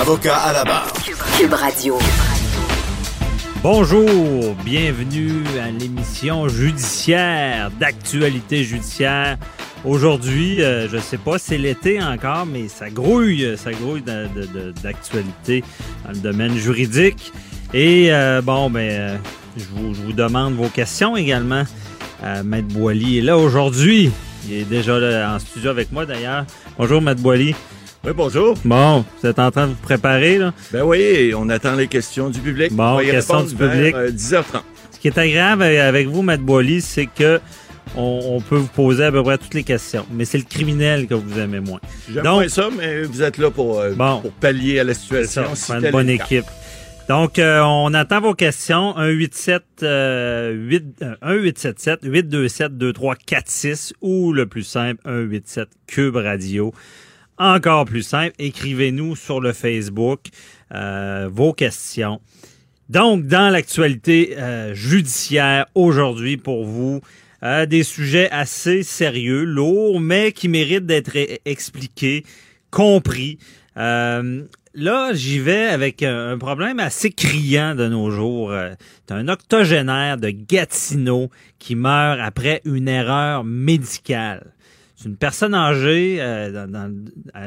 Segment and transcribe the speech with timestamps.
[0.00, 0.92] Avocat à la barre.
[1.38, 1.98] Cube Radio.
[3.62, 9.38] Bonjour, bienvenue à l'émission judiciaire d'actualité judiciaire.
[9.84, 14.02] Aujourd'hui, euh, je sais pas, c'est l'été encore, mais ça grouille, ça grouille
[14.82, 15.62] d'actualité
[16.04, 17.32] dans le domaine juridique.
[17.72, 19.16] Et euh, bon, ben, euh,
[19.56, 21.62] je, vous, je, vous, demande vos questions également.
[22.44, 24.10] Maître Boily est là aujourd'hui.
[24.48, 26.46] Il est déjà là en studio avec moi d'ailleurs.
[26.78, 27.54] Bonjour, Maître Boily.
[28.04, 28.54] Oui, bonjour.
[28.66, 30.52] Bon, vous êtes en train de vous préparer, là?
[30.70, 32.70] Ben oui, on attend les questions du public.
[32.72, 33.94] Bon, questions du public.
[33.94, 34.62] 10h30.
[34.92, 37.40] Ce qui est agréable avec vous, Matt Boily, c'est que
[37.96, 40.04] on, peut vous poser à peu près toutes les questions.
[40.12, 41.80] Mais c'est le criminel que vous aimez moins.
[42.12, 45.44] J'aime moins ça, mais vous êtes là pour, bon, pour pallier à la situation.
[45.54, 46.46] C'est une bonne équipe.
[47.08, 48.94] Donc, euh, on attend vos questions.
[48.96, 56.72] 187 euh, 8, 1877 827 2346 ou le plus simple 187 Cube Radio
[57.38, 60.20] encore plus simple, écrivez-nous sur le Facebook
[60.72, 62.20] euh, vos questions.
[62.88, 67.00] Donc, dans l'actualité euh, judiciaire aujourd'hui pour vous,
[67.42, 72.24] euh, des sujets assez sérieux, lourds, mais qui méritent d'être expliqués,
[72.70, 73.38] compris.
[73.76, 78.52] là, j'y vais avec un problème assez criant de nos jours.
[79.06, 84.53] C'est un octogénaire de Gatineau qui meurt après une erreur médicale.
[85.04, 86.94] Une personne âgée euh, dans,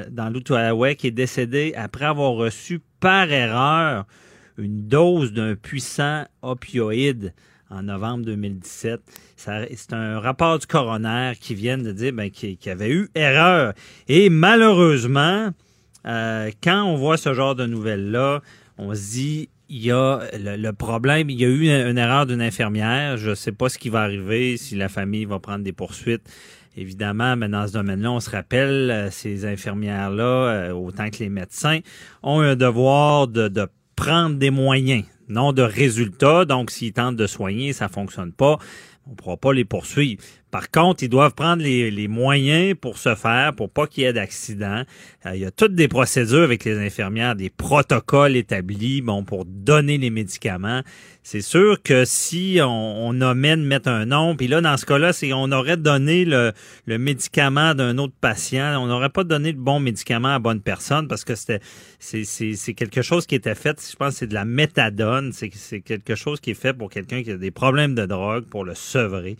[0.10, 4.06] dans, l'Outaouais qui est décédée après avoir reçu par erreur
[4.58, 7.34] une dose d'un puissant opioïde
[7.70, 9.02] en novembre 2017.
[9.36, 13.74] C'est un rapport du coroner qui vient de dire ben, qu'il y avait eu erreur.
[14.08, 15.50] Et malheureusement,
[16.06, 18.42] euh, quand on voit ce genre de nouvelles-là,
[18.78, 22.26] on se dit il y a le, problème, il y a eu une, une erreur
[22.26, 23.18] d'une infirmière.
[23.18, 26.24] Je ne sais pas ce qui va arriver, si la famille va prendre des poursuites.
[26.78, 31.30] Évidemment, mais dans ce domaine-là, on se rappelle, euh, ces infirmières-là, euh, autant que les
[31.30, 31.80] médecins,
[32.22, 36.46] ont un devoir de, de prendre des moyens, non de résultats.
[36.46, 38.60] Donc, s'ils tentent de soigner, ça fonctionne pas,
[39.08, 40.22] on ne pourra pas les poursuivre.
[40.52, 44.14] Par contre, ils doivent prendre les, moyens pour se faire, pour pas qu'il y ait
[44.14, 44.84] d'accident.
[45.26, 49.44] Euh, il y a toutes des procédures avec les infirmières, des protocoles établis, bon, pour
[49.46, 50.82] donner les médicaments.
[51.24, 55.12] C'est sûr que si on, on omet mettre un nom, puis là, dans ce cas-là,
[55.12, 56.54] c'est on aurait donné le,
[56.86, 60.62] le médicament d'un autre patient, on n'aurait pas donné le bon médicament à la bonne
[60.62, 61.60] personne parce que c'était
[62.00, 65.50] c'est quelque chose qui était fait, je pense c'est de la méthadone, c'est
[65.82, 68.76] quelque chose qui est fait pour quelqu'un qui a des problèmes de drogue, pour le
[68.76, 69.36] sevrer.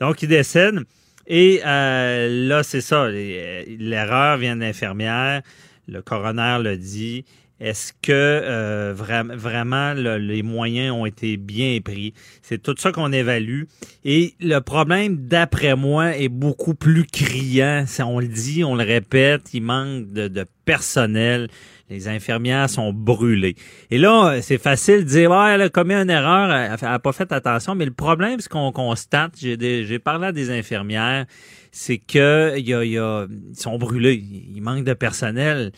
[0.00, 0.80] Donc, il décède.
[1.26, 3.08] Et euh, là, c'est ça.
[3.08, 5.42] L'erreur vient de l'infirmière.
[5.88, 7.24] Le coroner le dit.
[7.60, 12.12] Est-ce que euh, vraiment les moyens ont été bien pris?
[12.42, 13.62] C'est tout ça qu'on évalue.
[14.04, 17.84] Et le problème, d'après moi, est beaucoup plus criant.
[18.00, 21.48] On le dit, on le répète, il manque de personnel
[21.90, 23.56] les infirmières sont brûlées.
[23.90, 27.12] Et là, c'est facile de dire, ouais, elle a commis une erreur, elle n'a pas
[27.12, 31.26] fait attention, mais le problème, ce qu'on constate, j'ai parlé à des infirmières,
[31.72, 34.14] c'est que y a, ils sont brûlés,
[34.54, 35.72] il manque de personnel.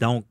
[0.00, 0.24] Donc,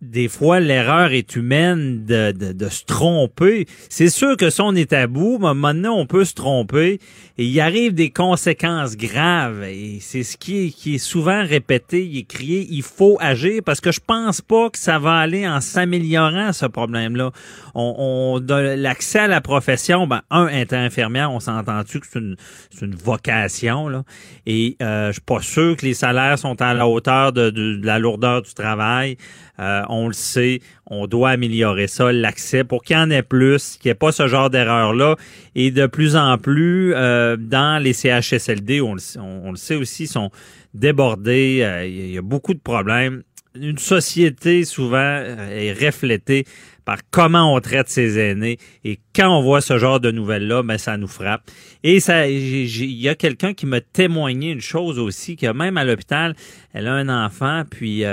[0.00, 3.66] des fois, l'erreur est humaine de, de, se tromper.
[3.88, 7.00] C'est sûr que si on est à bout, maintenant, on peut se tromper
[7.36, 9.64] et il arrive des conséquences graves.
[9.64, 13.80] Et c'est ce qui est, qui est souvent répété, est crié, il faut agir parce
[13.80, 17.32] que je pense pas que ça va aller en s'améliorant, ce problème-là.
[17.80, 22.34] On, on l'accès à la profession, ben, un, être infirmière, on s'entend-tu que c'est une,
[22.82, 24.02] une vocation, là.
[24.46, 28.00] Et euh, je suis pas sûr que les salaires sont à la hauteur de, la
[28.00, 29.16] lourdeur du travail.
[29.60, 33.76] Euh, on le sait, on doit améliorer ça, l'accès, pour qu'il y en ait plus,
[33.76, 35.16] qu'il n'y ait pas ce genre d'erreur-là.
[35.54, 40.30] Et de plus en plus, euh, dans les CHSLD, on, le sait aussi, sont
[40.74, 43.22] débordés, euh, il y a beaucoup de problèmes.
[43.54, 46.44] Une société, souvent, est reflétée
[46.88, 48.56] par comment on traite ses aînés.
[48.82, 51.42] Et quand on voit ce genre de nouvelles-là, ben, ça nous frappe.
[51.82, 55.84] Et ça, il y a quelqu'un qui m'a témoigné une chose aussi, que même à
[55.84, 56.34] l'hôpital,
[56.72, 58.04] elle a un enfant, puis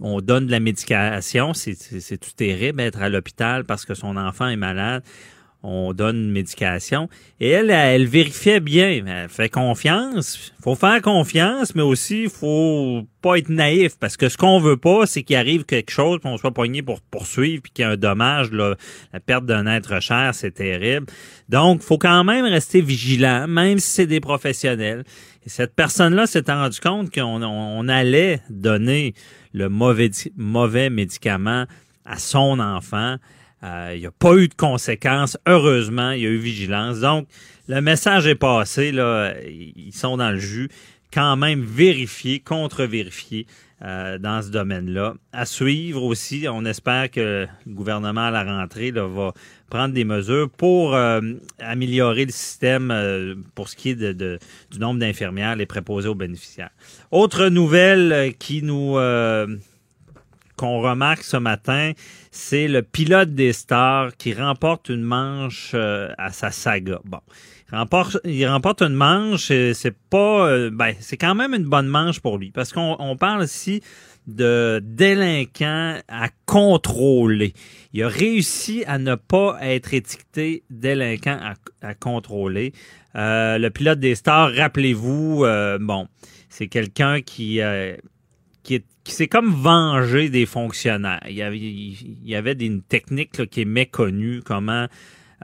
[0.00, 4.48] on donne de la médication, c'est tout terrible être à l'hôpital parce que son enfant
[4.48, 5.04] est malade.
[5.62, 7.08] On donne une médication.
[7.40, 9.04] Et elle, elle, vérifiait bien.
[9.06, 10.52] Elle fait confiance.
[10.62, 13.98] faut faire confiance, mais aussi, faut pas être naïf.
[13.98, 17.00] Parce que ce qu'on veut pas, c'est qu'il arrive quelque chose, qu'on soit poigné pour
[17.00, 18.50] poursuivre, puis qu'il y ait un dommage.
[18.52, 21.06] La perte d'un être cher, c'est terrible.
[21.48, 25.04] Donc, faut quand même rester vigilant, même si c'est des professionnels.
[25.44, 29.14] Et cette personne-là s'est rendu compte qu'on on allait donner
[29.52, 31.66] le mauvais, mauvais médicament
[32.04, 33.16] à son enfant.
[33.64, 35.38] Euh, il n'y a pas eu de conséquences.
[35.46, 37.00] Heureusement, il y a eu vigilance.
[37.00, 37.26] Donc,
[37.68, 38.92] le message est passé.
[38.92, 40.68] Là, ils sont dans le jus.
[41.12, 43.46] Quand même vérifier, contre-vérifier
[43.82, 45.14] euh, dans ce domaine-là.
[45.32, 49.32] À suivre aussi, on espère que le gouvernement à la rentrée là, va
[49.70, 51.20] prendre des mesures pour euh,
[51.58, 54.38] améliorer le système pour ce qui est de,
[54.70, 56.70] du nombre d'infirmières, les préposés aux bénéficiaires.
[57.10, 58.96] Autre nouvelle qui nous
[60.56, 61.92] qu'on remarque ce matin,
[62.30, 67.00] c'est le pilote des stars qui remporte une manche euh, à sa saga.
[67.04, 67.20] Bon,
[68.24, 72.38] il remporte, une manche, c'est pas, euh, ben, c'est quand même une bonne manche pour
[72.38, 73.82] lui parce qu'on parle ici
[74.26, 77.52] de délinquant à contrôler.
[77.92, 81.38] Il a réussi à ne pas être étiqueté délinquant
[81.80, 82.72] à, contrôler.
[83.14, 85.44] Euh, le pilote des stars, rappelez-vous,
[85.80, 86.08] bon,
[86.48, 87.60] c'est quelqu'un qui
[88.66, 91.22] qui, s'est comme vengé des fonctionnaires.
[91.28, 94.86] Il y avait, il y avait une technique qui est méconnue, comment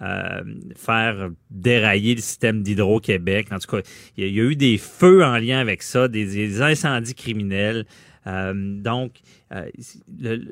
[0.01, 0.41] euh,
[0.75, 3.49] faire dérailler le système d'Hydro-Québec.
[3.53, 3.83] En tout cas,
[4.17, 7.85] il y, a, eu des feux en lien avec ça, des, incendies criminels.
[8.27, 9.21] Euh, donc,
[9.53, 9.69] euh,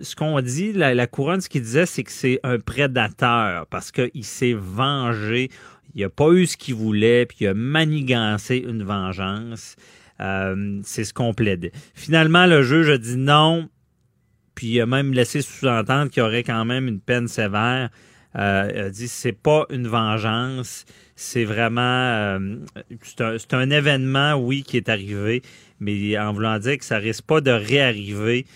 [0.02, 3.90] ce qu'on dit, la, la, couronne, ce qu'il disait, c'est que c'est un prédateur parce
[3.90, 5.48] qu'il s'est vengé.
[5.94, 9.76] Il n'a pas eu ce qu'il voulait, puis il a manigancé une vengeance.
[10.20, 11.72] Euh, c'est ce qu'on plaidait.
[11.94, 13.68] Finalement, le juge a dit non,
[14.54, 17.90] puis il a même laissé sous-entendre qu'il y aurait quand même une peine sévère.
[18.36, 20.84] Euh, il a dit c'est pas une vengeance,
[21.16, 22.56] c'est vraiment euh,
[23.02, 25.42] c'est un, événement, oui, qui est arrivé,
[25.80, 28.46] mais en voulant dire que ça risque pas de réarriver.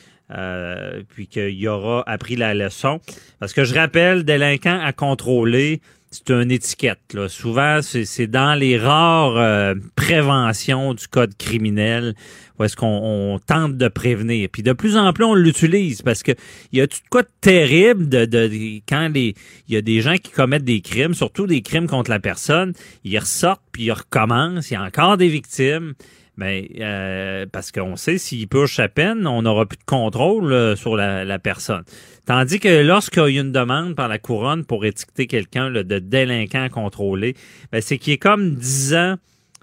[1.09, 3.01] puis qu'il y aura appris la leçon.
[3.41, 5.81] Parce que je rappelle, délinquant à contrôler,
[6.15, 7.13] c'est une étiquette.
[7.13, 7.29] Là.
[7.29, 12.15] Souvent, c'est dans les rares euh, préventions du code criminel
[12.57, 14.49] où est-ce qu'on tente de prévenir.
[14.53, 16.31] Puis de plus en plus, on l'utilise parce que
[16.71, 18.47] il y a tout quoi de terrible de, de,
[18.89, 19.35] quand les
[19.67, 22.75] il y a des gens qui commettent des crimes, surtout des crimes contre la personne,
[23.03, 24.71] ils ressortent puis ils recommencent.
[24.71, 25.95] Il y a encore des victimes.
[26.37, 30.75] Ben, euh, parce qu'on sait s'il purge sa peine, on n'aura plus de contrôle euh,
[30.75, 31.85] sur la, personne.
[32.27, 36.69] Tandis que lorsqu'il y a une demande par la couronne pour étiqueter quelqu'un de délinquant
[36.71, 37.35] contrôlé,
[37.71, 39.17] ben, c'est qu'il est comme 10 ans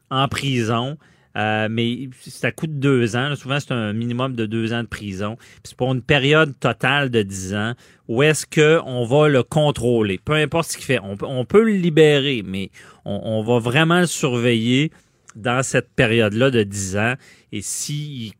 [0.09, 0.97] en prison.
[1.37, 3.33] Euh, mais ça coûte deux ans.
[3.35, 5.37] Souvent, c'est un minimum de deux ans de prison.
[5.63, 7.73] C'est pour une période totale de dix ans
[8.09, 10.19] où est-ce qu'on va le contrôler.
[10.23, 10.99] Peu importe ce qu'il fait.
[11.01, 12.69] On, peut le libérer, mais
[13.05, 14.91] on, on va vraiment le surveiller
[15.35, 17.13] dans cette période-là de 10 ans.
[17.51, 18.33] Et s'il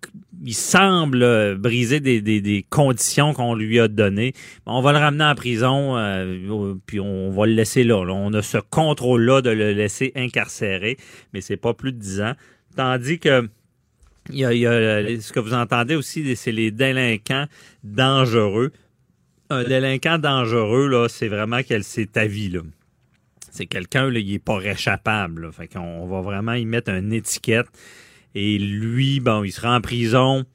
[0.43, 4.33] il semble briser des, conditions qu'on lui a données,
[4.65, 8.41] on va le ramener en prison, euh, puis on va le laisser là, On a
[8.41, 10.97] ce contrôle-là de le laisser incarcéré,
[11.33, 12.33] mais c'est pas plus de 10 ans.
[12.75, 13.47] Tandis que
[14.29, 17.47] il y, a, ce que vous entendez aussi, c'est les délinquants
[17.83, 18.71] dangereux.
[19.49, 22.61] Un délinquant dangereux, là, c'est vraiment qu'elle s'est ta vie, là
[23.51, 25.51] c'est quelqu'un, il est pas réchappable.
[25.51, 27.67] Fait qu'on va vraiment y mettre une étiquette.
[28.33, 30.45] Et lui, bon, il sera en prison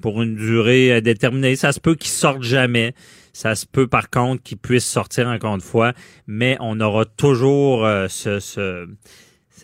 [0.00, 1.56] pour une durée euh, déterminée.
[1.56, 2.94] Ça se peut qu'il sorte jamais.
[3.32, 5.92] Ça se peut par contre qu'il puisse sortir encore une fois,
[6.26, 8.86] mais on aura toujours euh, ce, ce,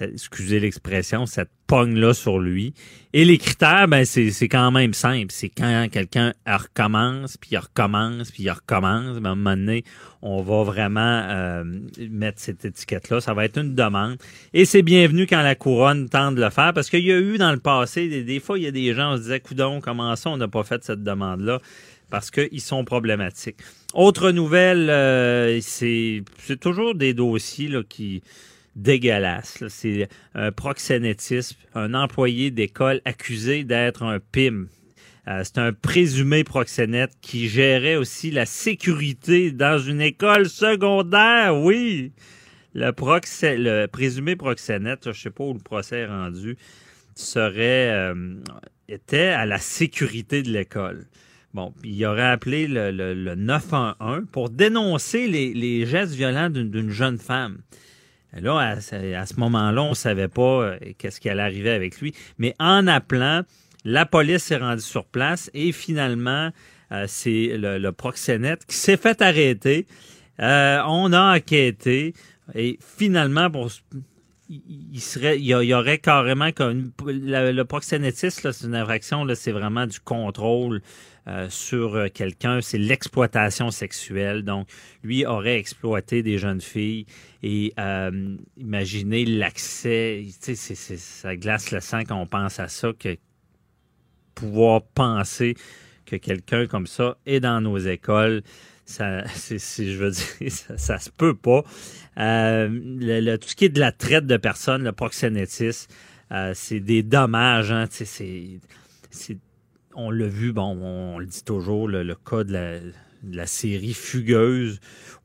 [0.00, 2.74] excusez l'expression, cette pogne-là sur lui.
[3.12, 5.28] Et les critères, ben, c'est, quand même simple.
[5.30, 9.18] C'est quand quelqu'un recommence, puis il recommence, puis il recommence.
[9.18, 9.84] Ben, à un moment donné,
[10.20, 11.64] on va vraiment euh,
[12.10, 13.20] mettre cette étiquette-là.
[13.20, 14.16] Ça va être une demande.
[14.52, 17.38] Et c'est bienvenu quand la couronne tente de le faire, parce qu'il y a eu
[17.38, 20.14] dans le passé, des, fois, il y a des gens qui se disaient, coudon, comment
[20.16, 21.60] ça, on n'a pas fait cette demande-là?
[22.10, 23.58] Parce qu'ils sont problématiques.
[23.94, 28.22] Autre nouvelle, euh, c'est, c'est toujours des dossiers là, qui
[28.82, 29.62] dégueulasse.
[29.68, 34.66] C'est un proxénétisme, un employé d'école accusé d'être un PIM.
[35.28, 42.12] Euh, c'est un présumé proxénète qui gérait aussi la sécurité dans une école secondaire, oui.
[42.74, 46.56] Le, présumé proxénète, je ne sais pas où le procès est rendu,
[47.14, 48.34] serait euh,
[48.88, 51.06] était à la sécurité de l'école.
[51.52, 57.58] Bon, il aurait appelé le, le, 911 pour dénoncer les gestes violents d'une jeune femme.
[58.38, 62.14] Là, à, ce moment-là, on ne savait pas euh, qu'est-ce qui allait arriver avec lui.
[62.38, 63.42] Mais en appelant,
[63.84, 66.50] la police s'est rendue sur place et finalement,
[66.92, 69.86] euh, c'est le, proxénète qui s'est fait arrêter.
[70.40, 72.14] Euh, on a enquêté.
[72.54, 73.70] Et finalement, pour
[74.48, 80.00] il serait, il y, aurait carrément comme le proxénétisme, c'est une infraction, c'est vraiment du
[80.00, 80.82] contrôle
[81.28, 84.42] euh, sur euh, quelqu'un, c'est l'exploitation sexuelle.
[84.42, 84.68] Donc,
[85.02, 87.06] lui aurait exploité des jeunes filles
[87.42, 93.16] et euh, imaginez l'accès, ça glace le sang quand on pense à ça, que
[94.34, 95.54] pouvoir penser
[96.06, 98.42] que quelqu'un comme ça est dans nos écoles,
[98.86, 101.62] ça, je veux dire, ça, se peut pas.
[102.16, 105.92] Tout ce qui est de la traite de personnes, le proxénétisme,
[106.54, 107.70] c'est des dommages.
[107.72, 107.86] Hein,
[109.94, 112.92] on l'a vu, bon, on, le dit toujours, le, cas de
[113.30, 114.80] la, série Fugueuse,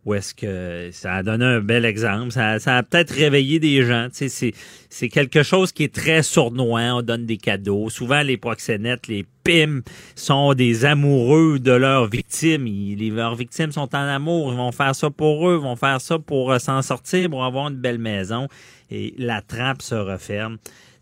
[0.06, 2.32] où est-ce que ça a donné un bel exemple.
[2.32, 4.08] Ça, a peut-être réveillé des gens.
[4.12, 6.96] C'est, quelque chose qui est très sournois.
[6.96, 7.90] On donne des cadeaux.
[7.90, 9.82] Souvent, les proxénètes, les PIM,
[10.16, 12.66] sont des amoureux de leurs victimes.
[12.66, 14.52] les, leurs victimes sont en amour.
[14.52, 15.56] Ils vont faire ça pour eux.
[15.56, 18.48] Ils vont faire ça pour euh, s'en sortir, pour avoir une belle maison.
[18.92, 20.58] Et la trappe se referme.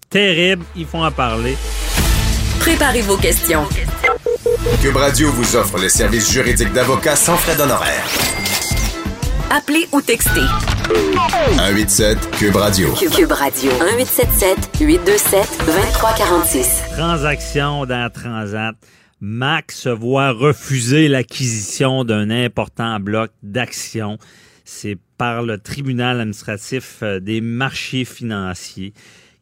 [0.10, 0.64] Terrible.
[0.76, 1.56] Ils font en parler.
[2.64, 3.66] Préparez vos questions.
[4.82, 8.08] Cube Radio vous offre les services juridiques d'avocats sans frais d'honoraires.
[9.50, 10.48] Appelez ou textez.
[11.58, 12.94] 187 Cube Radio.
[12.94, 13.70] Cube Radio.
[13.70, 16.84] 1877 827 2346.
[16.98, 18.76] Transaction dans Transat.
[19.20, 24.18] Max se voit refuser l'acquisition d'un important bloc d'actions.
[24.64, 28.94] C'est par le tribunal administratif euh, des marchés financiers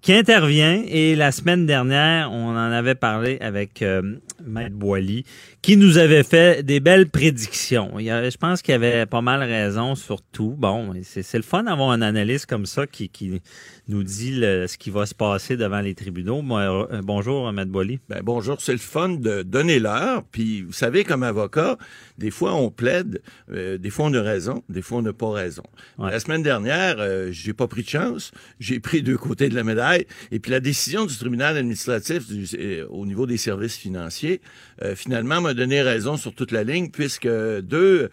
[0.02, 0.84] qui intervient.
[0.88, 5.26] Et la semaine dernière, on en avait parlé avec euh, Maître Boily,
[5.62, 8.00] qui nous avait fait des belles prédictions.
[8.00, 10.56] Il y je pense qu'il avait pas mal raison sur tout.
[10.58, 13.42] Bon, c'est le fun d'avoir un analyste comme ça qui, qui
[13.88, 16.42] nous dit ce qui va se passer devant les tribunaux.
[16.52, 18.00] Euh, bonjour, Maître Boily.
[18.10, 20.24] Ben, bonjour, c'est le fun de donner l'heure.
[20.32, 21.78] Puis, vous savez, comme avocat,
[22.18, 23.22] des fois, on plaide,
[23.52, 25.64] euh, des fois, on a raison, des fois, on n'a pas raison.
[26.00, 28.32] La semaine dernière, euh, j'ai pas pris de chance.
[28.60, 30.06] J'ai pris deux côtés de la médaille.
[30.32, 32.24] Et puis, la décision du tribunal administratif
[32.90, 34.31] au niveau des services financiers,
[34.96, 38.10] finalement, m'a donné raison sur toute la ligne, puisque deux,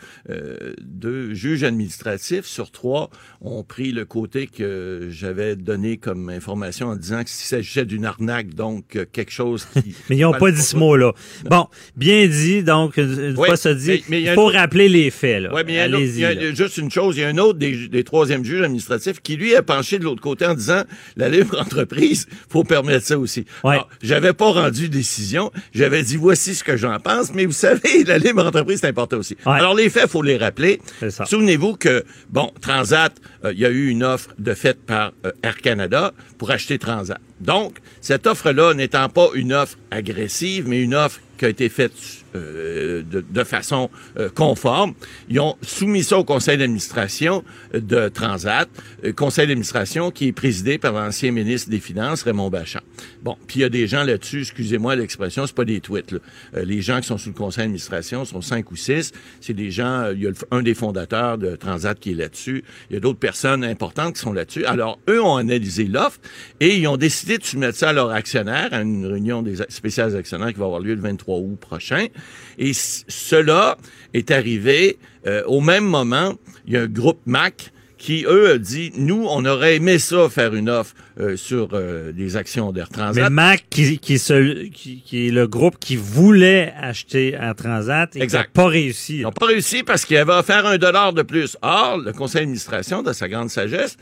[0.81, 3.11] deux juges administratifs sur trois
[3.41, 8.55] ont pris le côté que j'avais donné comme information en disant qu'il s'agissait d'une arnaque,
[8.55, 9.95] donc euh, quelque chose qui...
[10.11, 11.13] mais ils n'ont pas dit ce mot-là.
[11.45, 15.43] Bon, bien dit, donc, une fois ça dit, il faut rappeler les faits.
[15.43, 15.51] Là.
[15.55, 18.05] Oui, mais il y, a, juste une chose, il y a un autre des, des
[18.05, 20.83] troisièmes juges administratifs qui, lui, a penché de l'autre côté en disant,
[21.17, 23.45] la libre entreprise, faut permettre ça aussi.
[23.65, 23.79] Ouais.
[24.03, 28.19] J'avais pas rendu décision, j'avais dit, voici ce que j'en pense, mais vous savez, la
[28.19, 29.37] libre entreprise, c'est important aussi.
[29.45, 30.81] Alors, les faits, faut les rappeler.
[31.27, 35.33] Souvenez-vous que, bon, Transat, euh, il y a eu une offre de fait par euh,
[35.43, 37.21] Air Canada pour acheter Transat.
[37.41, 41.93] Donc, cette offre-là n'étant pas une offre agressive, mais une offre qui a été faite
[42.35, 44.93] euh, de, façon euh, conforme.
[45.31, 47.43] Ils ont soumis ça au conseil d'administration
[47.73, 48.69] de Transat,
[49.05, 52.81] euh, conseil d'administration qui est présidé par l'ancien ministre des Finances, Raymond Bachand.
[53.23, 56.13] Bon, puis il y a des gens là-dessus, excusez-moi l'expression, c'est pas des tweets.
[56.13, 56.19] Là.
[56.65, 59.13] les gens qui sont sous le conseil d'administration sont cinq ou six.
[59.41, 62.63] C'est des gens, il y a un des fondateurs de Transat qui est là-dessus.
[62.91, 64.67] Il y a d'autres personnes importantes qui sont là-dessus.
[64.67, 66.21] Alors, eux ont analysé l'offre
[66.61, 70.15] et ils ont décidé de soumettre ça à leurs actionnaires, à une réunion des spéciales
[70.15, 72.07] actionnaires qui va avoir lieu le 23 août prochain.
[72.59, 73.79] Et cela
[74.15, 76.35] est arrivé euh, au même moment.
[76.67, 80.29] Il y a un groupe Mac qui, eux, a dit, nous, on aurait aimé ça,
[80.29, 83.25] faire une offre euh, sur euh, des actions d'Air Transat.
[83.25, 88.69] Mais Mac, qui, qui, est le groupe qui voulait acheter Air Transat, et n'a pas
[88.69, 89.19] réussi.
[89.19, 91.57] Ils n'ont pas réussi parce qu'il avait offert un dollar de plus.
[91.61, 93.97] Or, le conseil d'administration, de sa grande sagesse,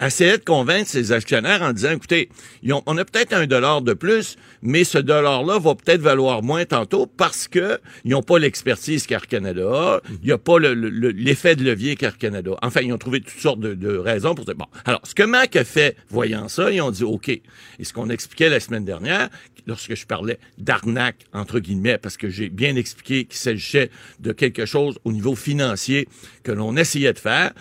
[0.00, 2.28] essayait de convaincre ses actionnaires en disant, écoutez,
[2.64, 7.06] on a peut-être un dollar de plus, mais ce dollar-là va peut-être valoir moins tantôt
[7.06, 11.64] parce que ils n'ont pas l'expertise qu'Air Canada a, il n'y a pas l'effet de
[11.64, 12.52] levier qu'Air Canada.
[12.62, 15.56] Enfin, ils ont trouvé toutes sortes de, raisons pour dire, bon, alors, ce que Mac
[15.56, 17.28] a fait, voyant ça, ils ont dit, OK.
[17.28, 17.42] Et
[17.80, 19.28] ce qu'on expliquait la semaine dernière,
[19.66, 24.66] lorsque je parlais d'arnaque, entre guillemets, parce que j'ai bien expliqué qu'il s'agissait de quelque
[24.66, 26.08] chose au niveau financier
[26.42, 27.52] que l'on essayait de faire.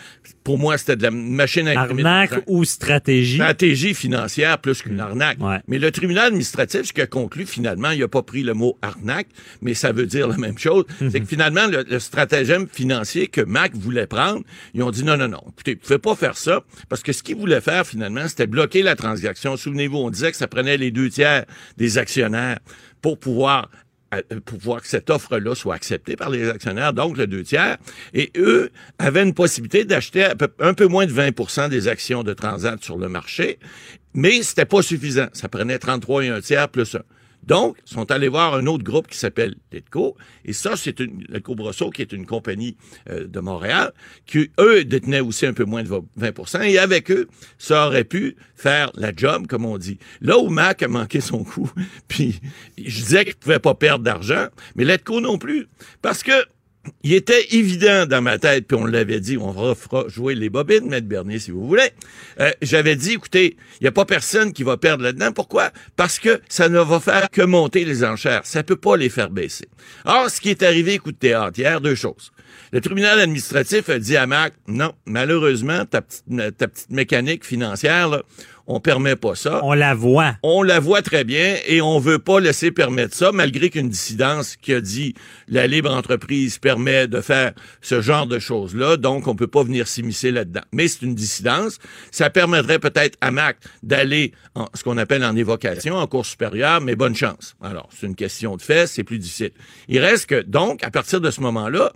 [0.43, 3.37] Pour moi, c'était de la machine à Arnaque ou stratégie?
[3.37, 5.39] Stratégie financière plus qu'une arnaque.
[5.67, 8.77] Mais le tribunal administratif, ce qui a conclu, finalement, il n'a pas pris le mot
[8.81, 9.27] arnaque,
[9.61, 10.85] mais ça veut dire la même chose.
[10.99, 14.43] C'est que finalement, le, stratagème financier que Mac voulait prendre,
[14.73, 17.11] ils ont dit non, non, non, écoutez, vous ne pouvez pas faire ça, parce que
[17.11, 19.57] ce qu'ils voulaient faire, finalement, c'était bloquer la transaction.
[19.57, 21.45] Souvenez-vous, on disait que ça prenait les deux tiers
[21.77, 22.59] des actionnaires
[23.01, 23.69] pour pouvoir
[24.13, 27.77] euh, pour pouvoir que cette offre-là soit acceptée par les actionnaires, donc le deux tiers.
[28.13, 30.27] Et eux avaient une possibilité d'acheter
[30.59, 33.57] un peu moins de 20% des actions de Transat sur le marché,
[34.13, 35.27] mais c'était pas suffisant.
[35.33, 37.01] Ça prenait 33 et un tiers plus un.
[37.45, 40.17] Donc, ils sont allés voir un autre groupe qui s'appelle Letco.
[40.45, 42.77] Et ça, c'est une, Letco Brosseau, qui est une compagnie
[43.09, 43.93] euh, de Montréal,
[44.25, 48.35] qui, eux, détenaient aussi un peu moins de 20% Et avec eux, ça aurait pu
[48.55, 49.99] faire la job, comme on dit.
[50.21, 51.71] Là où Mac a manqué son coup,
[52.07, 52.39] puis
[52.77, 55.67] je disais qu'il pouvait pas perdre d'argent, mais Letco non plus.
[56.01, 56.31] Parce que
[57.03, 60.87] il était évident dans ma tête, puis on l'avait dit, on refera jouer les bobines,
[60.87, 61.91] Maître Bernier, si vous voulez.
[62.39, 65.31] Euh, j'avais dit, écoutez, il n'y a pas personne qui va perdre là-dedans.
[65.31, 65.71] Pourquoi?
[65.95, 68.41] Parce que ça ne va faire que monter les enchères.
[68.45, 69.67] Ça peut pas les faire baisser.
[70.05, 72.31] Or, ce qui est arrivé, coup de théâtre, hier, deux choses.
[72.71, 76.23] Le tribunal administratif a dit à Mac, non, malheureusement, ta petite,
[76.57, 78.23] ta petite mécanique financière, là,
[78.67, 79.59] on permet pas ça.
[79.63, 80.37] On la voit.
[80.43, 84.55] On la voit très bien et on veut pas laisser permettre ça, malgré qu'une dissidence
[84.55, 85.13] qui a dit
[85.47, 89.87] la libre entreprise permet de faire ce genre de choses-là, donc on peut pas venir
[89.87, 90.63] s'immiscer là-dedans.
[90.71, 91.77] Mais c'est une dissidence.
[92.11, 96.81] Ça permettrait peut-être à Mac d'aller en ce qu'on appelle en évocation, en cours supérieur,
[96.81, 97.55] mais bonne chance.
[97.61, 99.51] Alors, c'est une question de fait, c'est plus difficile.
[99.87, 101.93] Il reste que, donc, à partir de ce moment-là,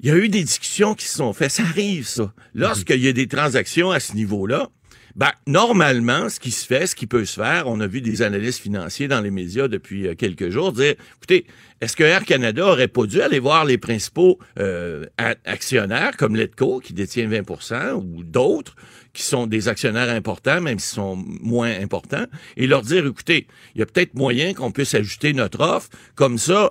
[0.00, 1.52] il y a eu des discussions qui se sont faites.
[1.52, 2.32] Ça arrive, ça.
[2.54, 4.68] Lorsqu'il y a des transactions à ce niveau-là,
[5.14, 8.22] ben, normalement, ce qui se fait, ce qui peut se faire, on a vu des
[8.22, 11.46] analystes financiers dans les médias depuis euh, quelques jours dire, écoutez,
[11.80, 15.04] est-ce que Air Canada aurait pas dû aller voir les principaux euh,
[15.44, 18.74] actionnaires comme Letco, qui détient 20% ou d'autres,
[19.12, 22.24] qui sont des actionnaires importants, même s'ils sont moins importants,
[22.56, 26.38] et leur dire, écoutez, il y a peut-être moyen qu'on puisse ajouter notre offre, comme
[26.38, 26.70] ça,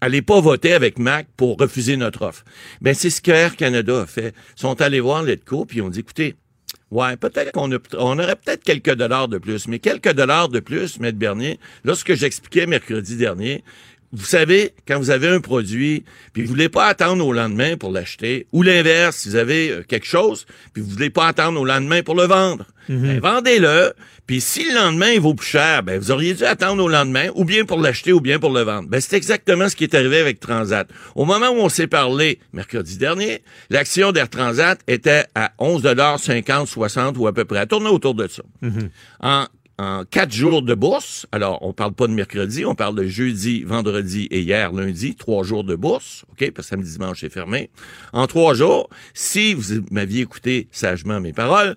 [0.00, 2.44] allez pas voter avec Mac pour refuser notre offre.
[2.80, 4.34] Ben, c'est ce que Air Canada a fait.
[4.56, 6.36] Ils sont allés voir Letco, puis ils ont dit, écoutez,
[6.90, 11.00] Ouais, peut-être qu'on on aurait peut-être quelques dollars de plus, mais quelques dollars de plus,
[11.00, 13.64] Maître Bernier, lorsque j'expliquais mercredi dernier,
[14.16, 17.92] vous savez, quand vous avez un produit, puis vous voulez pas attendre au lendemain pour
[17.92, 21.64] l'acheter, ou l'inverse, si vous avez euh, quelque chose, puis vous voulez pas attendre au
[21.66, 23.02] lendemain pour le vendre, mhm.
[23.02, 23.92] ben, vendez-le,
[24.26, 27.28] puis si le lendemain il vaut plus cher, ben vous auriez dû attendre au lendemain,
[27.34, 28.88] ou bien pour l'acheter, ou bien pour le vendre.
[28.88, 30.88] Ben c'est exactement ce qui est arrivé avec Transat.
[31.14, 37.18] Au moment où on s'est parlé, mercredi dernier, l'action d'Air Transat était à 11,50 60
[37.18, 38.42] ou à peu près, elle tournait autour de ça.
[39.20, 39.46] En
[39.78, 41.26] en quatre jours de bourse.
[41.32, 45.44] Alors, on parle pas de mercredi, on parle de jeudi, vendredi et hier, lundi, trois
[45.44, 46.24] jours de bourse.
[46.32, 46.50] OK?
[46.52, 47.70] Parce que samedi, dimanche, c'est fermé.
[48.12, 51.76] En trois jours, si vous m'aviez écouté sagement mes paroles,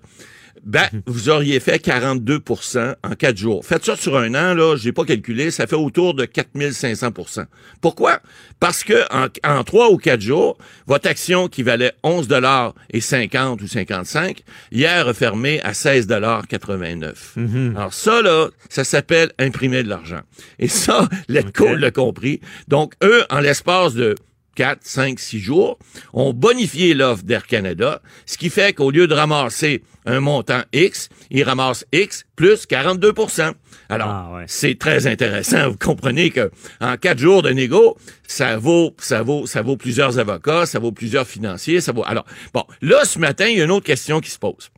[0.64, 3.64] ben, vous auriez fait 42% en quatre jours.
[3.64, 7.46] Faites ça sur un an, là, j'ai pas calculé, ça fait autour de 4500%
[7.80, 8.20] Pourquoi?
[8.58, 9.04] Parce que
[9.44, 14.42] en, trois ou quatre jours, votre action qui valait 11 dollars et 50 ou 55,
[14.70, 17.34] hier a fermé à 16 dollars 89.
[17.36, 17.76] Mm-hmm.
[17.76, 20.20] Alors ça, là, ça s'appelle imprimer de l'argent.
[20.58, 22.40] Et ça, l'ECO l'a compris.
[22.68, 24.14] Donc, eux, en l'espace de
[24.54, 25.78] 4, 5, 6 jours,
[26.12, 31.08] ont bonifié l'offre d'Air Canada, ce qui fait qu'au lieu de ramasser un montant X,
[31.30, 33.52] ils ramassent X plus 42%
[33.88, 35.70] Alors, ah, c'est très intéressant.
[35.70, 40.18] Vous comprenez que en quatre jours de négo, ça vaut, ça vaut, ça vaut plusieurs
[40.18, 42.04] avocats, ça vaut plusieurs financiers, ça vaut.
[42.06, 44.70] Alors, bon, là, ce matin, il y a une autre question qui se pose.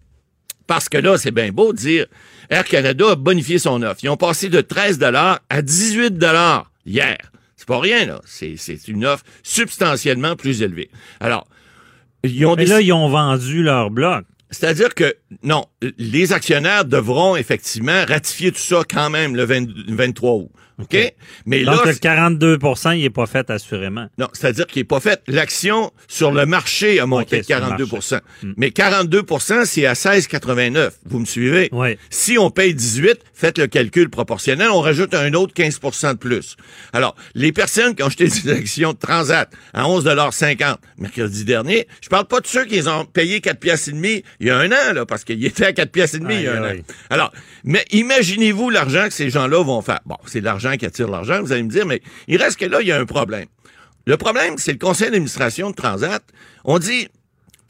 [0.67, 2.07] Parce que là, c'est bien beau de dire
[2.49, 4.01] Air Canada a bonifié son offre.
[4.03, 7.32] Ils ont passé de 13 dollars à 18 dollars hier.
[7.63, 8.21] C'est pas rien, là.
[8.25, 10.91] C'est, une offre substantiellement plus élevée.
[11.21, 11.47] Alors,
[12.25, 14.25] ils ont Mais là, ils ont vendu leur bloc.
[14.51, 20.51] C'est-à-dire que, non, les actionnaires devront effectivement ratifier tout ça quand même le 23 août.
[20.83, 21.15] OK?
[21.47, 24.09] Mais Donc, le 42% il n'est pas fait assurément.
[24.19, 25.23] Non, c'est-à-dire qu'il n'est pas fait.
[25.27, 28.53] L'action sur le marché a monté de 42% hmm.
[28.57, 30.91] Mais 42% c'est à 16,89.
[31.07, 31.69] Vous me suivez?
[31.73, 31.97] Oui.
[32.11, 36.57] Si on paye 18, faites le calcul proportionnel, on rajoute un autre 15% de plus.
[36.93, 42.09] Alors, les personnes qui ont acheté des actions de Transat à 11,50 mercredi dernier, je
[42.09, 44.71] parle pas de ceux qui ont payé 4 piastres et demi il y a un
[44.71, 46.73] an, là, parce qu'il était à 4 piastres et demi il y a un an.
[47.11, 47.33] Alors,
[47.65, 50.01] mais imaginez-vous l'argent que ces gens-là vont faire.
[50.07, 51.41] Bon, c'est l'argent qui attire l'argent.
[51.43, 53.47] Vous allez me dire, mais il reste que là, il y a un problème.
[54.07, 56.23] Le problème, c'est le conseil d'administration de Transat.
[56.65, 57.09] On dit,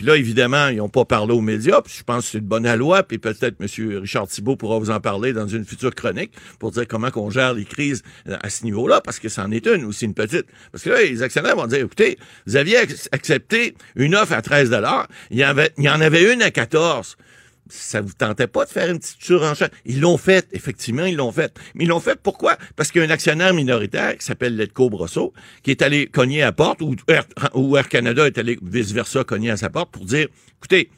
[0.02, 2.46] puis là, évidemment, ils n'ont pas parlé aux médias, puis je pense que c'est une
[2.46, 4.00] bonne loi, puis peut-être M.
[4.00, 7.54] Richard Thibault pourra vous en parler dans une future chronique pour dire comment qu'on gère
[7.54, 10.46] les crises à ce niveau-là, parce que c'en est une aussi, une petite.
[10.72, 12.78] Parce que là, les actionnaires vont dire, écoutez, vous aviez
[13.12, 14.76] accepté une offre à 13
[15.30, 17.16] il y, avait, il y en avait une à 14
[17.72, 19.70] ça vous tentait pas de faire une petite surenchère?
[19.84, 21.54] Ils l'ont fait, effectivement, ils l'ont fait.
[21.74, 22.56] Mais ils l'ont fait pourquoi?
[22.76, 25.32] Parce qu'il y a un actionnaire minoritaire qui s'appelle Letco Brosseau,
[25.62, 29.70] qui est allé cogner à porte, ou Air, Canada est allé vice-versa cogner à sa
[29.70, 30.90] porte pour dire, écoutez,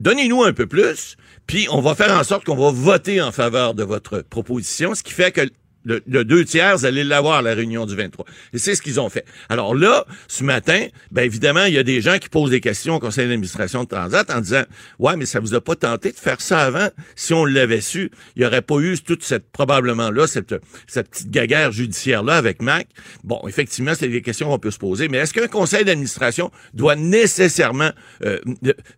[0.00, 3.74] donnez-nous un peu plus, puis on va faire en sorte qu'on va voter en faveur
[3.74, 5.48] de votre proposition, ce qui fait que
[5.86, 8.26] le, deux tiers, allez l'avoir la réunion du 23.
[8.52, 9.24] Et c'est ce qu'ils ont fait.
[9.48, 12.96] Alors là, ce matin, ben évidemment, il y a des gens qui posent des questions
[12.96, 14.64] au conseil d'administration de Transat en disant,
[14.98, 16.88] ouais, mais ça vous a pas tenté de faire ça avant?
[17.14, 20.54] Si on l'avait su, il y aurait pas eu toute cette, probablement là, cette,
[20.86, 22.88] cette petite gaguerre judiciaire-là avec Mac.
[23.22, 26.96] Bon, effectivement, c'est des questions qu'on peut se poser, mais est-ce qu'un conseil d'administration doit
[26.96, 27.90] nécessairement
[28.24, 28.38] euh,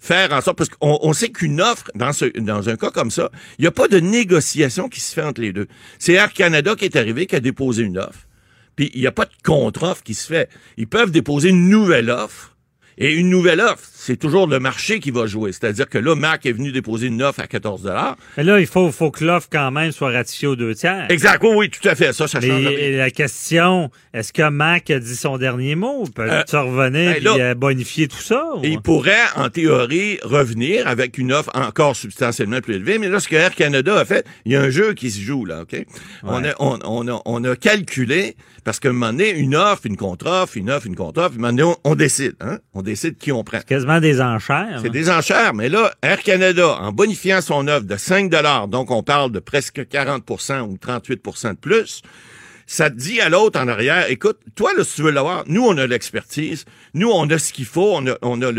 [0.01, 3.11] faire en sorte, parce qu'on on sait qu'une offre, dans, ce, dans un cas comme
[3.11, 5.66] ça, il n'y a pas de négociation qui se fait entre les deux.
[5.98, 8.27] C'est Air Canada qui est arrivé, qui a déposé une offre.
[8.77, 10.49] Puis il n'y a pas de contre-offre qui se fait.
[10.77, 12.57] Ils peuvent déposer une nouvelle offre
[12.97, 15.53] et une nouvelle offre, c'est toujours le marché qui va jouer.
[15.53, 17.92] C'est-à-dire que là, Mac est venu déposer une offre à 14
[18.38, 21.05] Mais là, il faut, faut que l'offre quand même soit ratifiée aux deux tiers.
[21.11, 21.44] Exact.
[21.44, 22.14] Oui, tout à fait.
[22.14, 22.73] Ça, ça change.
[22.73, 26.05] Et la question, est-ce que Mac a dit son dernier mot?
[26.14, 28.42] Peut-il euh, revenir ben et bonifier tout ça?
[28.62, 32.99] Il pourrait, en théorie, revenir avec une offre encore substantiellement plus élevée.
[32.99, 35.21] Mais là, ce que Air Canada a fait, il y a un jeu qui se
[35.21, 35.85] joue, là, OK?
[36.23, 39.85] On, a, on, on, a, on a calculé, parce qu'à un moment donné, une offre,
[39.85, 42.59] une contre-offre, une offre, une contre-offre, à un moment donné, on, décide, hein?
[42.73, 43.59] On décide qui on prend.
[43.59, 43.66] C'est
[44.01, 44.81] des enchères.
[44.83, 48.31] C'est des enchères, mais là, Air Canada, en bonifiant son offre de 5
[48.69, 52.03] donc on parle de presque 40% ou 38% de plus,
[52.67, 55.65] ça te dit à l'autre en arrière, écoute, toi, là, si tu veux l'avoir, nous,
[55.65, 58.53] on a l'expertise, nous, on a ce qu'il faut, on a, on a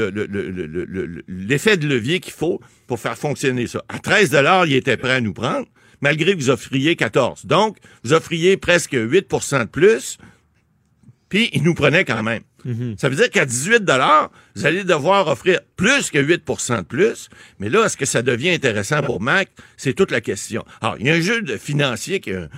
[1.28, 3.84] l'effet de levier qu'il faut pour faire fonctionner ça.
[3.88, 5.68] À 13 il était prêt à nous prendre,
[6.02, 7.46] malgré que vous offriez 14.
[7.46, 10.18] Donc, vous offriez presque 8% de plus,
[11.30, 12.42] puis il nous prenait quand même.
[12.98, 13.84] Ça veut dire qu'à 18
[14.56, 17.30] vous allez devoir offrir plus que 8% de plus.
[17.60, 19.50] Mais là, est-ce que ça devient intéressant pour Mac?
[19.78, 20.66] C'est toute la question.
[20.82, 22.50] Alors, il y a un jeu de financier, qui a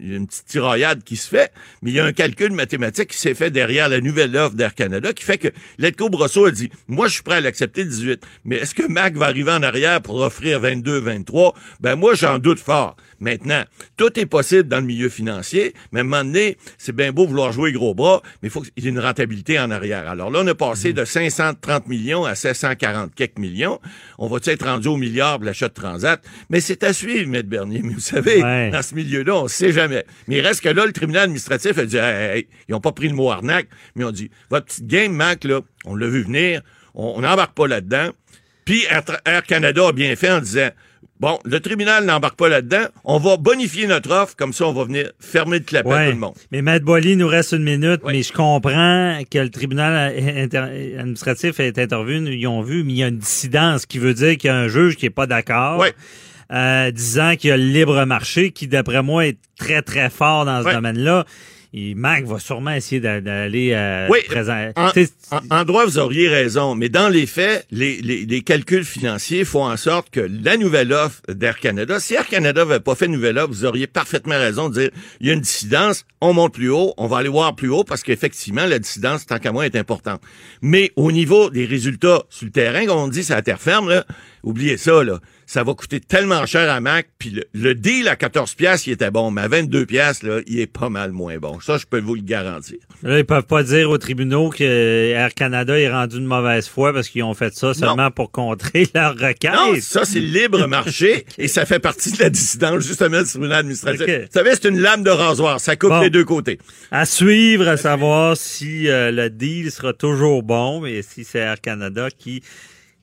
[0.00, 1.52] une petite tiraillade qui se fait,
[1.82, 4.76] mais il y a un calcul mathématique qui s'est fait derrière la nouvelle offre d'Air
[4.76, 8.22] Canada qui fait que Letco Brosseau a dit, moi, je suis prêt à l'accepter 18,
[8.44, 11.54] mais est-ce que Mac va arriver en arrière pour offrir 22, 23?
[11.80, 12.96] Ben, moi, j'en doute fort.
[13.18, 13.64] Maintenant,
[13.98, 17.26] tout est possible dans le milieu financier, mais à un moment donné, c'est bien beau
[17.26, 20.08] vouloir jouer gros bras, mais il faut qu'il y ait une rentabilité en arrière.
[20.08, 23.80] Alors là, on a passé de 530 millions à 740 quelques millions.
[24.18, 26.22] On va être rendu au milliard de l'achat de Transat?
[26.48, 27.42] Mais c'est à suivre, M.
[27.42, 27.80] Bernier.
[27.84, 30.04] Mais vous savez, dans ce milieu-là, on ne sait jamais.
[30.28, 33.08] Mais il reste que là, le tribunal administratif a dit, hey, ils n'ont pas pris
[33.08, 36.62] le mot arnaque, mais on dit, votre petite game, Mac, là, on l'a vu venir,
[36.94, 38.10] on n'embarque pas là-dedans.
[38.64, 38.84] Puis
[39.24, 40.70] Air Canada a bien fait en disant,
[41.20, 42.86] Bon, le tribunal n'embarque pas là-dedans.
[43.04, 46.12] On va bonifier notre offre, comme ça, on va venir fermer le clapet à tout
[46.12, 46.34] le monde.
[46.50, 50.14] Mais Maître Boily, nous reste une minute, mais je comprends que le tribunal
[50.98, 54.38] administratif est intervenu, ils ont vu, mais il y a une dissidence qui veut dire
[54.38, 55.84] qu'il y a un juge qui est pas d'accord.
[56.52, 60.46] Euh, disant qu'il y a le libre marché, qui, d'après moi, est très, très fort
[60.46, 61.24] dans ce domaine-là.
[61.72, 64.18] Et Mac va sûrement essayer d'aller euh, oui,
[65.50, 69.64] En, droit, vous auriez raison, mais dans les faits, les, les, les, calculs financiers font
[69.64, 73.12] en sorte que la nouvelle offre d'Air Canada, si Air Canada n'avait pas fait une
[73.12, 76.54] nouvelle offre, vous auriez parfaitement raison de dire il y a une dissidence, on monte
[76.54, 79.64] plus haut, on va aller voir plus haut parce qu'effectivement, la dissidence, tant qu'à moi,
[79.64, 80.20] est importante.
[80.62, 83.88] Mais au niveau des résultats sur le terrain, comme on dit, c'est la terre ferme,
[83.88, 84.04] là,
[84.42, 87.08] oubliez ça, là ça va coûter tellement cher à Mac.
[87.18, 90.60] Puis le, deal à 14 pièces, il était bon, mais à 22 pièces là, il
[90.60, 91.58] est pas mal moins bon.
[91.58, 92.76] Ça, je peux vous le garantir.
[93.02, 96.92] Là, ils peuvent pas dire aux tribunaux que Air Canada est rendu une mauvaise foi
[96.92, 99.52] parce qu'ils ont fait ça seulement pour contrer leur requête.
[99.52, 103.28] Non, ça, c'est le libre marché et ça fait partie de la dissidence, justement, du
[103.28, 104.06] tribunal administratif.
[104.06, 105.58] Vous savez, c'est une lame de rasoir.
[105.58, 106.60] Ça coupe les deux côtés.
[106.92, 111.60] À suivre, à savoir si euh, le deal sera toujours bon, mais si c'est Air
[111.60, 112.44] Canada qui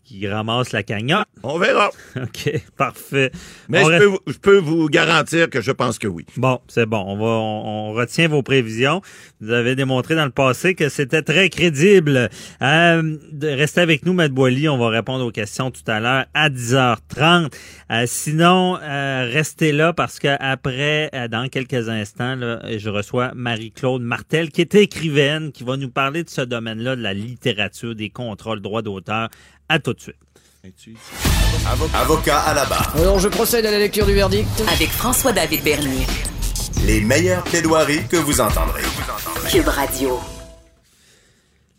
[0.07, 1.27] qui ramasse la cagnotte.
[1.43, 1.89] On verra.
[2.15, 3.31] OK, parfait.
[3.67, 6.25] Mais je, peux, vous garantir que je pense que oui.
[6.37, 7.03] Bon, c'est bon.
[7.05, 9.01] On va, on, retient vos prévisions.
[9.41, 12.29] Vous avez démontré dans le passé que c'était très crédible.
[12.61, 14.69] Euh, restez avec nous, Matt Boily.
[14.69, 17.51] On va répondre aux questions tout à l'heure à 10h30.
[17.91, 23.33] Euh, sinon, euh, restez là parce que après, euh, dans quelques instants, là, je reçois
[23.35, 27.93] Marie-Claude Martel, qui est écrivaine, qui va nous parler de ce domaine-là, de la littérature,
[27.93, 29.29] des contrôles, droits d'auteur
[29.69, 30.15] à tout de suite.
[31.93, 32.93] Avocat à la barre.
[32.97, 34.47] Alors je procède à la lecture du verdict.
[34.73, 36.05] Avec François-David Bernier.
[36.85, 38.83] Les meilleures plaidoiries que vous entendrez.
[39.49, 40.19] Cube Radio.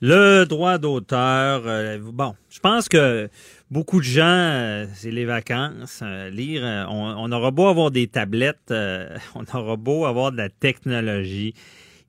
[0.01, 3.29] Le droit d'auteur, euh, bon, je pense que
[3.69, 8.07] beaucoup de gens, euh, c'est les vacances, euh, lire, on, on, aura beau avoir des
[8.07, 8.73] tablettes,
[9.35, 11.53] on aura beau avoir de la technologie.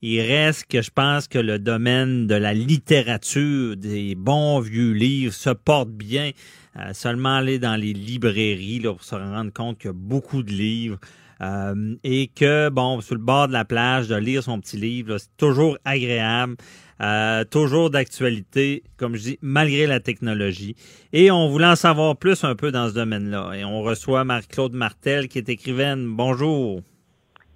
[0.01, 5.33] Il reste que je pense que le domaine de la littérature, des bons vieux livres,
[5.33, 6.31] se porte bien.
[6.77, 10.43] Euh, seulement aller dans les librairies là, pour se rendre compte qu'il y a beaucoup
[10.43, 10.99] de livres.
[11.41, 15.17] Euh, et que, bon, sur le bord de la plage, de lire son petit livre,
[15.17, 16.55] c'est toujours agréable,
[17.01, 20.75] euh, toujours d'actualité, comme je dis, malgré la technologie.
[21.13, 23.53] Et on voulait en savoir plus un peu dans ce domaine-là.
[23.53, 26.07] Et on reçoit Marie-Claude Martel, qui est écrivaine.
[26.07, 26.81] Bonjour.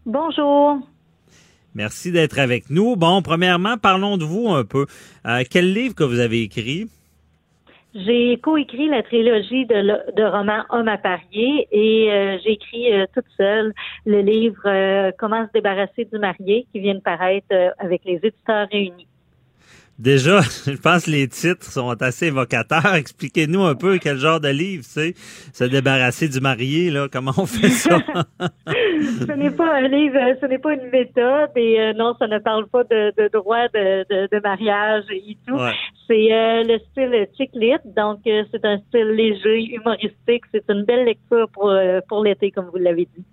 [0.06, 0.80] Bonjour.
[1.76, 2.96] Merci d'être avec nous.
[2.96, 4.86] Bon, premièrement, parlons de vous un peu.
[5.26, 6.88] Euh, quel livre que vous avez écrit?
[7.96, 13.26] J'ai coécrit la trilogie de, romans Homme à parier et euh, j'ai écrit euh, toute
[13.38, 13.72] seule
[14.06, 19.08] le livre Comment se débarrasser du marié qui vient de paraître avec les éditeurs réunis.
[20.00, 22.96] Déjà, je pense que les titres sont assez évocateurs.
[22.96, 25.14] Expliquez-nous un peu quel genre de livre c'est.
[25.54, 28.00] Se débarrasser du marié, là, comment on fait ça?
[28.40, 32.40] ce n'est pas un livre, ce n'est pas une méthode et euh, non, ça ne
[32.40, 35.60] parle pas de, de droit de, de, mariage et tout.
[36.08, 40.44] C'est euh, le style chick lit, donc euh, c'est un style léger, humoristique.
[40.52, 41.72] C'est une belle lecture pour,
[42.08, 43.24] pour l'été, comme vous l'avez dit.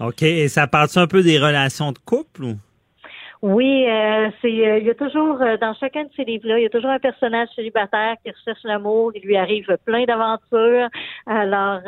[0.00, 0.22] OK.
[0.22, 2.56] Et ça parle un peu des relations de couple ou?
[3.42, 6.62] Oui, euh, c'est euh, il y a toujours euh, dans chacun de ces livres-là, il
[6.62, 10.88] y a toujours un personnage célibataire qui recherche l'amour, il lui arrive plein d'aventures.
[11.26, 11.80] Alors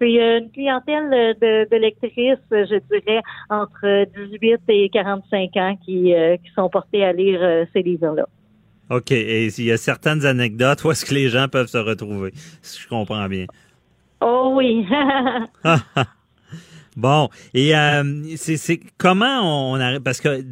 [0.00, 6.50] c'est une clientèle de, de lectrices, je dirais entre 18 et 45 ans qui qui
[6.54, 8.26] sont portées à lire ces livres-là.
[8.90, 12.32] OK, et il y a certaines anecdotes où est-ce que les gens peuvent se retrouver,
[12.62, 13.46] si je comprends bien?
[14.20, 14.86] Oh oui.
[16.96, 20.44] Bon, et euh, c'est comment on arrive parce que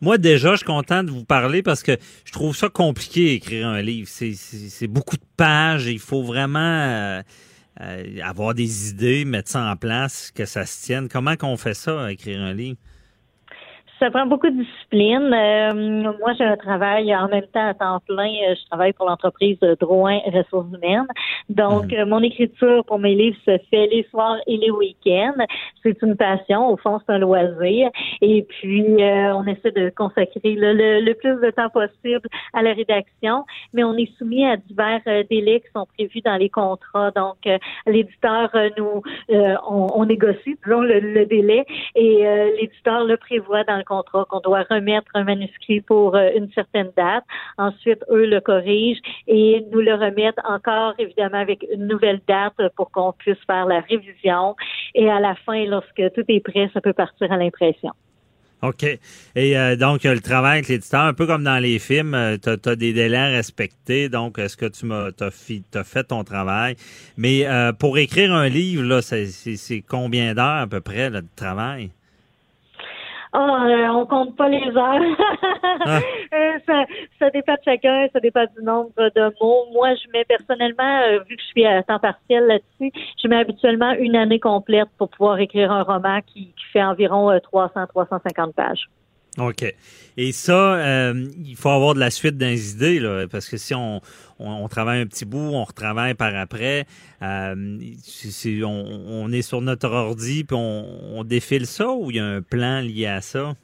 [0.00, 3.68] moi déjà je suis content de vous parler parce que je trouve ça compliqué écrire
[3.68, 4.08] un livre.
[4.08, 7.22] C'est beaucoup de pages, il faut vraiment euh,
[7.82, 11.08] euh, avoir des idées, mettre ça en place, que ça se tienne.
[11.08, 12.78] Comment qu'on fait ça écrire un livre?
[14.02, 15.32] Ça prend beaucoup de discipline.
[15.32, 18.32] Euh, moi, j'ai un travail en même temps à temps plein.
[18.48, 21.06] Euh, je travaille pour l'entreprise Drouin Ressources humaines.
[21.48, 21.98] Donc, mhm.
[22.00, 25.44] euh, mon écriture pour mes livres se fait les soirs et les week-ends.
[25.84, 26.68] C'est une passion.
[26.68, 27.90] Au fond, c'est un loisir.
[28.20, 33.44] Et puis, on essaie de consacrer le, plus de temps possible à la rédaction.
[33.72, 37.12] Mais on est soumis à divers délais qui sont prévus dans les contrats.
[37.12, 37.36] Donc,
[37.86, 42.24] l'éditeur nous, on, on, négocie, disons, le, le délai et
[42.60, 47.24] l'éditeur le prévoit dans le qu'on doit remettre un manuscrit pour euh, une certaine date.
[47.58, 52.90] Ensuite, eux le corrigent et nous le remettent encore, évidemment, avec une nouvelle date pour
[52.90, 54.56] qu'on puisse faire la révision.
[54.94, 57.90] Et à la fin, lorsque tout est prêt, ça peut partir à l'impression.
[58.62, 58.84] OK.
[59.34, 62.68] Et euh, donc, le travail avec l'éditeur, un peu comme dans les films, euh, tu
[62.68, 64.08] as, des délais à respecter.
[64.08, 66.76] Donc, est-ce que tu m'as as, fait ton travail?
[67.16, 67.44] Mais
[67.78, 71.90] pour écrire un livre, c'est combien d'heures à peu près de travail?
[73.34, 75.02] Ah, euh, on compte pas les heures.
[75.84, 75.98] Ah.
[76.34, 76.84] Euh, ça,
[77.18, 79.66] ça dépend de chacun, ça dépend du nombre de mots.
[79.72, 83.36] Moi, je mets personnellement, euh, vu que je suis à temps partiel là-dessus, je mets
[83.36, 88.88] habituellement une année complète pour pouvoir écrire un roman qui, qui fait environ 300-350 pages.
[89.38, 89.64] OK.
[90.18, 93.56] Et ça, euh, il faut avoir de la suite dans les idées, là, parce que
[93.56, 94.02] si on,
[94.38, 96.86] on, travaille un petit bout, on retravaille par après,
[97.22, 97.78] euh,
[98.62, 98.66] on,
[99.08, 102.42] on, est sur notre ordi, puis on, on défile ça, ou il y a un
[102.42, 103.54] plan lié à ça?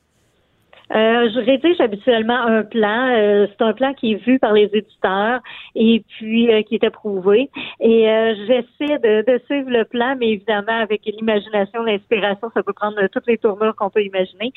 [0.95, 3.09] Euh, je rédige habituellement un plan.
[3.11, 5.41] Euh, c'est un plan qui est vu par les éditeurs
[5.75, 7.51] et puis euh, qui est approuvé.
[7.81, 12.73] Et euh, j'essaie de, de, suivre le plan, mais évidemment avec l'imagination, l'inspiration, ça peut
[12.73, 14.53] prendre toutes les tournures qu'on peut imaginer.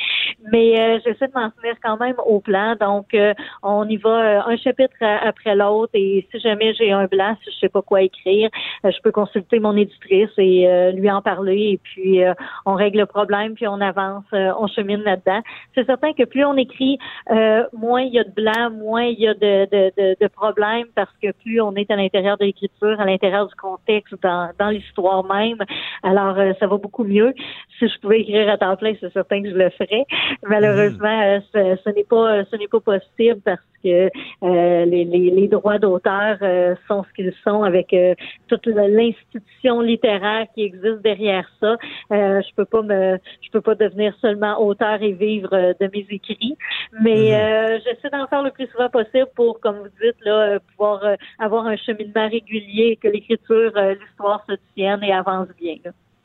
[0.51, 2.75] Mais j'essaie de m'en tenir quand même au plan.
[2.79, 3.15] Donc
[3.63, 5.91] on y va un chapitre après l'autre.
[5.93, 8.49] Et si jamais j'ai un blanc, si je sais pas quoi écrire,
[8.83, 11.71] je peux consulter mon éditrice et lui en parler.
[11.73, 12.21] Et puis
[12.65, 15.41] on règle le problème, puis on avance, on chemine là-dedans.
[15.75, 16.97] C'est certain que plus on écrit,
[17.31, 20.87] euh, moins il y a de blanc, moins il y a de, de, de, problèmes
[20.95, 24.69] parce que plus on est à l'intérieur de l'écriture, à l'intérieur du contexte, dans, dans
[24.69, 25.57] l'histoire même.
[26.03, 27.33] Alors, euh, ça va beaucoup mieux.
[27.79, 30.05] Si je pouvais écrire à temps plein, c'est certain que je le ferais.
[30.47, 34.09] Malheureusement, euh, ce, ce n'est pas ce n'est pas possible parce que
[34.43, 38.15] euh, les, les, droits d'auteur euh, sont ce qu'ils sont avec euh,
[38.47, 41.77] toute l'institution littéraire qui existe derrière ça.
[42.09, 46.57] je peux pas me, je peux pas devenir seulement auteur et vivre de mes écrits,
[47.01, 47.81] mais mhm.
[47.83, 51.01] j'essaie d'en faire le plus souvent possible pour, comme vous dites, là, pouvoir
[51.39, 55.77] avoir un cheminement régulier, que l'écriture, l'histoire se tienne et avance bien.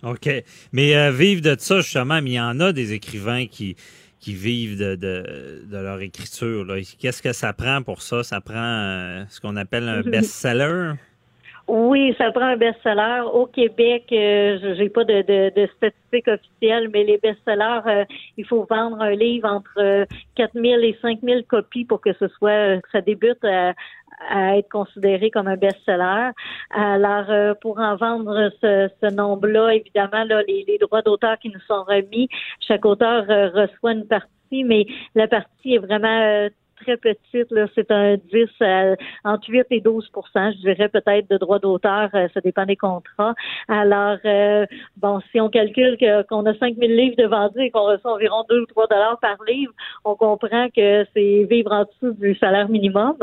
[0.02, 0.28] OK.
[0.72, 3.76] Mais vivre de ça, justement, mais il y en a des écrivains qui
[4.20, 6.66] qui vivent de, de, de leur écriture.
[6.98, 8.22] Qu'est-ce que ça prend pour ça?
[8.22, 10.92] Ça prend euh, ce qu'on appelle un best-seller?
[11.68, 13.22] Oui, ça prend un best-seller.
[13.32, 18.04] Au Québec, euh, j'ai pas de, de, de, statistiques officielles, mais les best-sellers, euh,
[18.36, 22.90] il faut vendre un livre entre 4000 et 5000 copies pour que ce soit, que
[22.92, 23.74] ça débute à,
[24.30, 26.30] à être considéré comme un best-seller.
[26.70, 31.60] Alors, pour en vendre ce, ce nombre-là, évidemment, là, les, les droits d'auteur qui nous
[31.60, 32.28] sont remis,
[32.66, 37.50] chaque auteur reçoit une partie, mais la partie est vraiment très petite.
[37.50, 38.48] Là, c'est un 10
[39.24, 42.10] entre 8 et 12% je dirais peut-être de droits d'auteur.
[42.12, 43.34] ça dépend des contrats.
[43.68, 44.18] Alors,
[44.96, 45.96] bon, si on calcule
[46.28, 49.36] qu'on a 5000 livres de vendus et qu'on reçoit environ 2 ou 3 dollars par
[49.46, 49.72] livre,
[50.04, 53.16] on comprend que c'est vivre en dessous du salaire minimum.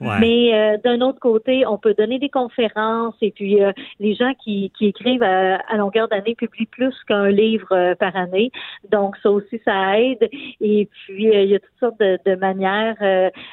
[0.00, 3.58] Mais d'un autre côté, on peut donner des conférences et puis
[3.98, 8.50] les gens qui, qui écrivent à, longueur d'année publient plus qu'un livre par année.
[8.90, 10.28] Donc, ça aussi, ça aide.
[10.60, 12.96] Et puis, il y a toutes sortes de, manières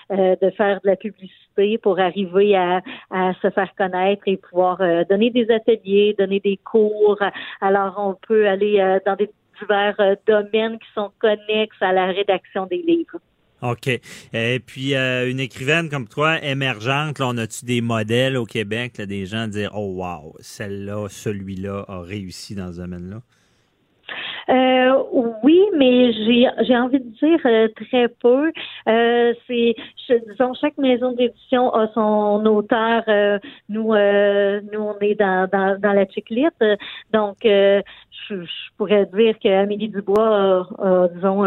[0.09, 2.81] de faire de la publicité pour arriver à,
[3.11, 4.77] à se faire connaître et pouvoir
[5.09, 7.19] donner des ateliers, donner des cours.
[7.61, 9.29] Alors, on peut aller dans des
[9.59, 13.19] divers domaines qui sont connexes à la rédaction des livres.
[13.61, 13.87] OK.
[14.33, 19.01] Et puis, euh, une écrivaine comme toi, émergente, là, on a-tu des modèles au Québec,
[19.01, 23.21] des gens dire Oh, wow, celle-là, celui-là a réussi dans ce domaine-là?
[24.47, 25.03] Euh,
[25.41, 28.51] oui, mais j'ai j'ai envie de dire euh, très peu.
[28.85, 29.75] C'est
[30.27, 33.03] disons chaque maison d'édition a son auteur.
[33.69, 36.63] Nous nous on est dans dans, la checklist,
[37.11, 37.81] donc je,
[38.77, 41.43] pourrais dire qu'Amélie Dubois a, disons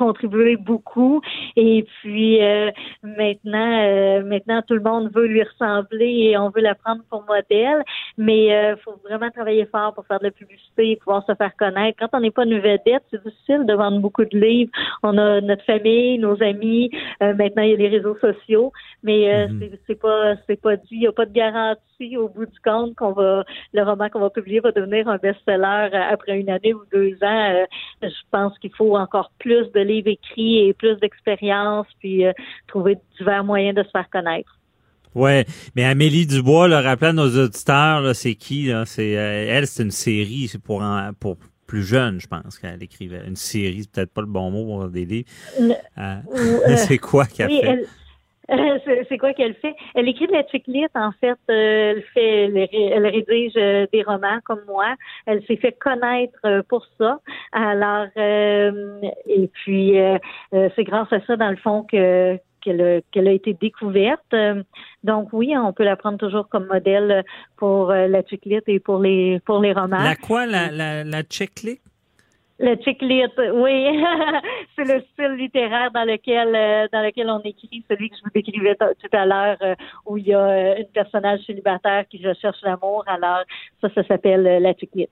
[0.00, 1.20] contribué beaucoup.
[1.56, 2.70] Et puis euh,
[3.02, 7.22] maintenant, euh, maintenant tout le monde veut lui ressembler et on veut la prendre pour
[7.28, 7.82] modèle.
[8.16, 11.34] Mais il euh, faut vraiment travailler fort pour faire de la publicité et pouvoir se
[11.34, 11.98] faire connaître.
[12.00, 14.72] Quand on n'est pas une vedette, c'est difficile de vendre beaucoup de livres.
[15.02, 16.90] On a notre famille, nos amis.
[17.20, 19.78] maintenant, il y a les réseaux sociaux, mais mm-hmm.
[19.86, 20.96] c'est pas c'est pas dit.
[21.00, 24.20] Il n'y a pas de garantie au bout du compte qu'on va le roman qu'on
[24.20, 27.66] va publier va devenir un best-seller après une année ou deux ans.
[28.02, 32.32] je pense qu'il faut encore plus de livres écrits et plus d'expérience, puis euh,
[32.66, 34.56] trouver divers moyens de se faire connaître.
[35.14, 39.82] Ouais, mais Amélie Dubois, le rappeler à nos auditeurs, c'est qui C'est euh, elle, c'est
[39.82, 40.82] une série, c'est pour
[41.18, 41.36] pour
[41.70, 44.88] plus jeune, je pense qu'elle écrivait une série, c'est peut-être pas le bon mot pour
[44.88, 45.28] des livres.
[45.98, 46.16] Euh,
[46.76, 47.86] c'est quoi qu'elle fait?
[49.08, 49.74] c'est quoi qu'elle fait?
[49.94, 51.38] Elle écrit de la checklist, en fait.
[51.50, 54.94] Euh, elle fait, elle, rédige euh, des romans comme moi.
[55.26, 57.20] Elle s'est fait connaître euh, pour ça.
[57.52, 59.94] Alors, et puis,
[60.52, 64.36] c'est grâce à ça, dans le fond, que qu'elle a été découverte.
[65.02, 67.24] Donc oui, on peut la prendre toujours comme modèle
[67.56, 70.02] pour la checklist et pour les pour les romans.
[70.02, 71.89] La quoi, la, la, la checklist?
[72.62, 74.04] Le chick-lit, oui.
[74.76, 78.30] c'est le style littéraire dans lequel euh, dans lequel on écrit, celui que je vous
[78.34, 82.58] décrivais tout à l'heure, euh, où il y a euh, une personnage célibataire qui recherche
[82.62, 83.02] l'amour.
[83.06, 83.44] Alors,
[83.80, 85.08] ça, ça s'appelle la chick-lit.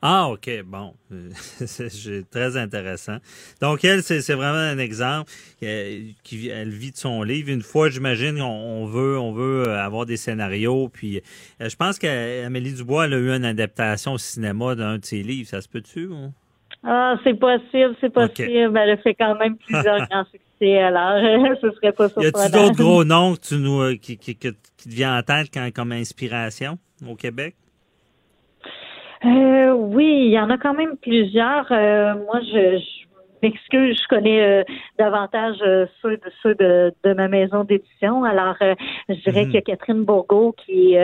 [0.00, 0.94] Ah, OK, bon.
[1.34, 3.18] c'est très intéressant.
[3.60, 5.30] Donc, elle, c'est vraiment un exemple.
[5.60, 7.50] Qui, elle vit de son livre.
[7.50, 10.88] Une fois, j'imagine, on, veut, on veut avoir des scénarios.
[10.88, 11.20] Puis,
[11.60, 15.50] je pense qu'Amélie Dubois elle a eu une adaptation au cinéma d'un de ses livres.
[15.50, 16.08] Ça se peut-tu?
[16.82, 18.76] Ah, c'est possible, c'est possible.
[18.76, 22.24] Elle a fait quand même plusieurs grands succès, alors ce serait pas surprenant.
[22.24, 25.22] Y a-t-il d'autres gros noms que tu nous, euh, qui, qui, qui, te viennent en
[25.22, 27.54] tête comme inspiration au Québec?
[29.24, 31.70] Euh, oui, il y en a quand même plusieurs.
[31.70, 33.06] Euh, moi, je, je
[33.42, 34.64] m'excuse, je connais euh,
[34.98, 35.58] davantage
[36.00, 38.24] ceux, de, ceux de, de ma maison d'édition.
[38.24, 39.46] Alors, je dirais mhm.
[39.46, 40.96] qu'il y a Catherine Bourgault qui,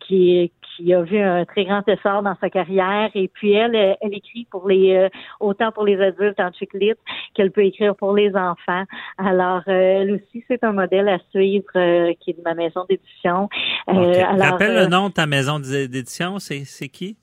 [0.00, 3.10] qui, qui a vu un très grand essor dans sa carrière.
[3.14, 5.08] Et puis elle, elle, écrit pour les euh,
[5.40, 6.98] autant pour les adultes en chiclite
[7.34, 8.84] qu'elle peut écrire pour les enfants.
[9.18, 12.84] Alors euh, elle aussi, c'est un modèle à suivre euh, qui est de ma maison
[12.88, 13.48] d'édition.
[13.86, 17.16] Rappelle le nom de ta maison d'édition, c'est qui?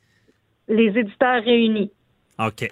[0.67, 1.91] Les éditeurs réunis.
[2.39, 2.69] OK.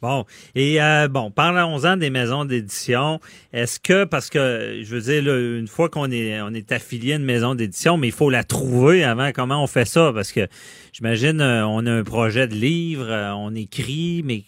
[0.00, 0.24] Bon.
[0.54, 3.20] Et euh, bon, parlons-en des maisons d'édition.
[3.52, 7.16] Est-ce que, parce que je veux dire, une fois qu'on est on est affilié à
[7.16, 9.30] une maison d'édition, mais il faut la trouver avant.
[9.32, 10.10] Comment on fait ça?
[10.14, 10.48] Parce que
[10.94, 14.44] j'imagine euh, on a un projet de livre, euh, on écrit, mais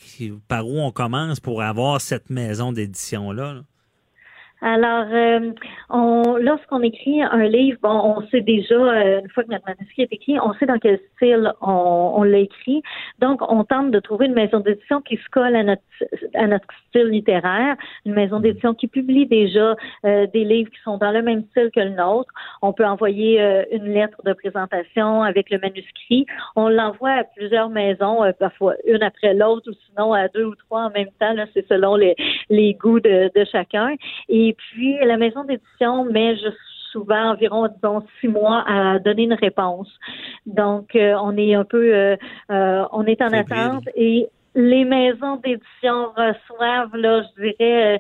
[0.48, 3.54] par où on commence pour avoir cette maison d'édition-là?
[3.54, 3.62] là?
[4.62, 5.51] Alors, euh,
[5.90, 10.03] on, lorsqu'on écrit un livre, bon, on sait déjà, euh, une fois que notre manuscrit
[10.03, 12.83] est écrit, on sait dans quel style on, on l'a écrit.
[13.18, 15.83] Donc, on tente de trouver une maison d'édition qui se colle à notre,
[16.35, 19.75] à notre style littéraire, une maison d'édition qui publie déjà
[20.07, 22.33] euh, des livres qui sont dans le même style que le nôtre.
[22.62, 23.40] On peut envoyer
[23.72, 26.27] une lettre de présentation avec le manuscrit.
[26.55, 30.83] On l'envoie à plusieurs maisons, parfois une après l'autre, ou sinon à deux ou trois
[30.83, 31.33] en même temps.
[31.33, 32.14] Là, c'est selon les,
[32.51, 33.96] les goûts de, de chacun.
[34.29, 36.36] Et et puis, la maison d'édition met
[36.90, 39.88] souvent environ, disons, six mois à donner une réponse.
[40.44, 42.16] Donc, euh, on est un peu, euh,
[42.50, 47.98] euh, on est en attente et les maisons d'édition reçoivent, là, je dirais,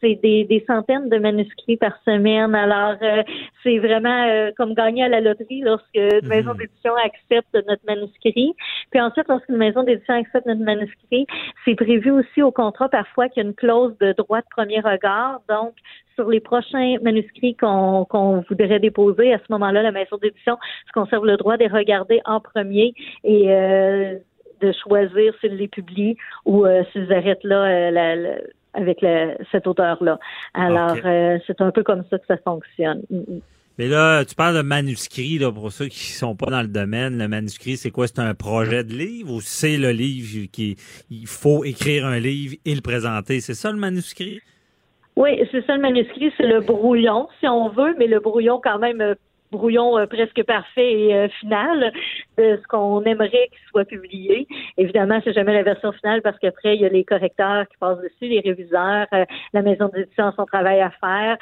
[0.00, 2.54] c'est des, des, centaines de manuscrits par semaine.
[2.54, 3.22] Alors, euh,
[3.62, 6.28] c'est vraiment euh, comme gagner à la loterie lorsque une mhm.
[6.28, 8.54] maison d'édition accepte notre manuscrit.
[8.90, 11.26] Puis ensuite, lorsqu'une maison d'édition accepte notre manuscrit,
[11.64, 14.80] c'est prévu aussi au contrat parfois qu'il y a une clause de droit de premier
[14.80, 15.40] regard.
[15.48, 15.74] Donc,
[16.14, 21.24] sur les prochains manuscrits qu'on voudrait déposer, à ce moment-là, la maison d'édition se conserve
[21.24, 22.92] le droit de les regarder en premier
[23.22, 24.16] et euh,
[24.60, 28.38] de choisir s'ils les publient ou euh, s'ils arrêtent là euh,
[28.74, 29.04] avec
[29.50, 30.18] cet auteur-là.
[30.54, 30.96] Alors,
[31.46, 33.02] c'est un peu comme ça que ça fonctionne.
[33.10, 33.40] Mm, mm.
[33.78, 37.16] Mais là, tu parles de manuscrit, là, pour ceux qui sont pas dans le domaine.
[37.16, 38.08] Le manuscrit, c'est quoi?
[38.08, 40.76] C'est un projet de livre ou c'est le livre qui,
[41.10, 43.38] il faut écrire un livre et le présenter?
[43.38, 44.40] C'est ça le manuscrit?
[45.14, 48.78] Oui, c'est ça le manuscrit, c'est le brouillon, si on veut, mais le brouillon quand
[48.78, 49.14] même euh,
[49.50, 51.92] brouillon euh, presque parfait et euh, final
[52.36, 54.46] de ce qu'on aimerait qu'il soit publié.
[54.76, 58.00] Évidemment, c'est jamais la version finale parce qu'après, il y a les correcteurs qui passent
[58.00, 61.38] dessus, les réviseurs, euh, la maison d'édition a son travail à faire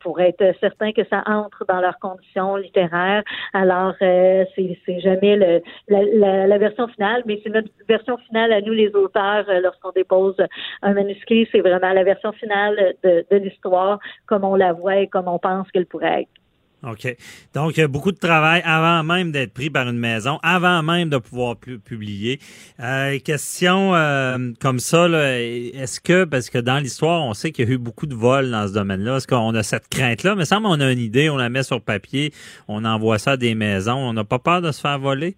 [0.00, 3.22] pour être certain que ça entre dans leurs conditions littéraires.
[3.52, 8.72] Alors, c'est jamais le, la, la, version finale, mais c'est notre version finale à nous,
[8.72, 10.36] les auteurs, lorsqu'on dépose
[10.82, 11.48] un manuscrit.
[11.52, 15.38] C'est vraiment la version finale de, de l'histoire comme on la voit et comme on
[15.38, 16.45] pense qu'elle pourrait être.
[16.86, 17.16] OK.
[17.52, 21.56] Donc, beaucoup de travail avant même d'être pris par une maison, avant même de pouvoir
[21.56, 22.38] publier.
[22.80, 27.70] Euh, question euh, comme ça, est-ce que, parce que dans l'histoire, on sait qu'il y
[27.70, 30.36] a eu beaucoup de vols dans ce domaine-là, est-ce qu'on a cette crainte-là?
[30.36, 32.32] Mais semble on a une idée, on la met sur papier,
[32.68, 35.36] on envoie ça à des maisons, on n'a pas peur de se faire voler?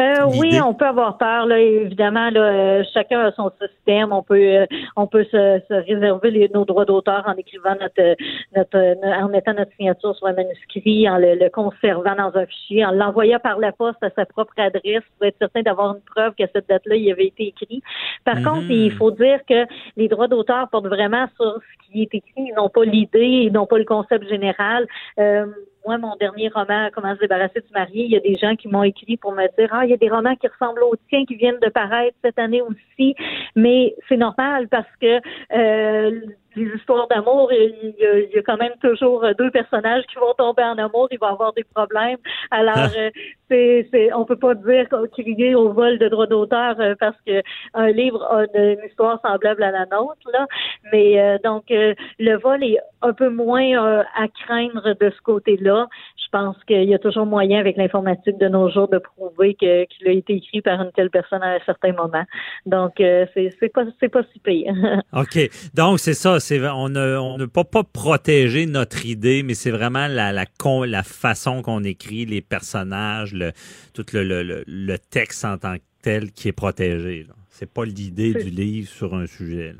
[0.00, 1.46] Euh, oui, on peut avoir peur.
[1.46, 4.12] Là, évidemment, là, euh, chacun a son système.
[4.12, 4.66] On peut, euh,
[4.96, 8.16] on peut se, se réserver les, nos droits d'auteur en écrivant notre,
[8.56, 12.92] notre, en mettant notre signature sur un manuscrit, en le, conservant dans un fichier, en
[12.92, 16.46] l'envoyant par la poste à sa propre adresse pour être certain d'avoir une preuve qu'à
[16.52, 17.82] cette date-là, il avait été écrit.
[18.24, 18.44] Par mhm.
[18.44, 19.66] contre, il faut dire que
[19.96, 22.32] les droits d'auteur portent vraiment sur ce qui est écrit.
[22.36, 24.86] Ils n'ont pas l'idée, ils n'ont pas le concept général.
[25.18, 25.46] Euh,
[25.86, 28.68] moi, mon dernier roman, Comment se débarrasser du mari, il y a des gens qui
[28.68, 31.24] m'ont écrit pour me dire, ah, il y a des romans qui ressemblent aux tiens
[31.24, 33.14] qui viennent de paraître cette année aussi,
[33.56, 35.20] mais c'est normal parce que
[35.56, 36.20] euh,
[36.56, 40.78] les histoires d'amour, il, y a quand même toujours deux personnages qui vont tomber en
[40.78, 42.18] amour, il va avoir des problèmes.
[42.50, 42.88] Alors, ah.
[42.96, 43.10] euh,
[43.48, 47.42] c'est, c'est, on peut pas dire crier au vol de droits d'auteur euh, parce que
[47.74, 50.46] un livre a une, histoire semblable à la nôtre, là.
[50.92, 55.88] Mais euh, donc, le vol est un peu moins à craindre de ce côté-là.
[56.16, 59.84] Je pense qu'il y a toujours moyen avec l'informatique de nos jours de prouver que,
[59.84, 62.24] qu'il a été écrit par une telle personne à un certain moment.
[62.66, 64.74] Donc, c'est, c'est pas, c'est pas si pire.
[65.12, 65.50] OK.
[65.74, 70.06] Donc, c'est ça on ne, on ne peut pas protéger notre idée, mais c'est vraiment
[70.06, 70.46] la, la,
[70.86, 73.52] la façon qu'on écrit les personnages, le,
[73.92, 77.26] tout le, le, le, texte en tant que tel qui est protégé.
[77.50, 79.74] C'est pas l'idée du livre sur un sujet.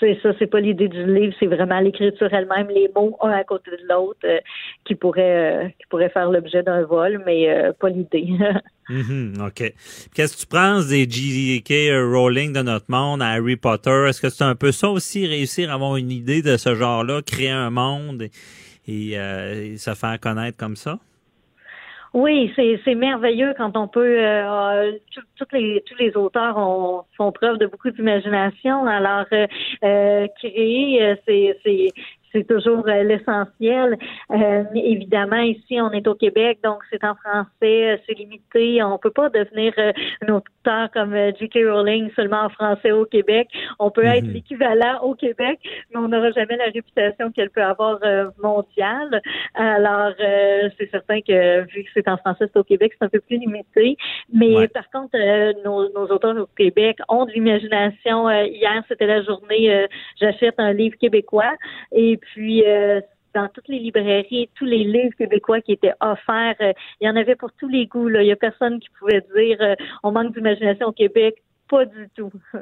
[0.00, 3.44] C'est ça, c'est pas l'idée du livre, c'est vraiment l'écriture elle-même, les mots un à
[3.44, 4.40] côté de l'autre euh,
[4.84, 8.28] qui pourraient euh, qui faire l'objet d'un vol, mais euh, pas l'idée.
[8.90, 9.74] Mm-hmm, OK.
[10.14, 11.92] Qu'est-ce que tu penses des J.K.
[12.10, 14.06] Rowling de notre monde, Harry Potter?
[14.08, 17.20] Est-ce que c'est un peu ça aussi, réussir à avoir une idée de ce genre-là,
[17.20, 18.28] créer un monde
[18.86, 19.12] et,
[19.76, 20.98] se faire connaître comme ça?
[22.18, 24.18] Oui, c'est merveilleux quand on peut.
[24.18, 24.90] Euh,
[25.52, 28.84] les, tous les auteurs ont, font preuve de beaucoup d'imagination.
[28.86, 29.46] Alors, euh,
[29.84, 31.92] euh créer, euh, c'est
[32.32, 33.96] c'est toujours euh, l'essentiel.
[34.30, 38.82] Euh, évidemment, ici, on est au Québec, donc c'est en français, euh, c'est limité.
[38.82, 41.58] On peut pas devenir un auteur comme J.K.
[41.64, 43.48] Rowling seulement en français au Québec.
[43.78, 44.32] On peut être mhm.
[44.32, 45.58] l'équivalent au Québec,
[45.90, 47.98] mais on n'aura jamais la réputation qu'elle peut avoir
[48.42, 49.20] mondiale.
[49.54, 53.20] Alors, c'est certain que vu que c'est en français, c'est au Québec, c'est un peu
[53.20, 53.96] plus limité.
[54.32, 55.16] Mais par contre,
[55.64, 58.30] nos, nos, auteurs au Québec ont de l'imagination.
[58.30, 59.86] hier, c'était la journée
[60.20, 61.54] J'achète un livre québécois
[61.92, 63.00] et puis, euh,
[63.34, 67.16] dans toutes les librairies, tous les livres québécois qui étaient offerts, euh, il y en
[67.16, 68.08] avait pour tous les goûts.
[68.08, 71.42] Il n'y a personne qui pouvait dire euh, on manque d'imagination au Québec.
[71.68, 72.32] Pas du tout.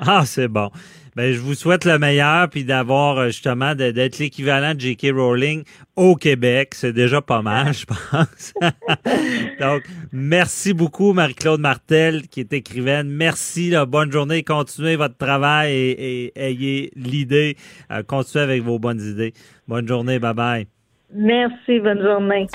[0.06, 0.70] Ah, c'est bon.
[1.16, 5.08] Ben, je vous souhaite le meilleur, puis d'avoir euh, justement d'être l'équivalent de J.K.
[5.12, 5.64] Rowling
[5.96, 6.74] au Québec.
[6.74, 8.54] C'est déjà pas mal, je pense.
[9.60, 9.82] Donc,
[10.12, 13.08] merci beaucoup, Marie-Claude Martel, qui est écrivaine.
[13.10, 14.44] Merci, bonne journée.
[14.44, 17.56] Continuez votre travail et, ayez l'idée.
[17.90, 19.34] Euh, continuez avec vos bonnes idées.
[19.66, 20.18] Bonne journée.
[20.18, 20.66] Bye-bye.
[21.12, 21.80] Merci.
[21.80, 22.46] Bonne journée.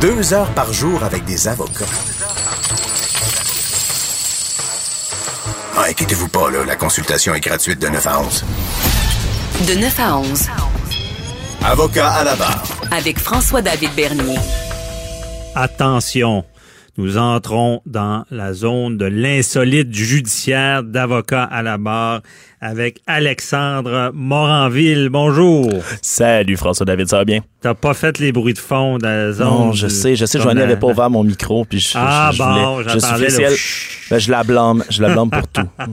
[0.00, 2.35] Deux heures par jour avec des avocats.
[5.86, 8.44] Ah, inquiétez-vous pas, là, la consultation est gratuite de 9 à 11.
[9.68, 10.46] De 9 à 11.
[11.64, 12.64] Avocat à la barre.
[12.90, 14.36] Avec François-David Bernier.
[15.54, 16.44] Attention.
[16.96, 22.22] Nous entrons dans la zone de l'insolite judiciaire d'avocat à la barre
[22.60, 25.08] avec Alexandre Moranville.
[25.10, 25.70] Bonjour.
[26.02, 27.40] Salut François-David, ça va bien?
[27.60, 29.46] T'as pas fait les bruits de fond dans la zone.
[29.46, 32.38] Non, je sais, je sais, Joanie avait pas ouvert mon micro, puis je, ah, je,
[32.38, 35.68] bon, je, j'attendais je, ben, je la blâme, je la blâme pour tout.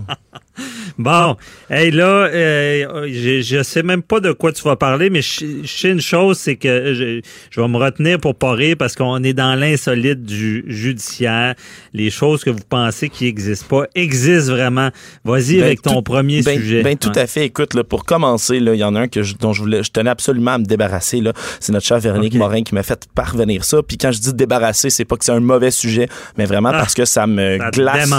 [0.99, 1.35] Bon,
[1.71, 5.65] hey là, euh, je, je sais même pas de quoi tu vas parler, mais je,
[5.65, 9.23] sais une chose, c'est que je, je, vais me retenir pour pas rire parce qu'on
[9.23, 11.55] est dans l'insolite du judiciaire.
[11.93, 14.89] Les choses que vous pensez qui existent pas existent vraiment.
[15.23, 16.83] Vas-y Ben, avec ton tout- premier ben, sujet.
[16.83, 17.19] Ben, tout Ouais.
[17.19, 17.45] à fait.
[17.45, 19.91] Écoute, là, pour commencer, il y en a un que je, dont je voulais, je
[19.91, 21.21] tenais absolument à me débarrasser.
[21.59, 22.35] C'est notre cher Véronique.
[22.35, 23.81] Morin qui m'a fait parvenir ça.
[23.83, 26.79] Puis quand je dis débarrasser, c'est pas que c'est un mauvais sujet, mais vraiment Ah,
[26.79, 28.09] parce que ça me Ça glace.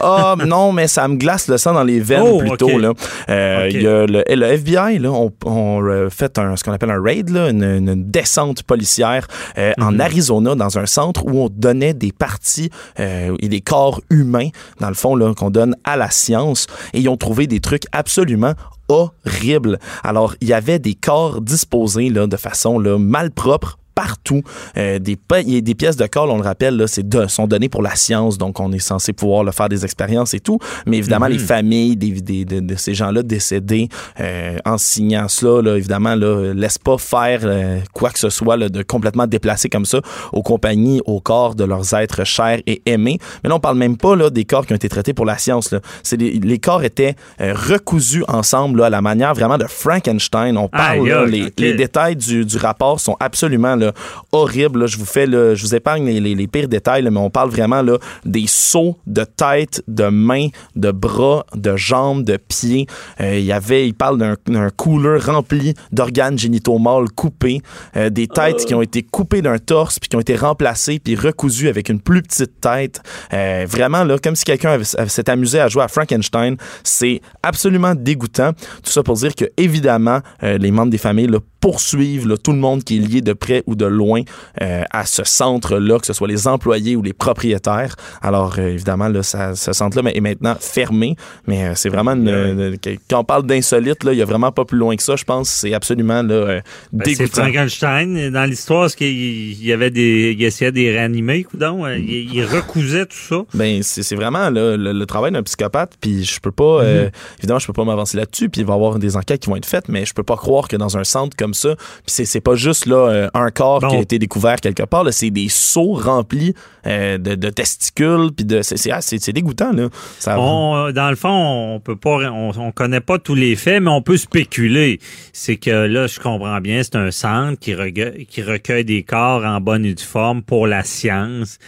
[0.00, 2.70] Ah non, mais ça me glace le sang dans les veines Oh, plutôt.
[2.70, 2.80] ok.
[2.80, 2.92] Là.
[3.28, 6.90] Euh, y a le, le FBI, là, on, on euh, fait un, ce qu'on appelle
[6.90, 9.26] un raid, là, une, une descente policière
[9.58, 10.00] euh, en Mhm.
[10.00, 14.48] Arizona, dans un centre où on donnait des parties euh, et des corps humains,
[14.80, 16.66] dans le fond, qu'on donne à la science.
[16.94, 18.54] Et ils ont trouvé des trucs absolument
[18.88, 19.78] horribles.
[20.02, 24.42] Alors, il y avait des corps disposés là, de façon là, malpropre partout.
[24.78, 27.06] Euh, des, pa- il y a des pièces de corps, on le rappelle, là, c'est
[27.06, 30.32] de- sont données pour la science, donc on est censé pouvoir le faire des expériences
[30.32, 30.58] et tout.
[30.86, 33.88] Mais évidemment, les familles des, des- de, de ces gens-là décédés,
[34.20, 38.56] euh, en signant cela, là, évidemment, là, laissent pas faire euh, quoi que ce soit
[38.56, 40.00] là, de complètement déplacé comme ça
[40.32, 43.18] aux compagnies, au corps de leurs êtres chers et aimés.
[43.42, 45.36] Mais là, on parle même pas là, des corps qui ont été traités pour la
[45.36, 45.72] science.
[45.72, 45.80] Là.
[46.02, 50.56] C'est des- les corps étaient euh, recousus ensemble là, à la manière vraiment de Frankenstein.
[50.56, 53.89] On parle, là, les, les détails du, du rapport sont absolument là,
[54.32, 54.80] horribles.
[54.80, 54.86] là.
[54.86, 58.46] Je vous fais, je vous épargne les, pires détails, mais on parle vraiment là, des
[58.46, 62.86] sauts de tête, de mains, de bras, de jambes, de pieds.
[63.20, 67.60] Euh, il y avait, parle d'un cooler rempli d'organes génitaux mâles coupés,
[67.96, 71.14] euh, des têtes qui ont été coupées d'un torse puis qui ont été remplacées puis
[71.14, 73.02] recousues avec une plus petite tête.
[73.32, 76.56] Euh, vraiment là, comme si quelqu'un s'était amusé à jouer à Frankenstein.
[76.82, 78.52] C'est absolument dégoûtant.
[78.82, 82.52] Tout ça pour dire que évidemment, euh, les membres des familles là, poursuivent là, tout
[82.52, 84.22] le monde qui est lié de près ou de loin
[84.62, 87.96] euh, à ce centre-là, que ce soit les employés ou les propriétaires.
[88.22, 92.28] Alors, euh, évidemment, là, ça- ce centre-là est maintenant fermé, mais euh, c'est vraiment une,
[92.28, 95.24] une- quand on parle d'insolite, il y a vraiment pas plus loin que ça, je
[95.24, 95.48] pense.
[95.50, 96.60] C'est absolument là, euh,
[96.92, 97.42] Ben, c'est dégoûtant.
[97.42, 98.30] Frankenstein.
[98.30, 100.34] Dans l'histoire, est-ce qu'il il y avait des.
[100.38, 101.86] Il essayait de les réanimer, coudon?
[101.88, 103.42] Il, il recousait tout ça?
[103.54, 107.58] Ben, c'est vraiment là, le, le travail d'un psychopathe, puis je peux pas, euh, évidemment,
[107.58, 109.66] je peux pas m'avancer là-dessus, puis il va y avoir des enquêtes qui vont être
[109.66, 112.54] faites, mais je peux pas croire que dans un centre comme ça, puis c'est pas
[112.54, 115.94] juste là euh, un corps qui a été découvert quelque part, là, c'est des seaux
[115.94, 116.54] remplis
[116.86, 119.88] euh, de, de testicules, puis de, c'est- c'est ah, dégoûtant là.
[120.18, 123.56] Ça, On, euh, dans le fond, on peut pas, on, on connaît pas tous les
[123.56, 124.98] faits, mais on peut spéculer.
[125.32, 129.44] C'est que là, je comprends bien, c'est un centre qui recueille, qui recueille des corps
[129.44, 131.58] en bonne et due forme pour la science.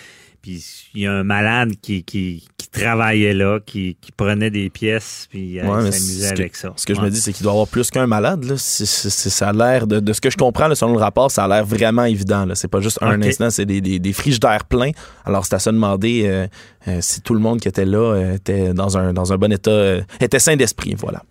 [0.43, 0.65] Puis
[0.95, 5.61] il y a un malade qui, qui travaillait là, qui, qui prenait des pièces, puis
[5.61, 6.73] euh, Ouais, s'amusait que- avec ça.
[6.77, 8.45] Ce que je me dis, c'est qu'il doit y avoir plus qu'un malade.
[8.45, 8.55] Là.
[8.57, 11.49] Ça a l'air de, de ce que je comprends là, selon le rapport, ça a
[11.49, 12.47] l'air vraiment évident.
[12.55, 14.91] C'est pas juste un instant, c'est des, des, des frigidaires pleins.
[15.25, 16.47] Alors c'est à se demander euh,
[16.89, 19.53] euh, si tout le monde qui était là euh, était dans un, dans un bon
[19.53, 20.95] état, euh, était sain d'esprit.
[20.99, 21.23] Voilà.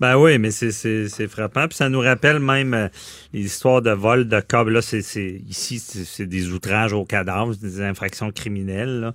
[0.00, 1.68] Ben oui, mais c'est, c'est, c'est frappant.
[1.68, 2.88] Puis ça nous rappelle même euh,
[3.32, 4.72] les histoires de vol de câbles.
[4.72, 9.00] Là, c'est, c'est, ici, c'est, des outrages aux cadavres, des infractions criminelles.
[9.00, 9.14] là.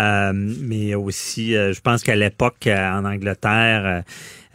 [0.00, 4.00] Euh, mais aussi, euh, je pense qu'à l'époque, euh, en Angleterre, euh,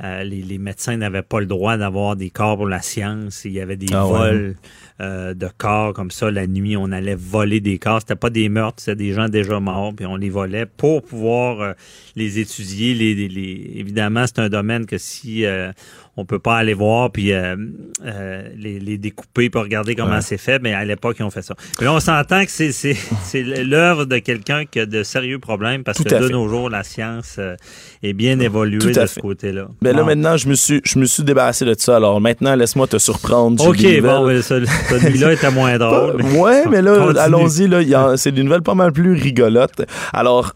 [0.03, 3.45] euh, les, les médecins n'avaient pas le droit d'avoir des corps pour la science.
[3.45, 4.53] Il y avait des Ah ouais.
[5.02, 6.30] Euh, de corps comme ça.
[6.30, 7.99] La nuit, on allait voler des corps.
[8.02, 11.62] C'était pas des meurtres, c'était des gens déjà morts, puis on les volait pour pouvoir
[11.62, 11.74] euh,
[12.16, 12.93] les étudier.
[12.93, 15.72] Les, les- les- Évidemment, c'est un domaine que si euh,
[16.18, 17.56] on peut pas aller voir puis euh,
[18.58, 20.22] les, les découper pour regarder comment Ouais.
[20.22, 21.56] c'est fait, mais à l'époque, ils ont fait ça.
[21.80, 25.39] Mais là, on s'entend que c'est, c'est, c'est l'œuvre de quelqu'un qui a de sérieux
[25.39, 26.30] problèmes parce Tout que de fait.
[26.34, 27.39] nos jours, la science
[28.04, 29.08] est bien évoluée de fait.
[29.08, 29.68] ce côté-là.
[29.82, 31.95] Ben là maintenant, je me suis, je me suis débarrassé de ça.
[31.95, 33.66] Alors maintenant, laisse-moi te surprendre.
[33.66, 34.66] OK, bon, ce-
[35.00, 36.16] celui-là était moins drôle.
[36.18, 37.68] mais- Ouais, mais là, allons-y.
[37.68, 39.82] Là, c'est des nouvelles pas mal plus rigolotes.
[40.14, 40.54] Alors,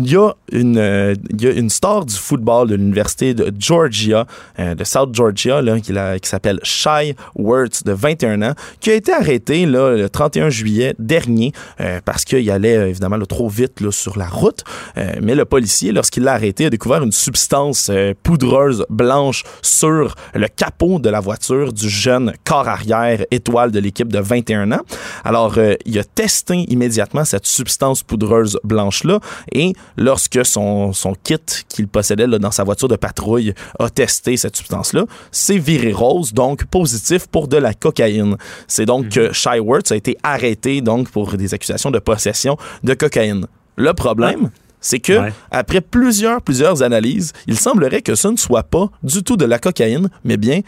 [0.00, 3.52] il y, a une, euh, il y a une star du football de l'université de
[3.58, 4.26] Georgia,
[4.58, 5.92] euh, de South Georgia, là, qui,
[6.28, 11.52] s'appelle Shy Wirtz, de 21 ans, qui a été arrêté là, le 31 juillet dernier
[11.80, 14.64] euh, parce qu'il allait euh, évidemment là, trop vite là, sur la route.
[14.96, 20.14] Euh, mais le policier, lorsqu'il l'a arrêté, a découvert une substance euh, poudreuse blanche sur
[20.34, 24.82] le capot de la voiture du jeune corps arrière étoile de l'équipe de 21 ans.
[25.24, 29.20] Alors, euh, il a testé immédiatement cette substance poudreuse blanche-là
[29.52, 31.36] et lorsque son, son kit
[31.68, 36.32] qu'il possédait là, dans sa voiture de patrouille a testé cette substance-là, c'est viré rose,
[36.32, 38.36] donc positif pour de la cocaïne.
[38.66, 42.94] C'est donc que Shy Wirtz a été arrêté donc pour des accusations de possession de
[42.94, 43.46] cocaïne.
[43.76, 48.90] Le problème, c'est que après plusieurs plusieurs analyses, il semblerait que ce ne soit pas
[49.02, 50.60] du tout de la cocaïne, mais bien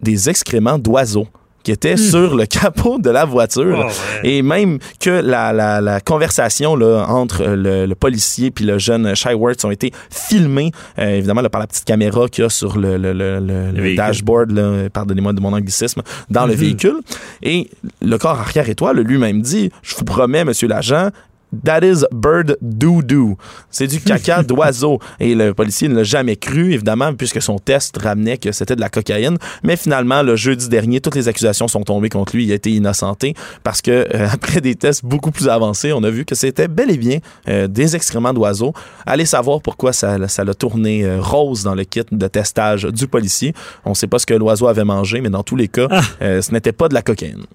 [0.00, 1.28] des excréments d'oiseaux
[1.62, 1.98] qui étaient hmm.
[1.98, 3.86] sur le capot de la voiture.
[3.88, 3.92] Oh,
[4.22, 9.14] et même que la, la, la conversation là, entre le, le policier puis le jeune
[9.14, 12.78] Shyworth ont été filmés, euh, évidemment, là, par la petite caméra qu'il y a sur
[12.78, 16.60] le, le, le dashboard, pardonnez-moi de mon anglicisme, dans le mhm.
[16.60, 17.00] véhicule.
[17.42, 17.70] Et
[18.02, 21.10] le corps arrière étoile lui-même dit, je vous promets, monsieur l'agent,
[21.64, 23.36] That is bird doo-doo.
[23.70, 24.98] C'est du caca d'oiseau.
[25.18, 28.80] Et le policier ne l'a jamais cru, évidemment, puisque son test ramenait que c'était de
[28.80, 29.36] la cocaïne.
[29.64, 32.44] Mais finalement, le jeudi dernier, toutes les accusations sont tombées contre lui.
[32.44, 33.34] Il a été innocenté
[33.64, 36.90] parce que, euh, après des tests beaucoup plus avancés, on a vu que c'était bel
[36.90, 38.72] et bien euh, des excréments d'oiseau.
[39.06, 43.08] Allez savoir pourquoi ça, ça l'a tourné euh, rose dans le kit de testage du
[43.08, 43.54] policier.
[43.84, 46.02] On ne sait pas ce que l'oiseau avait mangé, mais dans tous les cas, ah.
[46.20, 47.46] ce n'était pas de la cocaïne.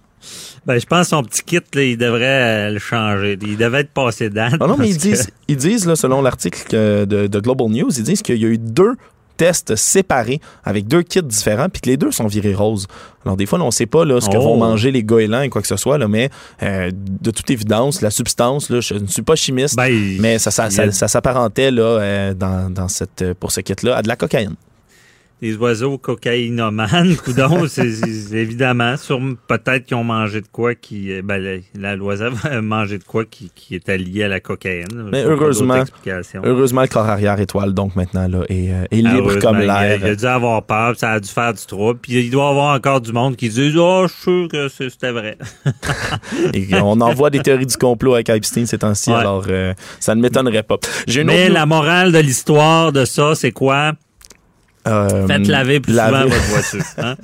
[0.66, 3.38] Ben, je pense que son petit kit, là, il devrait le changer.
[3.42, 4.56] Il devait passé date.
[4.60, 8.04] Ah non, mais ils disent, ils disent là, selon l'article de, de, Global News, ils
[8.04, 8.96] disent qu'il y a eu deux
[9.38, 12.88] tests séparés avec deux kits différents, puis que les deux sont virés roses.
[13.26, 14.58] Alors, des fois, on ne sait pas là, ce que vont oh.
[14.58, 16.30] manger les goélands et quoi que ce soit, là, mais
[16.64, 20.52] euh, de toute évidence, la substance, là, je ne suis pas chimiste, ben, mais ça,
[20.52, 24.56] ça, ça, s'apparentait là, euh, dans, dans cette, pour ce kit-là à de la cocaïne
[25.42, 27.90] des oiseaux cocaïnomanes, coudons, c'est
[28.34, 32.98] évidemment, sur peut-être qu'ils ont mangé de quoi qui, euh, ben, la, l'oiseau a mangé
[32.98, 35.10] de quoi qui, qui était lié à la cocaïne.
[35.12, 35.84] Mais heureusement,
[36.44, 40.00] heureusement, le corps arrière étoile, donc maintenant, là, est, euh, est libre comme l'air.
[40.00, 42.50] Il, a dû avoir peur, ça a dû faire du trouble, puis il doit y
[42.50, 45.38] avoir encore du monde qui dit, oh, je suis sûr que c'était vrai.
[46.54, 50.22] Et on envoie des théories du complot avec Epstein ces temps-ci, alors euh, ça ne
[50.22, 50.78] m'étonnerait pas.
[51.26, 53.94] Mais la morale de l'histoire de ça, c'est quoi?
[54.88, 56.84] Euh, Faites laver plus souvent votre voiture.
[56.98, 57.16] Hein?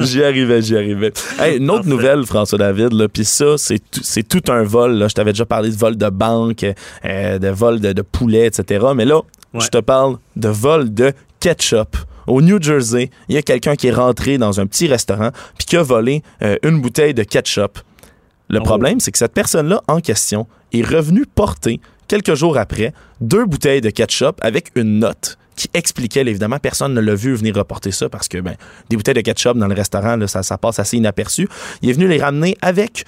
[0.00, 1.12] j'y arrivais, j'y arrivais.
[1.56, 4.92] une autre nouvelle, François David, puis ça, c'est, tout un vol.
[4.94, 5.08] Là.
[5.08, 6.64] Je t'avais déjà parlé de vol de banque,
[7.04, 8.86] euh, de vol de, poulet, etc.
[8.96, 9.20] Mais là,
[9.58, 11.96] je te parle de vol de ketchup.
[12.26, 15.66] Au New Jersey, il y a quelqu'un qui est rentré dans un petit restaurant puis
[15.66, 17.78] qui a volé euh, une bouteille de ketchup.
[18.48, 18.62] Le oh.
[18.62, 23.82] problème, c'est que cette personne-là en question est revenue porter, quelques jours après, deux bouteilles
[23.82, 28.08] de ketchup avec une note qui expliquait, évidemment, personne ne l'a vu venir reporter ça
[28.08, 28.56] parce que ben,
[28.90, 31.48] des bouteilles de ketchup dans le restaurant, là, ça, ça passe assez inaperçu.
[31.82, 33.04] Il est venu les ramener avec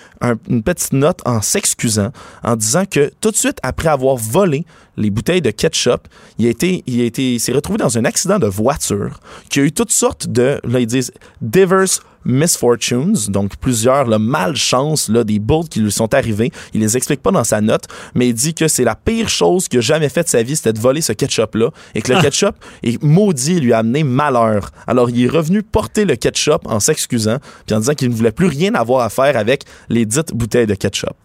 [0.48, 4.64] une petite note en s'excusant, en disant que tout de suite après avoir volé
[4.96, 8.38] les bouteilles de ketchup, il a été, il a été, s'est retrouvé dans un accident
[8.38, 9.20] de voiture,
[9.50, 15.08] qui a eu toutes sortes de, là ils disent, diverse misfortunes, donc plusieurs le malchance
[15.08, 16.52] là, des bourdes qui lui sont arrivées.
[16.74, 19.68] Il les explique pas dans sa note, mais il dit que c'est la pire chose
[19.68, 22.18] qu'il a jamais fait de sa vie, c'était de voler ce ketchup-là, et que le
[22.18, 22.22] ah.
[22.22, 24.70] ketchup est maudit lui a amené malheur.
[24.86, 28.32] Alors il est revenu porter le ketchup en s'excusant, puis en disant qu'il ne voulait
[28.32, 31.16] plus rien avoir à faire avec les dites bouteilles de ketchup.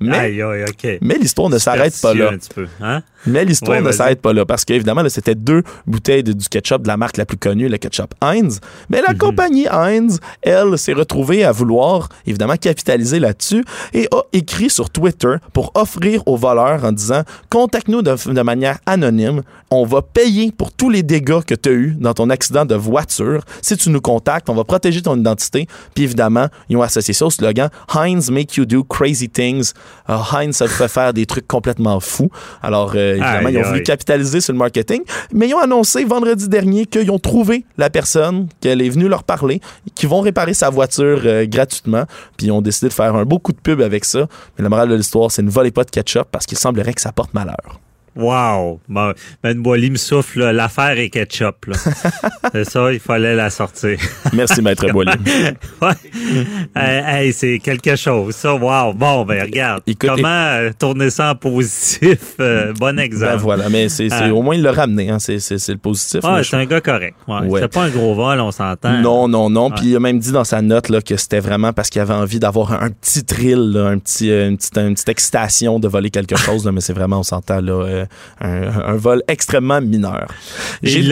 [0.00, 0.36] Mais,
[1.00, 2.32] mais l'histoire ne s'arrête pas là.
[2.80, 3.02] Hein?
[3.26, 6.88] Mais l'histoire ne s'arrête pas là parce qu'évidemment, c'était deux bouteilles de, du ketchup de
[6.88, 8.60] la marque la plus connue, le ketchup Heinz.
[8.90, 9.18] Mais la mhm.
[9.18, 15.36] compagnie Heinz, elle, s'est retrouvée à vouloir évidemment capitaliser là-dessus et a écrit sur Twitter
[15.52, 19.42] pour offrir aux voleurs en disant Contacte-nous de, de, manière anonyme.
[19.70, 22.74] On va payer pour tous les dégâts que tu as eu dans ton accident de
[22.74, 23.44] voiture.
[23.62, 25.66] Si tu nous contactes, on va protéger ton identité.
[25.94, 29.72] Puis évidemment, ils ont associé ça au slogan Heinz make you do crazy things.
[30.08, 32.30] Uh, Heinz, ça fait faire des trucs complètement fous.
[32.62, 36.48] Alors, euh, évidemment, ils ont voulu capitaliser sur le marketing, mais ils ont annoncé vendredi
[36.48, 39.60] dernier qu'ils ont trouvé la personne, qu'elle est venue leur parler,
[39.94, 42.04] qu'ils vont réparer sa voiture euh, gratuitement,
[42.36, 44.26] puis ils ont décidé de faire un beau coup de pub avec ça.
[44.58, 47.00] Mais la morale de l'histoire, c'est ne volez pas de ketchup parce qu'il semblerait que
[47.00, 47.80] ça porte malheur.
[48.16, 48.80] Wow!
[48.88, 49.12] Ben,
[49.42, 51.66] ben Boily me souffle, l'affaire est ketchup.
[52.52, 53.98] c'est ça, il fallait la sortir.
[54.32, 55.10] Merci, Maître Boily.
[55.82, 57.32] ouais.
[57.32, 58.54] c'est quelque chose, ça.
[58.54, 58.92] Wow!
[58.94, 62.34] Bon, ben regarde, comment euh, tourner ça en positif?
[62.38, 63.32] Euh, bon exemple.
[63.32, 65.38] Ben voilà, mais c'est, euh, au moins il l'a ramené, hein, c'est,
[65.68, 66.20] le positif.
[66.22, 67.16] Ah, c'est un gars correct.
[67.26, 67.60] Ouais.
[67.60, 69.00] C'est pas un gros vol, on s'entend.
[69.00, 69.70] Non, non, non.
[69.70, 72.14] Puis il a même dit dans sa note là, que c'était vraiment parce qu'il avait
[72.14, 76.36] envie d'avoir un, petit thrill, un petit, une, petite, une petite excitation de voler quelque
[76.44, 78.03] chose, mais c'est vraiment, on s'entend là
[78.40, 80.28] un, vol extrêmement mineur.
[80.82, 81.08] Il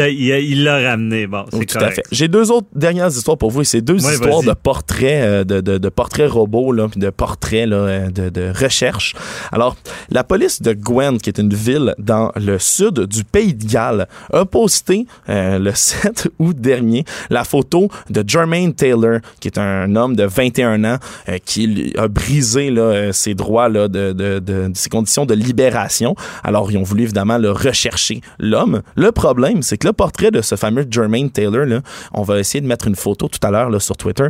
[0.64, 2.02] l'a ramené, bon, c'est Tout à fait.
[2.10, 5.88] J'ai deux autres dernières histoires pour vous, c'est deux histoires de portraits, euh, de, de,
[5.88, 9.14] portraits robots, là, puis de portraits là, euh, de, de recherche.
[9.50, 9.76] Alors,
[10.10, 14.08] la police de Gwent, qui est une ville dans le sud du pays de Galles,
[14.32, 19.94] a posté euh, le 7 août dernier la photo de Jermaine Taylor, qui est un
[19.96, 20.98] homme de 21 ans
[21.44, 26.14] qui a brisé là, ses droits là, de, de, de, ses conditions de libération.
[26.42, 28.82] Alors, ils ont voulu évidemment le rechercher l'homme.
[28.96, 31.80] Le problème, c'est que le portrait de ce fameux Jermaine Taylor, là,
[32.12, 34.28] on va essayer de mettre une photo tout à l'heure sur Twitter,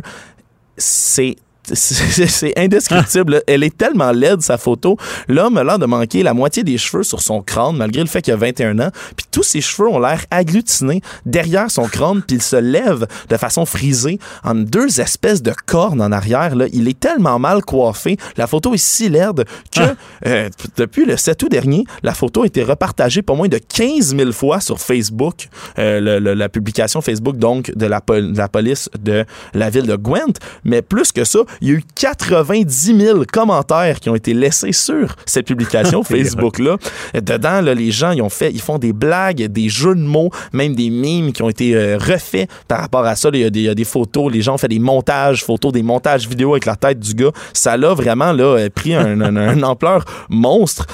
[0.77, 1.35] c'est
[1.71, 3.41] c'est indescriptible.
[3.47, 4.97] Elle est tellement laide, sa photo.
[5.27, 8.21] L'homme a l'air de manquer la moitié des cheveux sur son crâne, malgré le fait
[8.21, 8.89] qu'il a 21 ans.
[9.15, 13.37] Puis tous ses cheveux ont l'air agglutinés derrière son crâne, puis il se lève de
[13.37, 16.55] façon frisée en deux espèces de cornes en arrière.
[16.55, 16.65] Là.
[16.73, 18.17] Il est tellement mal coiffé.
[18.37, 19.95] La photo est si laide que ah.
[20.27, 24.15] euh, depuis le 7 août dernier, la photo a été repartagée pour moins de 15
[24.15, 25.47] 000 fois sur Facebook,
[25.79, 30.33] euh, la publication Facebook donc de la, de la police de la ville de Gwent.
[30.63, 34.71] Mais plus que ça, il y a eu 90 000 commentaires qui ont été laissés
[34.71, 36.77] sur cette publication Facebook-là.
[37.13, 40.29] Dedans, là, les gens, ils ont fait, ils font des blagues, des jeux de mots,
[40.51, 43.29] même des mimes qui ont été euh, refaits par rapport à ça.
[43.33, 45.43] Il y, a des, il y, a des, photos, les gens ont fait des montages
[45.43, 47.31] photos, des montages vidéo avec la tête du gars.
[47.53, 50.85] Ça l'a vraiment là, euh, pris un, un, ampleur monstre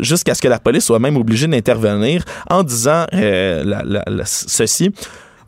[0.00, 4.92] jusqu'à ce que la police soit même obligée d'intervenir en disant euh, la, la, ceci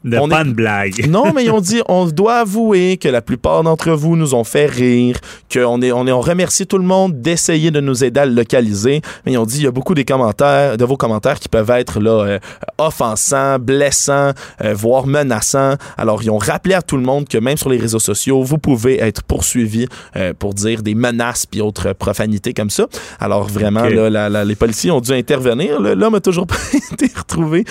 [0.04, 1.06] on pas une blague.
[1.14, 4.42] Non, mais ils ont dit, on doit avouer que la plupart d'entre vous nous ont
[4.42, 5.16] fait rire,
[5.52, 8.32] qu'on est, on est, on remercie tout le monde d'essayer de nous aider à le
[8.32, 9.00] localiser.
[9.24, 11.70] Mais ils ont dit, il y a beaucoup des commentaires, de vos commentaires qui peuvent
[11.70, 12.38] être là euh,
[12.78, 14.32] offensants, blessants,
[14.62, 15.74] euh, voire menaçants.
[15.96, 18.58] Alors ils ont rappelé à tout le monde que même sur les réseaux sociaux, vous
[18.58, 19.86] pouvez être poursuivi
[20.16, 22.86] euh, pour dire des menaces puis autres profanités comme ça.
[23.20, 25.80] Alors vraiment, là, les policiers ont dû intervenir.
[25.80, 26.56] L'homme a toujours pas
[26.92, 27.64] été retrouvé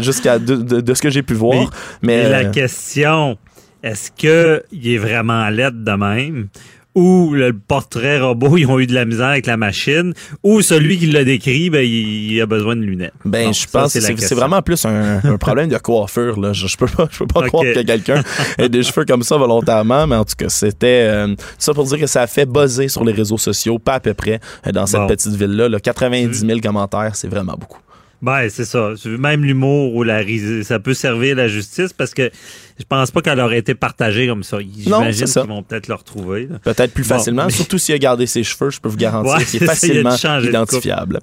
[0.00, 1.70] jusqu'à de ce que j'ai pu voir.
[2.02, 3.38] Mais, la euh, question,
[3.82, 6.48] est-ce qu'il est vraiment l'aide de même?
[6.96, 10.98] ou le portrait robot, ils ont eu de la misère avec la machine, ou celui
[10.98, 13.12] qui l'a décrit, ben, il, a besoin de lunettes?
[13.26, 16.40] Ben, je pense que c'est vraiment plus un, problème de coiffure.
[16.40, 16.54] Là.
[16.54, 18.22] Je, je peux pas, je peux pas croire que quelqu'un
[18.58, 22.00] ait des cheveux comme ça volontairement, mais en tout cas, c'était euh, ça pour dire
[22.00, 24.86] que ça a fait buzzer sur les réseaux sociaux, pas à peu près, euh, dans
[24.86, 25.68] cette petite ville-là.
[25.68, 25.78] Là.
[25.78, 27.80] 90 000 commentaires, c'est vraiment beaucoup.
[28.26, 28.92] Ben, c'est ça.
[29.04, 30.24] Même l'humour ou la
[30.64, 32.32] ça peut servir la justice parce que
[32.78, 34.58] je pense pas qu'elle aurait été partagée comme ça.
[34.60, 36.48] J'imagine qu'ils vont peut-être le retrouver.
[36.62, 37.48] Peut-être plus facilement.
[37.48, 41.20] Surtout s'il a gardé ses cheveux, je peux vous garantir qu'il est facilement identifiable.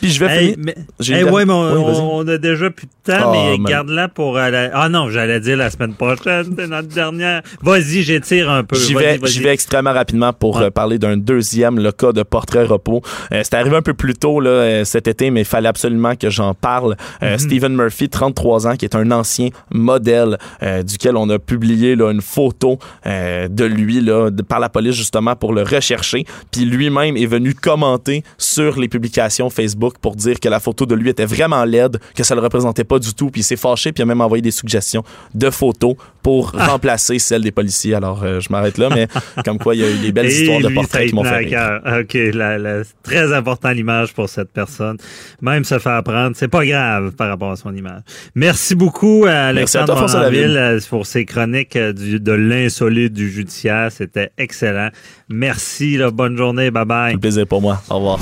[0.00, 0.56] Puis je vais finir.
[0.58, 4.38] Mais, ouais, mais on, a déjà plus de temps, mais ah, garde-la pour.
[4.38, 7.42] ah non, j'allais dire la semaine prochaine, c'est notre dernière.
[7.62, 8.76] Vas-y, j'étire un peu.
[8.76, 13.02] J'y vais, vais extrêmement rapidement pour euh, parler d'un deuxième, le cas de portrait repos.
[13.32, 16.16] Euh, c'est arrivé un peu plus tôt là, euh, cet été, mais il fallait absolument
[16.16, 16.96] que j'en parle.
[17.22, 17.38] Mm-hmm.
[17.38, 20.38] Stephen Murphy, 33 ans, qui est un ancien modèle
[20.86, 24.04] duquel on a publié une photo euh, de lui
[24.48, 26.24] par la police justement pour le rechercher.
[26.50, 30.94] Puis lui-même est venu commenter sur les publications Facebook pour dire que la photo de
[30.94, 33.30] lui était vraiment laide, que ça le représentait pas du tout.
[33.30, 35.02] Puis il s'est fâché, puis a même envoyé des suggestions
[35.34, 35.96] de photos
[36.26, 36.66] pour ah.
[36.66, 37.94] remplacer celles des policiers.
[37.94, 39.06] Alors euh, je m'arrête là, mais
[39.44, 41.80] comme quoi il y a eu des belles histoires de portraits qui m'ont fait rire.
[42.00, 44.96] OK, la, très important l'image pour cette personne.
[45.40, 48.00] Même se faire prendre, c'est pas grave par rapport à son image.
[48.34, 53.92] Merci beaucoup à Alexandre Merci à toi, pour ces chroniques euh, de l'insolite du judiciaire.
[53.92, 54.88] C'était excellent.
[55.28, 55.96] Merci.
[56.12, 56.72] bonne journée.
[56.72, 57.14] Bye bye.
[57.14, 57.80] Un plaisir pour moi.
[57.88, 58.18] Au revoir.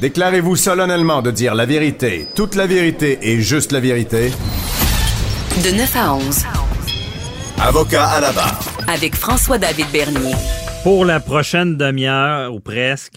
[0.00, 4.30] Déclarez-vous solennellement de dire la vérité, toute la vérité et juste la vérité.
[5.58, 6.44] De 9 à 11.
[7.60, 8.78] Avocat à la barre.
[8.88, 10.32] Avec François-David Bernier.
[10.82, 13.16] Pour la prochaine demi-heure ou presque,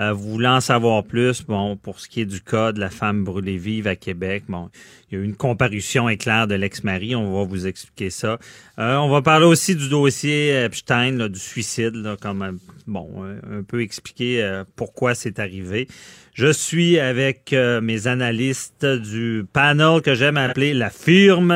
[0.00, 3.22] euh, voulant en savoir plus, bon, pour ce qui est du cas de la femme
[3.22, 4.70] brûlée vive à Québec, bon,
[5.08, 8.38] il y a eu une comparution éclair de l'ex-mari, on va vous expliquer ça.
[8.80, 12.52] Euh, on va parler aussi du dossier Epstein, du suicide, là, comme euh,
[12.88, 13.08] bon,
[13.48, 15.86] un peu expliquer pourquoi c'est arrivé.
[16.34, 21.54] Je suis avec mes analystes du panel que j'aime appeler la firme,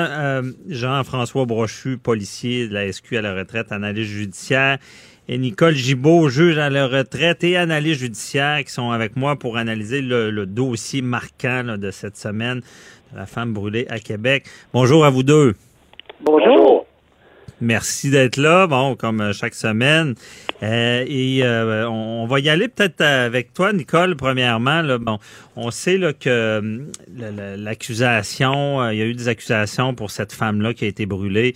[0.68, 4.78] Jean-François Brochu, policier de la SQ à la retraite, analyste judiciaire,
[5.28, 9.56] et Nicole Gibault, juge à la retraite et analyste judiciaire, qui sont avec moi pour
[9.56, 12.60] analyser le, dossier marquant de cette semaine
[13.12, 14.46] de la femme brûlée à Québec.
[14.72, 15.54] Bonjour à vous deux.
[16.20, 16.87] Bonjour.
[17.60, 20.14] Merci d'être là, bon, comme euh, chaque semaine.
[20.62, 24.82] Euh, et euh, on, va y aller peut-être avec toi, Nicole, premièrement.
[24.98, 25.18] Bon,
[25.56, 26.86] on sait là, que
[27.56, 31.54] l'accusation, il y a eu des accusations pour cette femme-là qui a été brûlée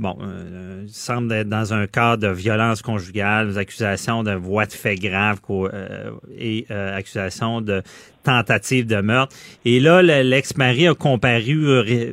[0.00, 4.72] bon, euh, il semble être dans un cas de violence conjugale, accusations de voies de
[4.72, 7.82] fait grave euh, et euh, accusations de
[8.22, 9.36] tentative de meurtre.
[9.64, 12.12] Et là, l'ex-mari a comparu euh,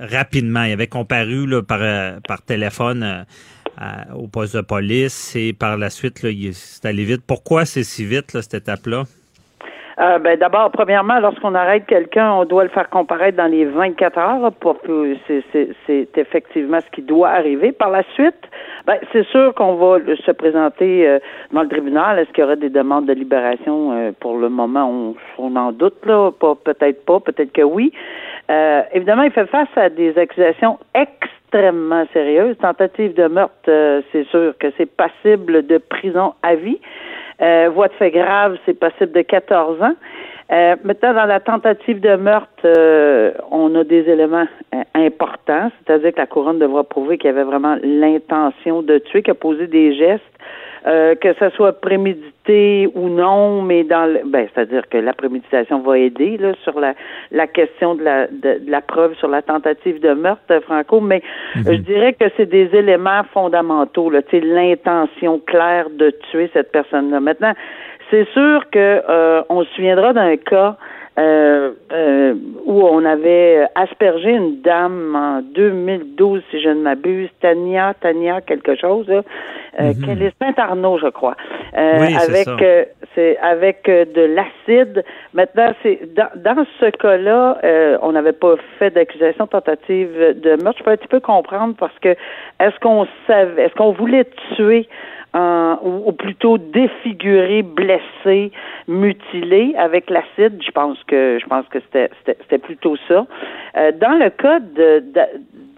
[0.00, 0.64] rapidement.
[0.64, 3.24] Il avait comparu là, par, par téléphone
[4.14, 7.22] au poste de police et par la suite, là, c'est allé vite.
[7.26, 9.04] Pourquoi c'est si vite, là, cette étape-là?
[10.00, 14.18] Euh, ben, D'abord, premièrement, lorsqu'on arrête quelqu'un, on doit le faire comparaître dans les 24
[14.18, 14.52] heures.
[14.60, 17.72] Pour que c'est effectivement ce qui doit arriver.
[17.72, 18.48] Par la suite,
[18.86, 21.18] ben, c'est sûr qu'on va se présenter euh,
[21.52, 22.18] dans le tribunal.
[22.18, 23.92] Est-ce qu'il y aura des demandes de libération?
[23.92, 26.30] Euh, pour le moment, on, on en doute, là.
[26.64, 27.92] Peut-être pas, peut-être que oui.
[28.92, 32.56] évidemment, il fait face à des accusations extrêmement extrêmement sérieuse.
[32.58, 36.78] Tentative de meurtre, euh, c'est sûr que c'est passible de prison à vie.
[37.40, 39.94] Euh, voie de fait grave, c'est passible de 14 ans.
[40.50, 44.46] Euh, maintenant, dans la tentative de meurtre, euh, on a des éléments
[44.94, 49.32] importants, c'est-à-dire que la couronne devra prouver qu'il y avait vraiment l'intention de tuer, qu'il
[49.32, 50.24] a posé des gestes
[50.86, 55.80] euh, que ce soit prémédité ou non, mais dans le, ben, c'est-à-dire que la préméditation
[55.80, 56.94] va aider là, sur la,
[57.30, 61.22] la question de la, de, la preuve sur la tentative de meurtre, Franco, mais
[61.56, 61.62] mhm.
[61.66, 67.20] je dirais que c'est des éléments fondamentaux, là, l'intention claire de tuer cette personne-là.
[67.20, 67.52] Maintenant,
[68.10, 70.76] c'est sûr que euh, on se souviendra d'un cas
[71.18, 77.94] euh, euh, où on avait aspergé une dame en 2012, si je ne m'abuse, Tania,
[78.00, 79.22] Tania quelque chose, là,
[79.80, 80.22] euh, mhm.
[80.22, 81.36] est Saint-Arnaud, je crois,
[81.76, 85.04] euh, avec euh, c'est avec de l'acide.
[85.34, 87.58] Maintenant, c'est dans, dans ce cas-là,
[88.02, 90.10] on n'avait pas fait d'accusation tentative
[90.40, 90.78] de meurtre.
[90.78, 92.10] Je peux un petit peu comprendre parce que
[92.60, 94.88] est-ce qu'on savait, est-ce qu'on voulait tuer
[95.34, 98.50] ou, plutôt défiguré, blessé,
[98.86, 100.60] mutilé avec l'acide.
[100.64, 103.26] Je pense que je pense que c'était plutôt ça.
[103.76, 105.04] Euh, dans le cas de,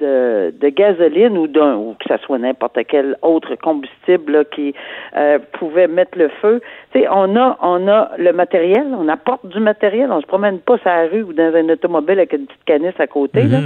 [0.01, 4.75] de, de, gasoline ou d'un ou que ce soit n'importe quel autre combustible qui
[5.17, 6.61] euh, pouvait mettre le feu,
[7.11, 10.89] on a on a le matériel, on apporte du matériel, on se promène pas sur
[10.89, 13.43] la rue ou dans un automobile avec une petite canisse à côté.
[13.45, 13.59] là.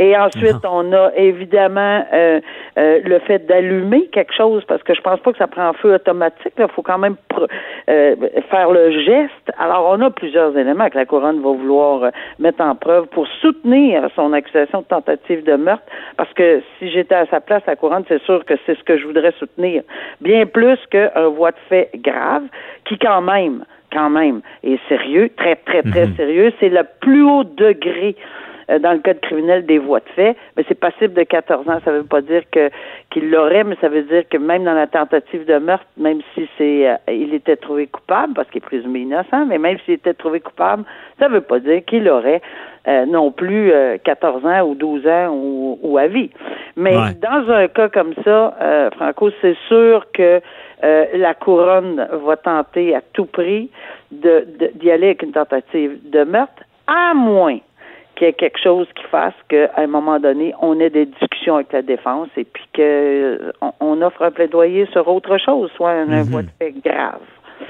[0.00, 0.04] Mm-hmm.
[0.04, 2.40] Et ensuite, on a évidemment euh,
[2.78, 5.72] euh, le fait d'allumer quelque chose, parce que je pense pas que ça prend un
[5.74, 6.52] feu automatique.
[6.58, 7.16] Il faut quand même
[7.88, 8.16] euh,
[8.50, 9.52] faire le geste.
[9.58, 14.08] Alors, on a plusieurs éléments que la couronne va vouloir mettre en preuve pour soutenir
[14.16, 15.84] son accusation de tentative de meurtre.
[16.16, 18.96] Parce que si j'étais à sa place, la couronne, c'est sûr que c'est ce que
[18.96, 19.82] je voudrais soutenir.
[20.20, 22.44] Bien plus qu'un voie de fait grave,
[22.84, 26.14] qui quand même quand même est sérieux, très, très, très mhm.
[26.14, 26.52] sérieux.
[26.60, 30.64] C'est le plus haut degré euh, dans le code criminel des voies de fait, mais
[30.68, 31.80] c'est passible de 14 ans.
[31.84, 32.70] Ça ne veut pas dire que
[33.10, 36.48] qu'il l'aurait, mais ça veut dire que même dans la tentative de meurtre, même si
[36.56, 40.14] c'est euh, il était trouvé coupable, parce qu'il est présumé innocent, mais même s'il était
[40.14, 40.84] trouvé coupable,
[41.18, 42.42] ça ne veut pas dire qu'il aurait
[42.86, 43.72] euh, non plus
[44.04, 46.30] 14 ans ou 12 ans ou, ou à vie.
[46.76, 50.40] Mais dans un cas comme ça, Franco, c'est sûr que
[50.82, 53.70] la couronne va tenter à tout prix
[54.10, 57.58] de, d'y aller avec une tentative de meurtre, à moins
[58.20, 61.54] qu'il y ait quelque chose qui fasse qu'à un moment donné, on ait des discussions
[61.54, 66.04] avec la défense et puis qu'on on offre un plaidoyer sur autre chose, soit un,
[66.04, 67.20] mm voie de fait grave.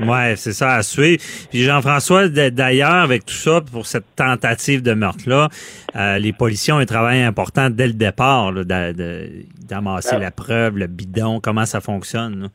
[0.01, 1.23] Ouais, c'est ça à suivre.
[1.51, 5.49] Puis Jean-François, d'ailleurs, avec tout ça, pour cette tentative de meurtre-là,
[5.95, 11.41] euh, les policiers ont un travail important dès le départ, d'amasser la preuve, le bidon,
[11.41, 12.43] comment ça fonctionne.
[12.43, 12.49] Là.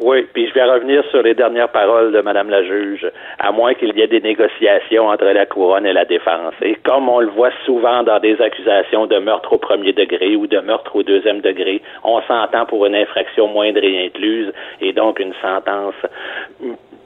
[0.00, 3.04] Oui, puis je vais revenir sur les dernières paroles de Madame la juge,
[3.40, 6.54] à moins qu'il y ait des négociations entre la couronne et la défense.
[6.62, 10.46] Et comme on le voit souvent dans des accusations de meurtre au premier degré ou
[10.46, 15.18] de meurtre au deuxième degré, on s'entend pour une infraction moindre et incluse, et donc
[15.18, 15.94] une sentence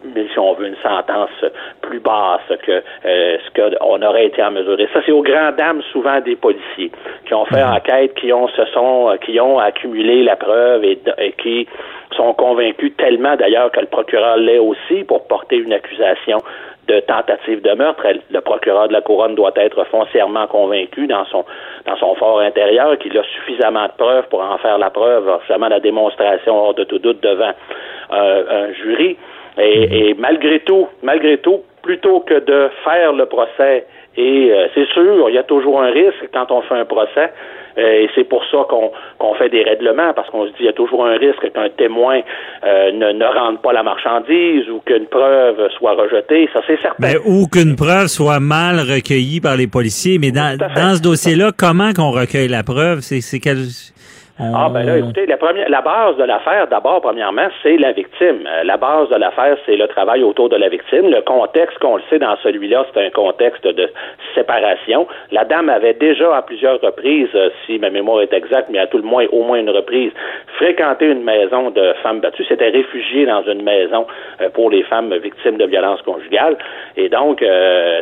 [0.05, 1.30] mais si on veut une sentence
[1.80, 4.78] plus basse que euh, ce qu'on aurait été en mesure.
[4.80, 6.90] Et ça, c'est aux grandes dames souvent des policiers
[7.26, 7.74] qui ont fait mhm.
[7.74, 10.99] enquête, qui ont se sont, qui ont accumulé la preuve et
[11.38, 11.68] qui
[12.12, 16.38] sont convaincus tellement d'ailleurs que le procureur l'est aussi pour porter une accusation
[16.88, 18.04] de tentative de meurtre.
[18.30, 21.44] Le procureur de la couronne doit être foncièrement convaincu dans son
[21.86, 25.68] dans son fort intérieur qu'il a suffisamment de preuves pour en faire la preuve, justement
[25.68, 27.52] la démonstration hors de tout doute devant
[28.12, 29.16] euh, un jury.
[29.58, 29.92] Et, mm-hmm.
[29.92, 33.86] et, malgré tout, malgré tout, plutôt que de faire le procès,
[34.16, 37.32] et euh, c'est sûr, il y a toujours un risque quand on fait un procès,
[37.78, 40.68] euh, et c'est pour ça qu'on fait des règlements, parce qu'on se dit qu'il y
[40.68, 42.20] a toujours un risque qu'un témoin
[42.64, 46.50] euh, ne, ne rende pas la marchandise ou qu'une preuve soit rejetée.
[46.52, 46.96] Ça, c'est certain.
[46.98, 50.18] Mais, ou qu'une preuve soit mal recueillie par les policiers.
[50.18, 53.00] Mais dans, dans ce dossier-là, comment qu'on recueille la preuve?
[53.00, 53.56] C'est quel...
[54.55, 58.45] Ah ben là, écoutez, la, première, la base de l'affaire, d'abord, premièrement, c'est la victime.
[58.47, 61.11] Euh, la base de l'affaire, c'est le travail autour de la victime.
[61.11, 63.88] Le contexte, qu'on le sait dans celui-là, c'est un contexte de
[64.34, 65.07] séparation.
[65.30, 68.88] La dame avait déjà à plusieurs reprises, euh, si ma mémoire est exacte, mais à
[68.88, 70.11] tout le moins au moins une reprise,
[70.57, 72.45] fréquenté une maison de femmes battues.
[72.49, 74.07] C'était réfugié dans une maison
[74.40, 76.57] euh, pour les femmes victimes de violences conjugales.
[76.97, 77.45] Et donc,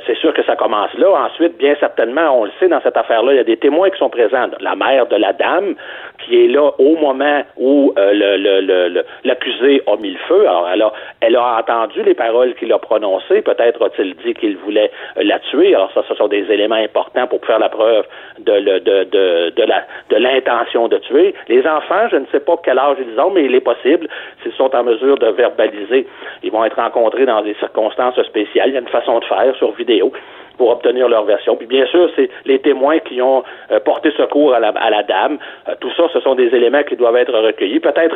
[0.06, 1.08] c'est sûr que ça commence là.
[1.26, 3.98] Ensuite, bien certainement, on le sait dans cette affaire-là, il y a des témoins qui
[3.98, 4.46] sont présents.
[4.60, 5.74] La mère de la dame,
[6.24, 10.46] qui est là au moment où euh, l'accusé a mis le feu.
[10.48, 13.42] Alors, elle a, entendu les paroles qu'il a prononcées.
[13.42, 15.74] Peut-être a-t-il dit qu'il voulait euh, la tuer.
[15.74, 18.04] Alors, ça, ce sont des éléments importants pour faire la preuve
[18.38, 21.34] de, de l'intention de tuer.
[21.48, 24.08] Les enfants, je ne sais pas quel âge ils ont, mais il est possible,
[24.42, 26.06] s'ils sont en mesure de verbaliser,
[26.42, 28.70] ils vont être rencontrés dans des circonstances spéciales.
[28.70, 30.12] Il y a une façon de faire sur vidéo
[30.60, 31.56] pour obtenir leur version.
[31.56, 33.42] Puis bien sûr, c'est les témoins qui ont
[33.72, 35.38] euh, porté secours à la, à la dame.
[35.66, 37.80] Euh, tout ça, ce sont des éléments qui doivent être recueillis.
[37.80, 38.14] Peut-être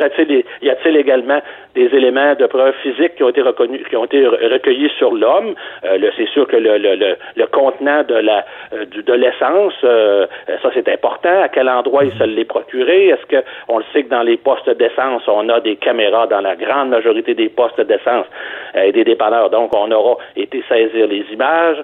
[0.61, 1.39] y a-t-il également
[1.73, 5.55] des éléments de preuve physique qui ont été reconnus, qui ont été recueillis sur l'homme?
[5.85, 11.41] Euh, c'est sûr que le, le, le, contenant de la de l'essence, ça c'est important.
[11.41, 13.07] À quel endroit il se l'est procuré?
[13.07, 16.41] Est-ce que on le sait que dans les postes d'essence, on a des caméras dans
[16.41, 18.27] la grande majorité des postes d'essence
[18.75, 19.49] et des dépanneurs.
[19.49, 21.77] Donc, on aura été saisir les images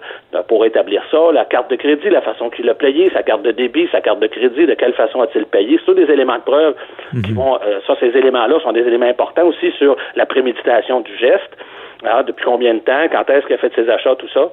[0.52, 3.52] pour établir ça, la carte de crédit, la façon qu'il a payé, sa carte de
[3.52, 5.80] débit, sa carte de crédit, de quelle façon a-t-il payé.
[5.80, 6.76] C'est tous des éléments de preuve
[7.24, 7.38] qui mhm.
[7.38, 11.56] vont, euh, ça, ces éléments-là sont des éléments importants aussi sur la préméditation du geste.
[12.04, 14.49] Ah, depuis combien de temps, quand est-ce qu'il a fait ses achats, tout ça.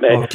[0.00, 0.26] Ben,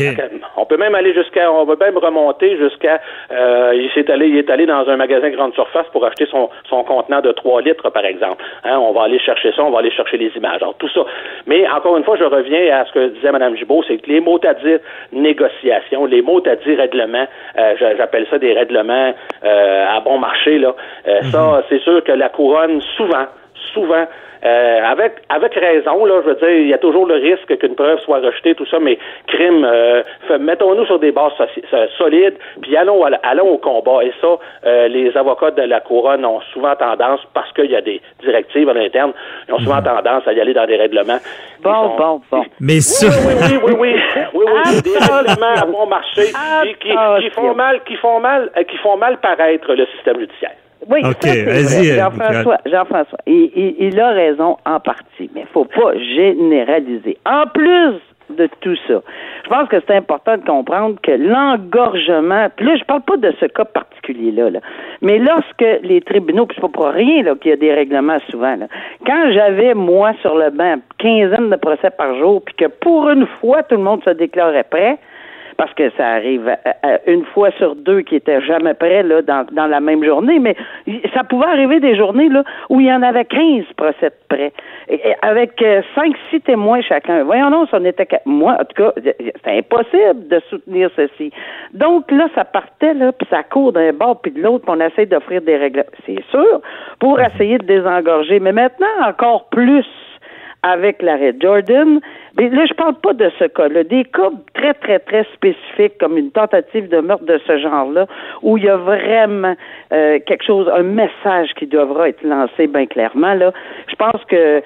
[0.55, 3.01] On peut même aller jusqu'à, on va même remonter jusqu'à,
[3.31, 6.49] euh, il s'est allé, il est allé dans un magasin grande surface pour acheter son,
[6.69, 8.43] son contenant de 3 litres, par exemple.
[8.63, 10.61] Hein, on va aller chercher ça, on va aller chercher les images.
[10.61, 11.01] Alors, tout ça.
[11.47, 14.19] Mais encore une fois, je reviens à ce que disait Mme Gibault, c'est que les
[14.19, 14.79] mots à dire
[15.11, 17.27] négociation, les mots à dire règlement,
[17.57, 20.75] euh, j'appelle ça des règlements euh, à bon marché, là.
[21.07, 21.63] Euh, ça, mhm.
[21.69, 23.25] c'est sûr que la couronne, souvent,
[23.73, 24.05] souvent,
[24.45, 27.75] euh, avec avec raison, là, je veux dire, il y a toujours le risque qu'une
[27.75, 30.03] preuve soit rejetée, tout ça, mais crime, euh,
[30.39, 31.33] mettons-nous sur des bases
[31.97, 34.03] solides, puis allons allons au combat.
[34.03, 37.81] Et ça, euh, les avocats de la couronne ont souvent tendance, parce qu'il y a
[37.81, 39.13] des directives à l'interne,
[39.47, 39.85] ils ont souvent mhm.
[39.85, 41.19] tendance à y aller dans des règlements.
[41.61, 42.45] Bon, bon, bon.
[42.59, 43.07] Mais ça...
[43.07, 43.95] Oui, oui, oui, oui,
[44.33, 46.23] oui, oui, des règlements à bon marché
[46.79, 50.55] qui, qui, font mal, qui font mal, qui font mal paraître le système judiciaire.
[50.89, 57.17] Oui, Jean-François, Jean-François, il, il, a raison en partie, mais il faut pas généraliser.
[57.25, 57.95] En plus
[58.29, 59.01] de tout ça,
[59.43, 63.33] je pense que c'est important de comprendre que l'engorgement, puis là, je parle pas de
[63.39, 64.59] ce cas particulier-là, là,
[65.01, 68.19] mais lorsque les tribunaux, puis c'est pas pour rien là, qu'il y a des règlements
[68.29, 68.67] souvent, là,
[69.05, 73.27] quand j'avais, moi, sur le banc, quinzaine de procès par jour, puis que pour une
[73.39, 74.97] fois, tout le monde se déclarait prêt,
[75.57, 76.55] parce que ça arrive
[77.07, 80.55] une fois sur deux qui étaient jamais prêts là, dans, dans la même journée, mais
[81.13, 84.53] ça pouvait arriver des journées là, où il y en avait 15 procès de prêts,
[85.21, 87.23] avec euh, cinq, six témoins chacun.
[87.23, 91.31] Voyons non, ça n'était moi, en tout cas, c'était impossible de soutenir ceci.
[91.73, 94.85] Donc là, ça partait, là, puis ça court d'un bord puis de l'autre, puis on
[94.85, 95.85] essaie d'offrir des règles.
[96.05, 96.61] C'est sûr,
[96.99, 98.39] pour essayer de désengorger.
[98.39, 99.85] Mais maintenant, encore plus
[100.63, 101.99] avec l'arrêt Jordan.
[102.37, 103.83] Mais là, je parle pas de ce cas-là.
[103.83, 108.07] Des cas très, très, très spécifiques, comme une tentative de meurtre de ce genre-là,
[108.41, 109.55] où il y a vraiment
[109.91, 113.33] euh, quelque chose, un message qui devra être lancé bien clairement.
[113.33, 113.51] Là,
[113.87, 114.61] je pense que euh,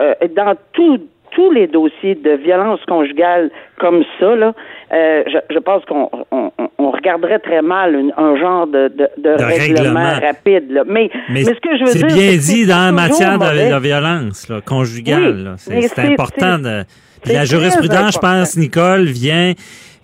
[0.00, 1.00] euh, dans tout
[1.32, 4.54] tous les dossiers de violence conjugale comme ça, là,
[4.92, 9.42] euh, je, je, pense qu'on on, on regarderait très mal un genre de, de, de,
[9.42, 10.70] règlement, rapide.
[10.70, 10.82] Là.
[10.86, 13.80] Mais, mais, ce que je veux dire, c'est bien dit dans la matière de, de,
[13.80, 15.54] violence là, conjugale.
[15.56, 16.58] c'est important.
[16.58, 16.84] De,
[17.26, 19.52] la jurisprudence, je pense, Nicole, vient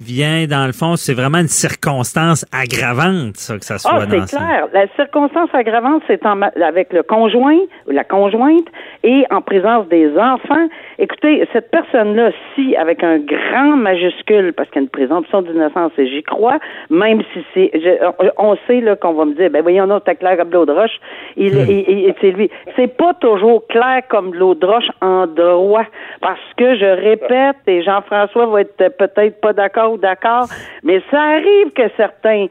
[0.01, 4.37] vient, dans le fond, c'est vraiment une circonstance aggravante, ça, que ça soit oh, c'est
[4.37, 4.69] clair.
[4.73, 8.67] La circonstance aggravante, c'est avec le conjoint ou la conjointe
[9.05, 10.69] et en présence des enfants.
[10.99, 15.93] Écoutez, cette personne-là, si, avec un grand majuscule, parce qu'il y a une présomption d'innocence,
[15.99, 16.59] et j'y crois,
[16.91, 17.71] même si c'est,
[18.39, 20.67] on sait, là, qu'on va me dire, ben voyons, non, c'est clair comme de l'eau
[20.67, 20.99] de roche.
[21.37, 22.15] Il, hmm.
[22.21, 22.51] c'est lui.
[22.77, 25.85] C'est pas toujours clair comme de l'eau de roche en droit.
[26.21, 30.47] Parce que, je répète, et Jean-François va être peut-être pas d'accord d'accord,
[30.83, 32.47] mais ça arrive que certains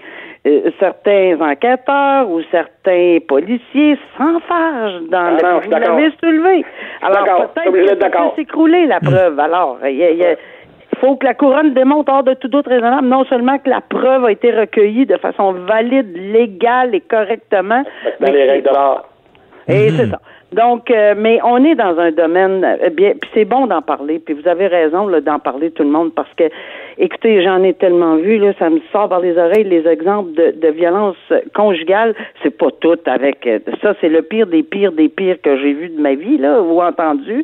[0.47, 6.63] euh, certains enquêteurs ou certains policiers s'enfargent dans ah le vous l'avez soulevé.
[7.01, 9.39] Alors peut-être que ça peut s'écrouler la preuve.
[9.39, 10.37] Alors, il
[10.99, 14.25] faut que la couronne démontre hors de tout doute raisonnable non seulement que la preuve
[14.25, 17.83] a été recueillie de façon valide, légale et correctement.
[18.19, 20.19] Dans les règles de Et c'est ça.
[20.55, 24.19] Donc, euh, mais on est dans un domaine euh, bien, puis c'est bon d'en parler.
[24.19, 26.45] Puis vous avez raison d'en parler tout le monde parce que,
[26.97, 30.51] écoutez, j'en ai tellement vu là, ça me sort par les oreilles les exemples de,
[30.51, 31.17] de violence
[31.53, 32.15] conjugale.
[32.43, 35.73] C'est pas tout avec euh, ça, c'est le pire des pires des pires que j'ai
[35.73, 37.43] vu de ma vie là ou entendu.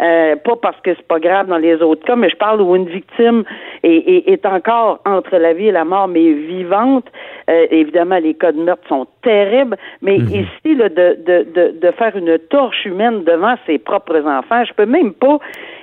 [0.00, 2.74] Euh, pas parce que c'est pas grave dans les autres cas, mais je parle où
[2.74, 3.44] une victime
[3.84, 7.04] est, est, encore entre la vie et la mort, mais vivante.
[7.48, 10.26] Euh, évidemment, les cas de meurtre sont terribles, mais mhm.
[10.26, 14.64] ici, là, de, de, de, de faire une torche humaine devant ses propres enfants.
[14.64, 15.38] Je peux même pas.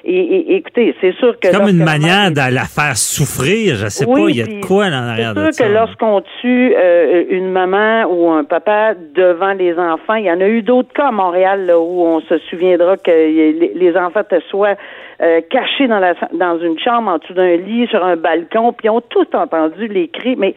[0.06, 1.56] Et, écoutez, c'est sûr que.
[1.56, 3.76] Comme une manière de la faire souffrir.
[3.76, 5.52] Je sais pas, il y a de quoi dans l'arrière de ça.
[5.52, 10.26] C'est sûr que lorsqu'on tue euh, une maman ou un papa devant les enfants, il
[10.26, 13.98] y en a eu d'autres cas à Montréal là, où on se souviendra que les
[13.98, 14.78] enfants étaient soit
[15.22, 18.90] euh, cachés dans, la, dans une chambre en dessous d'un lit, sur un balcon, puis
[18.90, 20.38] ont tous entendu les cris.
[20.38, 20.56] Mais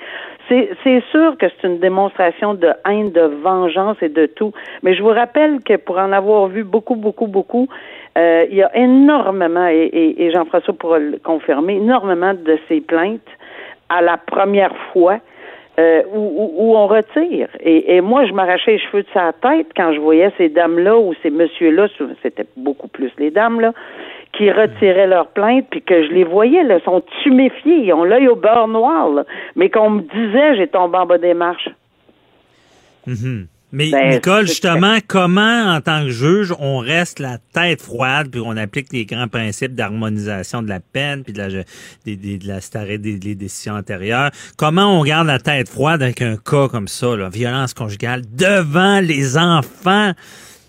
[0.49, 4.53] c'est sûr que c'est une démonstration de haine, de vengeance et de tout.
[4.83, 7.69] Mais je vous rappelle que pour en avoir vu beaucoup, beaucoup, beaucoup,
[8.19, 13.21] Euh, il y a énormément, et, et Jean-François pourra le confirmer, énormément de ces plaintes
[13.89, 15.19] à la première fois
[15.79, 17.49] euh, où, où, on retire.
[17.61, 20.99] Et, et moi, je m'arrachais les cheveux de sa tête quand je voyais ces dames-là
[20.99, 21.89] ou ces messieurs-là,
[22.23, 23.73] c'était beaucoup plus les dames-là,
[24.35, 28.29] qui retiraient leurs plaintes, puis que je les voyais, là, sont tuméfiés, ils ont l'œil
[28.29, 29.25] au beurre noir,
[29.57, 31.71] mais qu'on me disait, j'ai tombé en bas des marches.
[33.07, 33.47] Mm-hmm.
[33.73, 38.43] Mais ben, Nicole, justement, comment en tant que juge, on reste la tête froide puis
[38.45, 41.65] on applique les grands principes d'harmonisation de la peine puis de la de,
[42.05, 44.31] de, la des, des, décisions antérieures?
[44.59, 49.01] Comment on garde la tête froide avec un cas comme ça, là, violence conjugale devant
[49.01, 50.13] les enfants?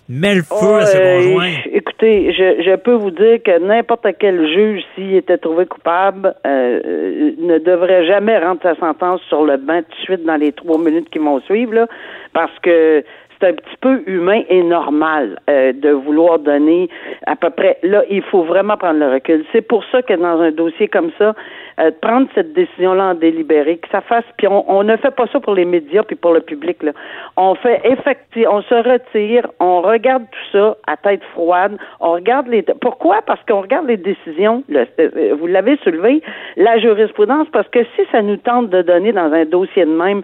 [0.08, 1.52] Le feu à ses conjoints.
[1.72, 7.32] Écoutez, je, je, peux vous dire que n'importe quel juge, s'il était trouvé coupable, euh,
[7.38, 10.78] ne devrait jamais rendre sa sentence sur le banc tout de suite dans les trois
[10.78, 11.86] minutes qui vont suivre, là,
[12.34, 13.02] parce que
[13.40, 16.88] c'est un petit peu humain et normal euh, de vouloir donner
[17.26, 17.78] à peu près.
[17.82, 19.44] Là, il faut vraiment prendre le recul.
[19.52, 21.34] C'est pour ça que dans un dossier comme ça,
[21.80, 24.24] euh, prendre cette décision-là en délibéré, que ça fasse.
[24.38, 26.82] Puis on, on, ne fait pas ça pour les médias puis pour le public.
[26.82, 26.92] Là.
[27.36, 31.76] On fait effectivement, on se retire, on regarde tout ça à tête froide.
[32.00, 32.62] On regarde les.
[32.80, 33.22] Pourquoi?
[33.26, 34.62] Parce qu'on regarde les décisions.
[34.72, 36.22] Euh, vous l'avez soulevé,
[36.56, 37.48] la jurisprudence.
[37.52, 40.22] Parce que si ça nous tente de donner dans un dossier de même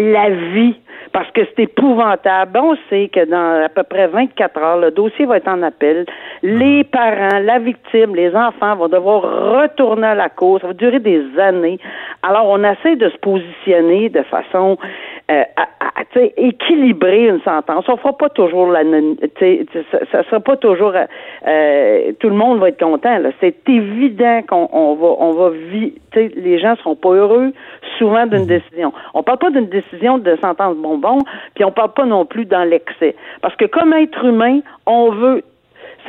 [0.00, 0.76] la vie
[1.12, 2.58] parce que c'est épouvantable.
[2.58, 6.06] On sait que dans à peu près 24 heures, le dossier va être en appel.
[6.42, 9.22] Les parents, la victime, les enfants vont devoir
[9.60, 10.60] retourner à la cause.
[10.60, 11.78] Ça va durer des années.
[12.22, 14.78] Alors, on essaie de se positionner de façon
[15.30, 15.42] euh,
[16.16, 17.84] équilibrer une sentence.
[17.88, 20.92] On fera pas toujours la, ça, ça sera pas toujours,
[21.46, 23.16] euh, tout le monde va être content.
[23.40, 25.94] C'est évident qu'on on va, on va vivre.
[26.14, 27.52] Les gens seront pas heureux
[27.98, 28.46] souvent d'une mhm.
[28.46, 28.92] décision.
[29.14, 31.18] On parle pas d'une décision de sentence bonbon,
[31.54, 33.14] puis on parle pas non plus dans l'excès.
[33.42, 35.44] Parce que comme être humain, on veut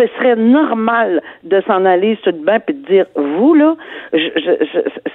[0.01, 3.75] ce serait normal de s'en aller sur le banc et de dire vous là,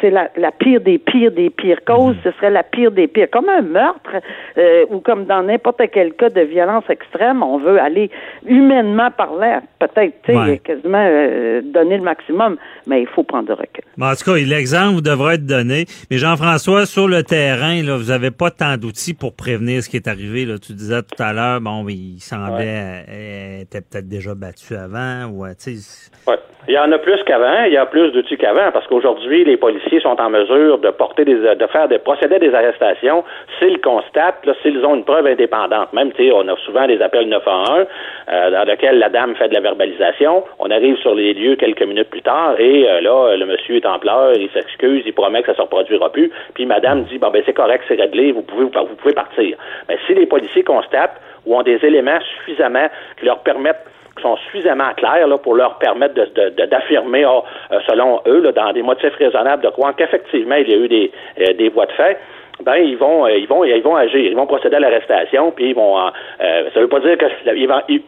[0.00, 3.48] c'est la, pire des pires des pires causes, ce serait la pire des pires, comme
[3.48, 4.16] un meurtre
[4.58, 8.10] euh, ou comme dans n'importe quel cas de violence extrême, on veut aller
[8.46, 12.56] humainement parler, peut-être, quasiment euh, donner le maximum,
[12.86, 13.84] mais il faut prendre de recul.
[14.00, 15.86] en tout cas, l'exemple devrait être donné.
[16.10, 19.96] Mais Jean-François, sur le terrain, là, vous avez pas tant d'outils pour prévenir ce qui
[19.96, 20.44] est arrivé.
[20.44, 20.58] Là.
[20.58, 24.75] Tu disais tout à l'heure, bon, il semblait euh, était peut-être déjà battu
[25.32, 25.54] ou ouais.
[26.68, 29.56] Il y en a plus qu'avant, il y a plus d'outils qu'avant, parce qu'aujourd'hui, les
[29.56, 32.00] policiers sont en mesure de porter des de faire des
[32.40, 33.22] des arrestations
[33.58, 35.92] s'ils constatent, s'ils ont une preuve indépendante.
[35.92, 37.86] Même, on a souvent des appels 911
[38.28, 40.42] euh, dans lesquels la dame fait de la verbalisation.
[40.58, 43.86] On arrive sur les lieux quelques minutes plus tard et euh, là, le monsieur est
[43.86, 46.32] en pleurs, il s'excuse, il promet que ça ne se reproduira plus.
[46.54, 49.56] Puis madame dit bon ben c'est correct, c'est réglé, vous pouvez vous pouvez partir.
[49.88, 53.84] Mais si les policiers constatent ou ont des éléments suffisamment qui leur permettent
[54.22, 58.72] sont suffisamment clairs là, pour leur permettre d'affirmer, de, de, euh, selon eux, là, dans
[58.72, 61.92] des motifs raisonnables, de croire qu'effectivement, il y a eu des, euh, des voies de
[61.92, 62.18] fait.
[62.64, 65.70] Ben ils vont euh, ils vont ils vont agir, ils vont procéder à l'arrestation, puis
[65.70, 67.26] ils vont euh, ça veut pas dire que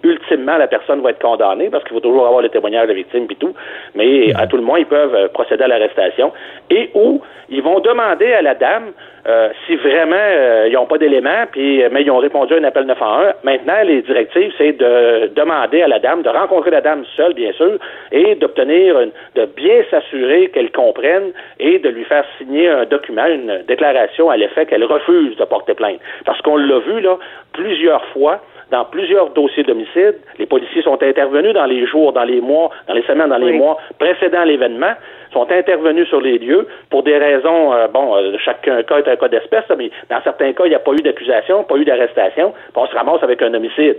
[0.02, 2.94] ultimement la personne va être condamnée parce qu'il faut toujours avoir le témoignage de la
[2.94, 3.52] victime puis tout,
[3.94, 6.32] mais à tout le moins ils peuvent procéder à l'arrestation.
[6.70, 8.92] Et où ils vont demander à la dame
[9.28, 12.64] euh, si vraiment euh, ils n'ont pas d'éléments, puis mais ils ont répondu à un
[12.64, 17.04] appel 911, maintenant les directives, c'est de demander à la dame, de rencontrer la dame
[17.16, 17.78] seule, bien sûr,
[18.10, 18.96] et d'obtenir,
[19.34, 24.36] de bien s'assurer qu'elle comprenne et de lui faire signer un document, une déclaration à
[24.36, 26.00] l'effet qu'elle refuse de porter plainte.
[26.24, 27.18] Parce qu'on l'a vu là
[27.52, 30.16] plusieurs fois dans plusieurs dossiers d'homicide.
[30.38, 33.52] Les policiers sont intervenus dans les jours, dans les mois, dans les semaines, dans les
[33.52, 34.92] mois précédant l'événement
[35.32, 39.16] sont intervenus sur les lieux pour des raisons, euh, bon, euh, chacun cas est un
[39.16, 42.54] cas d'espèce, mais dans certains cas, il n'y a pas eu d'accusation, pas eu d'arrestation,
[42.74, 43.96] on se ramasse avec un homicide.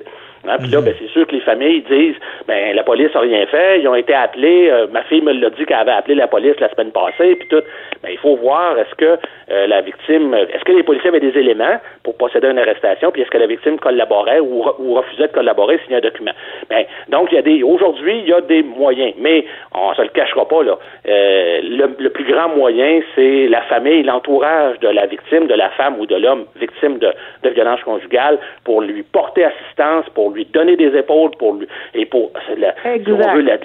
[0.48, 0.86] Hein, puis là, mhm.
[0.86, 2.16] ben, c'est sûr que les familles disent,
[2.48, 5.50] ben la police n'a rien fait, ils ont été appelés, euh, ma fille me l'a
[5.50, 7.62] dit qu'elle avait appelé la police la semaine passée, puis tout.
[8.02, 9.20] Ben, il faut voir, est-ce que
[9.50, 13.24] la victime, est-ce que les policiers avaient des éléments pour procéder à une arrestation, puis
[13.24, 14.62] est-ce que la victime collaborait ou,
[14.94, 16.32] refusait de collaborer signer un document.
[16.70, 20.02] Ben, donc, il y a des, aujourd'hui, il y a des moyens, mais on se
[20.02, 20.78] le cachera pas, là.
[21.08, 21.19] Euh,
[21.64, 26.06] le, plus grand moyen, c'est la famille, l'entourage de la victime, de la femme ou
[26.06, 27.12] de l'homme victime de,
[27.44, 32.06] de violence conjugale, pour lui porter assistance, pour lui donner des épaules, pour lui et
[32.06, 32.32] pour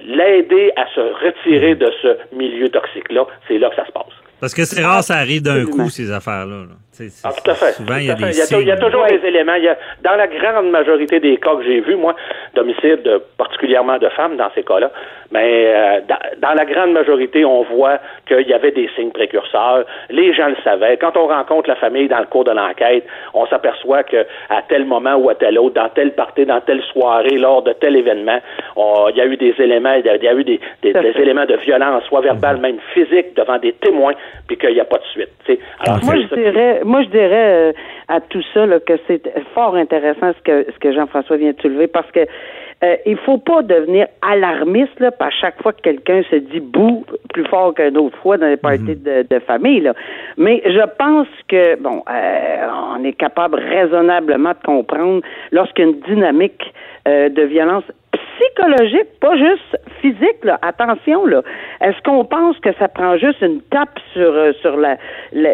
[0.05, 3.27] l'aider à se retirer de ce milieu toxique-là.
[3.49, 4.05] C'est là que ça se passe.
[4.41, 6.67] Parce que c'est rare, ça arrive d'un coup, ces affaires-là.
[7.25, 7.73] Ah, tout à fait.
[7.73, 9.55] Souvent, il y a des il y a, toujours des éléments.
[9.55, 12.15] Il y a, dans la grande majorité des cas que j'ai vus, moi,
[12.55, 14.91] d'homicide, particulièrement de femmes dans ces cas-là,
[15.33, 16.01] mais euh,
[16.39, 19.85] dans, la grande majorité, on voit qu'il y avait des signes précurseurs.
[20.11, 20.97] Les gens le savaient.
[20.97, 24.85] Quand on rencontre la famille dans le cours de l'enquête, on s'aperçoit que à tel
[24.85, 28.39] moment ou à tel autre, dans telle partie, dans telle soirée, lors de tel événement,
[28.77, 32.21] il y a eu des éléments, il y a eu des, éléments de violence, soit
[32.21, 34.15] verbale, même physique, devant des témoins,
[34.47, 35.31] puis qu'il n'y a pas de suite.
[35.81, 37.75] Alors, moi, je dirais, moi, je dirais
[38.09, 39.23] à tout ça que c'est
[39.55, 42.27] fort intéressant ce que, ce que Jean-François vient de soulever parce que
[42.85, 47.05] euh, il faut pas devenir alarmiste là, à chaque fois que quelqu'un se dit bouh
[47.33, 49.25] plus fort qu'une autre fois dans les parties mhm.
[49.31, 49.81] de, famille.
[49.81, 49.95] Là.
[50.37, 52.67] Mais je pense que bon, euh,
[52.97, 56.75] on est capable raisonnablement de comprendre lorsqu'une dynamique
[57.09, 57.85] euh, de violence
[58.35, 60.45] psychologique, pas juste physique.
[60.45, 60.59] Là.
[60.63, 61.43] Attention, là.
[61.81, 64.97] Est-ce qu'on pense que ça prend juste une tape sur euh, sur la,
[65.33, 65.53] la,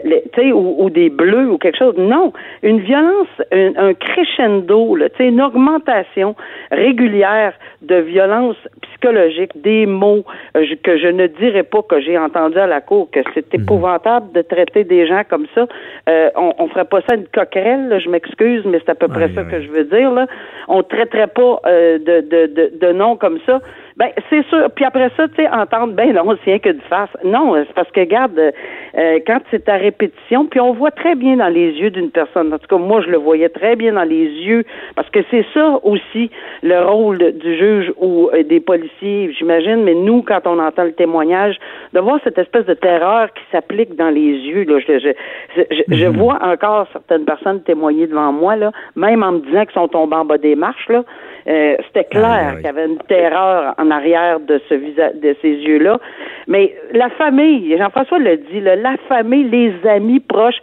[0.52, 1.94] ou, ou, des bleus ou quelque chose?
[1.96, 2.32] Non,
[2.62, 6.34] une violence, un, crescendo, là, une augmentation
[6.70, 7.52] régulière
[7.82, 8.56] de violence
[9.00, 10.24] psychologique, des mots
[10.56, 13.62] euh, que je ne dirais pas que j'ai entendu à la cour que c'est mhm.
[13.62, 15.66] épouvantable de traiter des gens comme ça.
[16.08, 19.30] Euh, on, on ferait pas ça une coquerelle, je m'excuse, mais c'est à peu près
[19.34, 20.10] ça que je veux dire.
[20.12, 20.26] Là.
[20.68, 23.60] On traiterait pas de, de, de, de noms comme ça
[24.00, 24.70] ben, c'est sûr.
[24.74, 27.10] Puis après ça, tu sais, entendre, ben non, c'est rien que de face.
[27.22, 31.36] Non, c'est parce que, regarde, euh, quand c'est à répétition, puis on voit très bien
[31.36, 32.50] dans les yeux d'une personne.
[32.50, 34.64] En tout cas, moi, je le voyais très bien dans les yeux,
[34.96, 36.30] parce que c'est ça aussi
[36.62, 39.84] le rôle du juge ou euh, des policiers, j'imagine.
[39.84, 41.58] Mais nous, quand on entend le témoignage,
[41.92, 46.06] de voir cette espèce de terreur qui s'applique dans les yeux, là, je, je, je,
[46.06, 46.16] mhm.
[46.16, 50.16] vois encore certaines personnes témoigner devant moi, là, même en me disant qu'ils sont tombés
[50.16, 51.04] en bas des marches, là.
[51.46, 55.52] Euh, c'était clair qu'il y avait une terreur en arrière de ce visage, de ces
[55.52, 55.98] yeux-là.
[56.46, 60.60] Mais la famille, Jean-François l'a dit, la famille, les amis proches,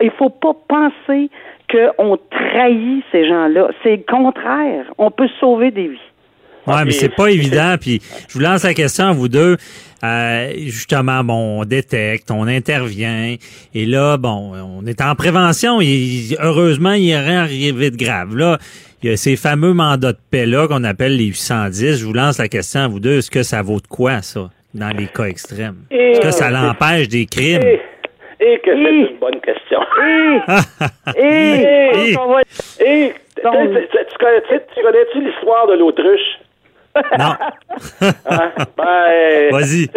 [0.00, 1.30] il faut pas penser
[1.70, 3.70] qu'on trahit ces gens-là.
[3.82, 4.84] C'est le contraire.
[4.98, 5.98] On peut sauver des vies.
[6.66, 7.76] Oui, mais c'est pas évident.
[7.80, 9.56] Puis je vous lance la question à vous deux.
[10.04, 13.34] Euh, justement, bon, on détecte, on intervient,
[13.74, 15.80] et là, bon, on est en prévention.
[15.80, 18.36] Et heureusement, il n'y a rien arrivé de grave.
[18.36, 18.58] Là,
[19.02, 21.98] il y a ces fameux mandats de paix-là qu'on appelle les 810.
[21.98, 23.18] Je vous lance la question à vous deux.
[23.18, 25.84] Est-ce que ça vaut de quoi, ça, dans les cas extrêmes?
[25.90, 27.62] Est-ce que ça l'empêche des crimes?
[27.62, 29.80] Et, que c'est une bonne question.
[31.16, 32.12] Et,
[32.80, 33.42] et, tu
[34.82, 36.40] connais-tu l'histoire de l'autruche?
[37.18, 37.34] Non.
[38.28, 38.52] Hein?
[38.76, 39.90] Ben, Vas-y.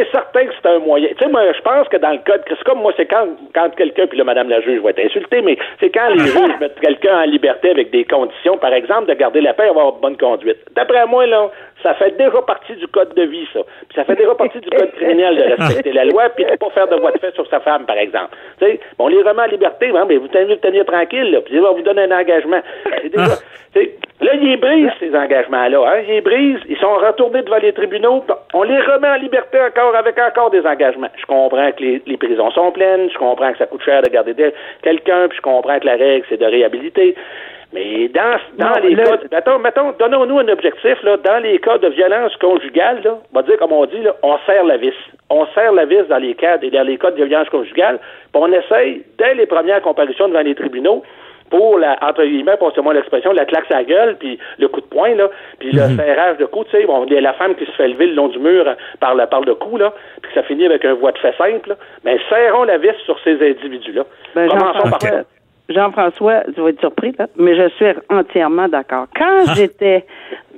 [0.00, 1.08] C'est certain que c'est un moyen.
[1.08, 3.68] Tu sais, moi, je pense que dans le code, c'est comme moi, c'est quand, quand
[3.76, 6.80] quelqu'un, puis là, Madame la juge va être insultée, mais c'est quand les juges mettent
[6.80, 10.16] quelqu'un en liberté avec des conditions, par exemple, de garder la paix et avoir bonne
[10.16, 10.56] conduite.
[10.74, 11.50] D'après moi, là,
[11.82, 13.60] ça fait déjà partie du code de vie, ça.
[13.88, 16.70] Puis ça fait déjà partie du code criminel de respecter la loi, puis de pas
[16.70, 18.36] faire de voie de fait sur sa femme, par exemple.
[18.58, 21.40] Tu sais, on les remet en liberté, hein, mais vous tenez le tenir tranquille, là,
[21.40, 22.60] puis va vous donner un engagement.
[23.02, 25.84] Déjà, là, ils brisent ces engagements-là.
[25.86, 28.24] Hein, ils brisent, ils sont retournés devant les tribunaux,
[28.54, 31.10] on les remet en liberté encore avec encore des engagements.
[31.16, 34.34] Je comprends que les, prisons sont pleines, je comprends que ça coûte cher de garder
[34.82, 37.14] quelqu'un, puis je comprends que la règle, c'est de réhabiliter.
[37.72, 41.88] Mais dans, dans les cas, mettons, mettons donnons-nous un objectif, là, dans les cas de
[41.88, 44.94] violence conjugale, là, on va dire comme on dit, là, on serre la vis.
[45.28, 48.00] On serre la vis dans les cas, dans les cas de violence conjugale,
[48.32, 51.04] puis on essaye, dès les premières comparutions devant les tribunaux,
[51.50, 55.14] pour la, entre guillemets, passez-moi l'expression, la claque sa gueule, puis le coup de poing,
[55.16, 55.28] là,
[55.58, 55.96] puis le mhm.
[55.96, 58.06] serrage de cou, tu sais, bon, il y a la femme qui se fait lever
[58.06, 58.64] le long du mur
[59.00, 59.92] par la par le cou, là,
[60.22, 63.34] puis ça finit avec un voie de fait simple, mais serrons la vis sur ces
[63.34, 64.04] individus-là.
[64.34, 65.24] Ben, Jean-François,
[65.70, 69.06] Jean-François, tu vas être surpris, là, mais je suis entièrement d'accord.
[69.16, 70.04] Quand j'étais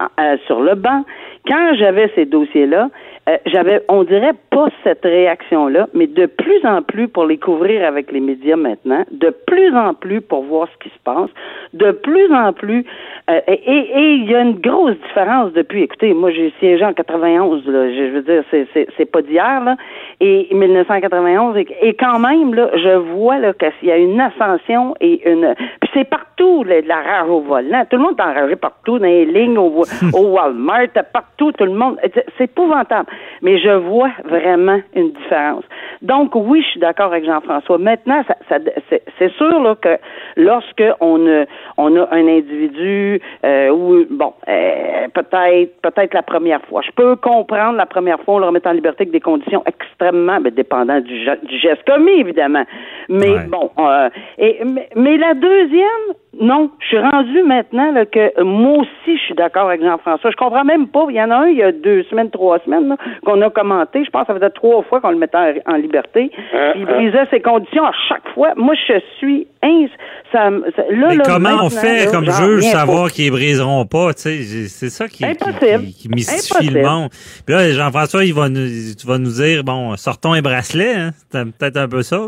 [0.00, 1.04] euh, sur le banc,
[1.46, 2.88] quand j'avais ces dossiers-là,
[3.28, 7.86] euh, j'avais, on dirait pas cette réaction-là, mais de plus en plus pour les couvrir
[7.86, 11.30] avec les médias maintenant, de plus en plus pour voir ce qui se passe,
[11.72, 12.84] de plus en plus,
[13.30, 13.60] euh, et
[13.96, 15.82] il y a une grosse différence depuis.
[15.82, 19.62] Écoutez, moi j'ai siégé en 91, là, je, veux dire, c'est, c'est, c'est pas d'hier
[19.62, 19.76] là,
[20.18, 25.30] et 1991, et, quand même là, je vois là qu'il y a une ascension et
[25.30, 28.56] une, puis c'est partout là, de la rage au volant, tout le monde est enragé
[28.56, 31.98] partout dans les lignes, au, au Walmart, partout, tout le monde,
[32.36, 33.11] c'est épouvantable.
[33.42, 35.64] Mais je vois vraiment une différence.
[36.00, 37.78] Donc, oui, je suis d'accord avec Jean-François.
[37.78, 38.58] Maintenant, ça,
[39.18, 39.98] c'est sûr là, que
[40.36, 41.44] lorsque on a,
[41.76, 46.82] on a un individu euh, ou bon, euh, peut-être peut-être la première fois.
[46.82, 50.40] Je peux comprendre la première fois, on le remet en liberté avec des conditions extrêmement
[50.40, 51.18] ben, dépendantes du,
[51.58, 52.64] geste commis, évidemment.
[53.08, 54.08] Mais bon, euh,
[54.38, 54.60] et,
[54.96, 59.68] mais, la deuxième, non, je suis rendu maintenant là, que moi aussi, je suis d'accord
[59.68, 60.30] avec Jean-François.
[60.30, 61.04] Je comprends même pas.
[61.10, 64.02] Il y en a un, il y a deux semaines, trois semaines, qu'on a commenté.
[64.04, 66.30] Je pense que ça faisait trois fois qu'on le mettait en, en liberté.
[66.54, 66.92] Hein, Puis il hein.
[66.94, 68.52] brisait ses conditions à chaque fois.
[68.56, 69.86] Moi, je suis ins...
[70.32, 73.10] ça, ça- là, Mais là, comment on fait là, comme juge savoir pas.
[73.10, 74.40] qu'ils briseront pas, c'est
[74.88, 75.84] ça qui, qui, Impossible.
[75.84, 76.78] qui- qui mystifie Impossible.
[76.80, 77.08] le monde.
[77.46, 78.66] Puis là, Jean-François, il va nous,
[78.98, 81.10] tu vas nous dire, bon, sortons un bracelet, hein?
[81.30, 82.18] C'est peut-être un peu ça.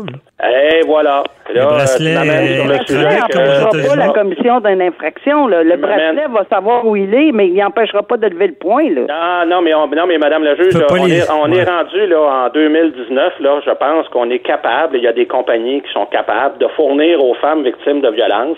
[0.43, 1.23] Et voilà.
[1.49, 5.47] Le Là, bracelet euh, sur le sujet que- pas la commission d'une infraction.
[5.47, 5.63] là.
[5.63, 8.89] Le bracelet va savoir où il est, mais il n'empêchera pas de lever le point.
[8.89, 9.01] Là.
[9.45, 11.57] Non, non, mais on, non, mais Madame la juge, là, on, les- est, on ouais.
[11.59, 13.33] est rendu là en 2019.
[13.39, 14.97] Là, je pense qu'on est capable.
[14.97, 18.57] Il y a des compagnies qui sont capables de fournir aux femmes victimes de violences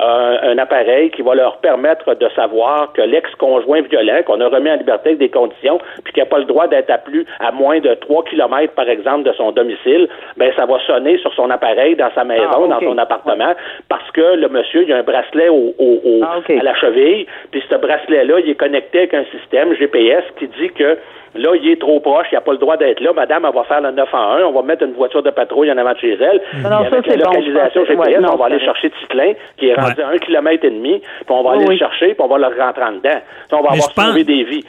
[0.00, 4.70] euh, un appareil qui va leur permettre de savoir que l'ex-conjoint violent, qu'on a remis
[4.70, 7.52] en liberté avec des conditions, puis qui n'a pas le droit d'être à plus à
[7.52, 11.50] moins de 3 kilomètres, par exemple, de son domicile, ben ça va sonner sur son
[11.50, 13.54] appareil dans sa maison, Ah, dans son appartement,
[13.88, 17.26] parce que le monsieur, il a un bracelet au, au- au- Ah, à la cheville,
[17.50, 20.98] puis ce bracelet-là, il est connecté avec un système GPS qui dit que
[21.34, 23.12] là, il est trop proche, il n'a pas le droit d'être là.
[23.12, 25.70] Madame, elle va faire le 9 en 1, on va mettre une voiture de patrouille
[25.70, 26.40] en avant de chez elle.
[26.62, 29.85] Non, ça, la localisation GPS, ouais, non, on va aller chercher Ticlin, qui est rendu
[29.88, 31.74] à un kilomètre et demi, puis on va aller oui.
[31.74, 33.20] le chercher, puis on va le rentrer en dedans.
[33.52, 34.64] On va Mais avoir sauvé des vies.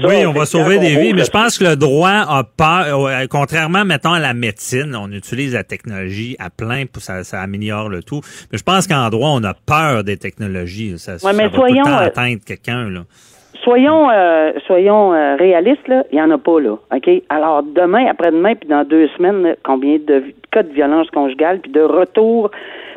[0.00, 3.06] Ça, oui, on va sauver des vies, mais je pense que le droit a peur,
[3.06, 7.40] euh, contrairement, mettons, à la médecine, on utilise la technologie à plein, pour ça, ça
[7.40, 8.20] améliore le tout.
[8.50, 10.98] Mais je pense qu'en droit, on a peur des technologies.
[10.98, 13.00] Ça, ça mais va tout le soyons, temps euh, atteindre quelqu'un, là.
[13.64, 16.04] Soyons, euh, soyons euh, réalistes, là.
[16.10, 16.76] Il n'y en a pas, là.
[16.94, 17.10] OK?
[17.28, 21.70] Alors, demain, après-demain, puis dans deux semaines, là, combien de cas de violence conjugale, puis
[21.70, 22.50] de retour,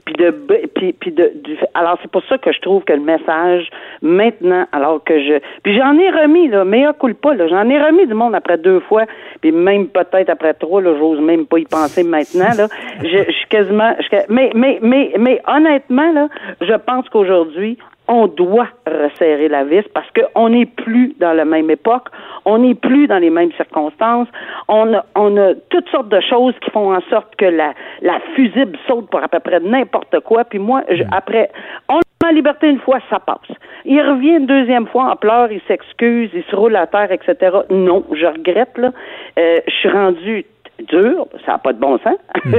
[0.06, 0.30] puis de.
[0.76, 3.68] Puis, puis de du, alors, c'est pour ça que je trouve que le message,
[4.02, 5.40] maintenant, alors que je.
[5.64, 7.48] Puis j'en ai remis, là, mea culpa, là.
[7.48, 9.06] J'en ai remis du monde après deux fois,
[9.42, 12.68] puis même peut-être après trois, là, j'ose même pas y penser maintenant, là.
[13.02, 13.96] Je, je suis quasiment.
[14.00, 16.28] je- mais, mais, mais, mais, honnêtement, là,
[16.62, 17.78] je pense qu'aujourd'hui,
[18.08, 22.08] on doit resserrer la vis parce qu'on n'est plus dans la même époque,
[22.46, 24.28] on n'est plus dans les mêmes circonstances,
[24.68, 28.20] on a, on a toutes sortes de choses qui font en sorte que la, la
[28.36, 30.44] fusible saute pour à peu près n'importe quoi.
[30.46, 31.50] Puis moi, je- après,
[31.90, 33.38] on en liberté une fois, ça passe.
[33.86, 37.58] Il revient une deuxième fois en pleurs, il s'excuse, il se roule à terre, etc.
[37.70, 38.92] Non, je regrette, là.
[39.38, 40.46] Euh, je suis rendu
[40.84, 42.18] dur, ça n'a pas de bon sens.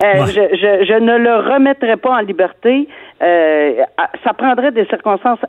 [0.00, 2.86] Euh, je, je, je ne le remettrai pas en liberté.
[3.20, 3.72] Euh,
[4.22, 5.40] ça prendrait des circonstances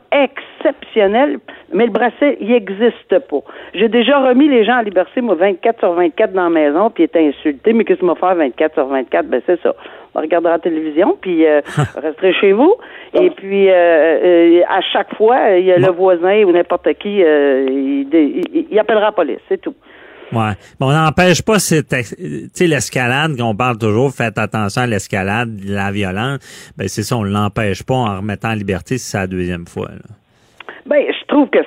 [0.58, 1.38] exceptionnelles,
[1.72, 3.38] mais le bracelet, il n'existe pas.
[3.74, 7.04] J'ai déjà remis les gens en liberté, moi, 24 sur 24 dans la maison, puis
[7.04, 7.72] ils étaient insultés.
[7.72, 9.26] Mais qu'est-ce que m'a faire 24 sur 24?
[9.26, 9.72] Ben, c'est ça.
[10.16, 11.60] On regardera la télévision, puis euh,
[12.02, 12.74] resterez chez vous.
[13.14, 17.22] Et puis, euh, euh, à chaque fois, il y a le voisin ou n'importe qui,
[17.22, 19.74] euh, il, il- il appellera la police, c'est tout.
[20.32, 20.52] Ouais.
[20.80, 25.90] Mais on n'empêche pas cette, sais, l'escalade qu'on parle toujours, faites attention à l'escalade, la
[25.90, 26.40] violence.
[26.76, 29.88] Ben, c'est ça, on l'empêche pas en remettant en liberté si c'est la deuxième fois,
[29.88, 30.14] là.
[30.86, 31.58] Ben, je trouve que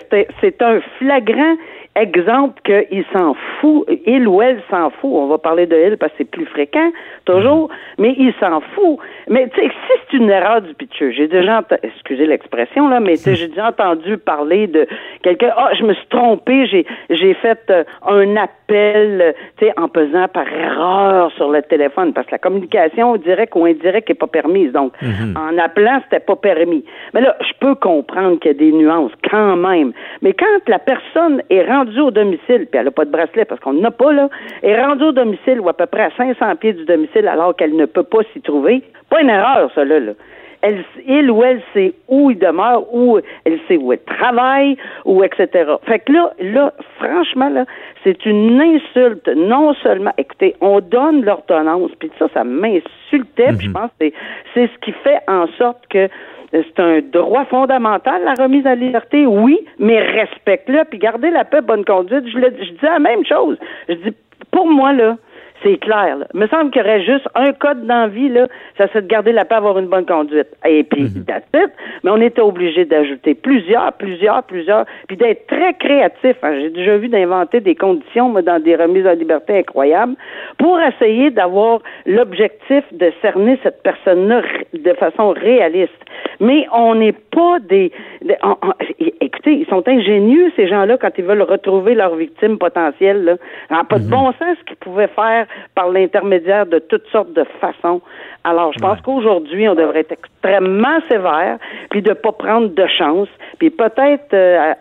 [0.42, 1.56] c'est un flagrant
[1.96, 5.12] exemple qu'il s'en fout, il ou elle s'en fout.
[5.14, 6.92] On va parler de elle parce que c'est plus fréquent,
[7.26, 9.00] toujours, mais il s'en fout.
[9.30, 13.14] Mais tu sais, si c'est une erreur du pitcher, j'ai déjà, excusez l'expression là, mais
[13.14, 14.88] tu sais, j'ai déjà entendu parler de
[15.22, 15.52] quelqu'un.
[15.56, 20.28] Ah, je me suis trompé, j'ai j'ai fait euh, un appel, tu sais, en pesant
[20.28, 24.72] par erreur sur le téléphone, parce que la communication directe ou indirecte n'est pas permise.
[24.72, 24.94] Donc,
[25.36, 26.84] en appelant, c'était pas permis.
[27.14, 29.94] Mais là, je peux comprendre qu'il y a des nuances quand même.
[30.24, 33.60] Mais quand la personne est rendue au domicile, puis elle n'a pas de bracelet parce
[33.60, 34.30] qu'on n'en a pas là,
[34.64, 37.76] est rendue au domicile ou à peu près à 500 pieds du domicile alors qu'elle
[37.76, 40.00] ne peut pas s'y trouver, pas une erreur, ça là.
[40.00, 40.14] là.
[40.62, 45.22] Elle, il ou elle sait où il demeure, où elle sait où elle travaille, ou
[45.26, 45.50] etc.
[45.86, 47.66] Fait que là, là, franchement, là,
[48.06, 49.28] c'est une insulte.
[49.28, 54.14] Non seulement, écoutez, on donne l'ordonnance, puis ça, ça m'insultait, puis je pense que c'est,
[54.54, 56.08] c'est ce qui fait en sorte que
[56.54, 61.62] c'est un droit fondamental, la remise à liberté, oui, mais respecte-le, puis gardez la paix,
[61.62, 62.26] bonne conduite.
[62.32, 63.58] Je, le- je dis la même chose.
[63.90, 64.14] Je dis,
[64.52, 65.18] pour moi, là,
[65.64, 66.18] c'est clair.
[66.18, 66.28] Là.
[66.34, 68.48] Il me semble qu'il y aurait juste un code d'envie, là,
[68.78, 70.48] ça serait de garder la paix, avoir une bonne conduite.
[70.68, 71.72] Et puis, that's it.
[72.04, 76.36] Mais on était obligé d'ajouter plusieurs, plusieurs, plusieurs, puis d'être très créatif.
[76.44, 76.60] hein.
[76.60, 80.16] J'ai déjà vu d'inventer des conditions, moi, dans des remises en liberté incroyables,
[80.58, 84.42] pour essayer d'avoir l'objectif de cerner cette personne-là
[84.74, 85.94] de façon réaliste.
[86.40, 87.92] Mais on n'est pas des...
[88.22, 92.58] des- on- on- écoutez, ils sont ingénieux, ces gens-là, quand ils veulent retrouver leur victime
[92.58, 93.24] potentielle.
[93.24, 93.36] Là.
[93.70, 97.34] Ça n'a pas de bon sens ce qu'ils pouvaient faire par l'intermédiaire de toutes sortes
[97.34, 98.02] de façons.
[98.44, 101.58] Alors, je pense qu'aujourd'hui, on devrait être extrêmement sévère,
[101.90, 103.30] puis de pas prendre de chance,
[103.60, 104.74] puis peut-être euh,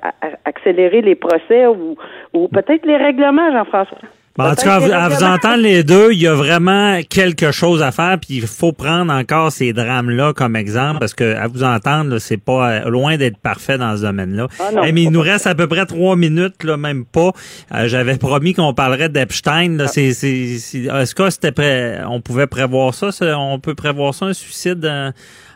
[0.45, 1.97] accélérer les procès ou,
[2.33, 3.99] ou peut-être les règlements, Jean-François.
[4.37, 7.83] Bon, en tout cas, à vous entendre les deux, il y a vraiment quelque chose
[7.83, 11.63] à faire, puis il faut prendre encore ces drames-là comme exemple, parce que à vous
[11.63, 14.49] entendre, c'est pas euh, loin d'être parfait dans ce domaine-là.
[14.59, 17.33] Ah mais il nous reste à peu près trois minutes, là, même pas.
[17.75, 19.79] Euh, J'avais promis qu'on parlerait d'Epstein.
[19.81, 19.87] Ah.
[19.87, 23.39] C'est, est-ce que c'était prêt, on pouvait prévoir ça, ça?
[23.39, 25.13] On peut prévoir ça, un suicide euh,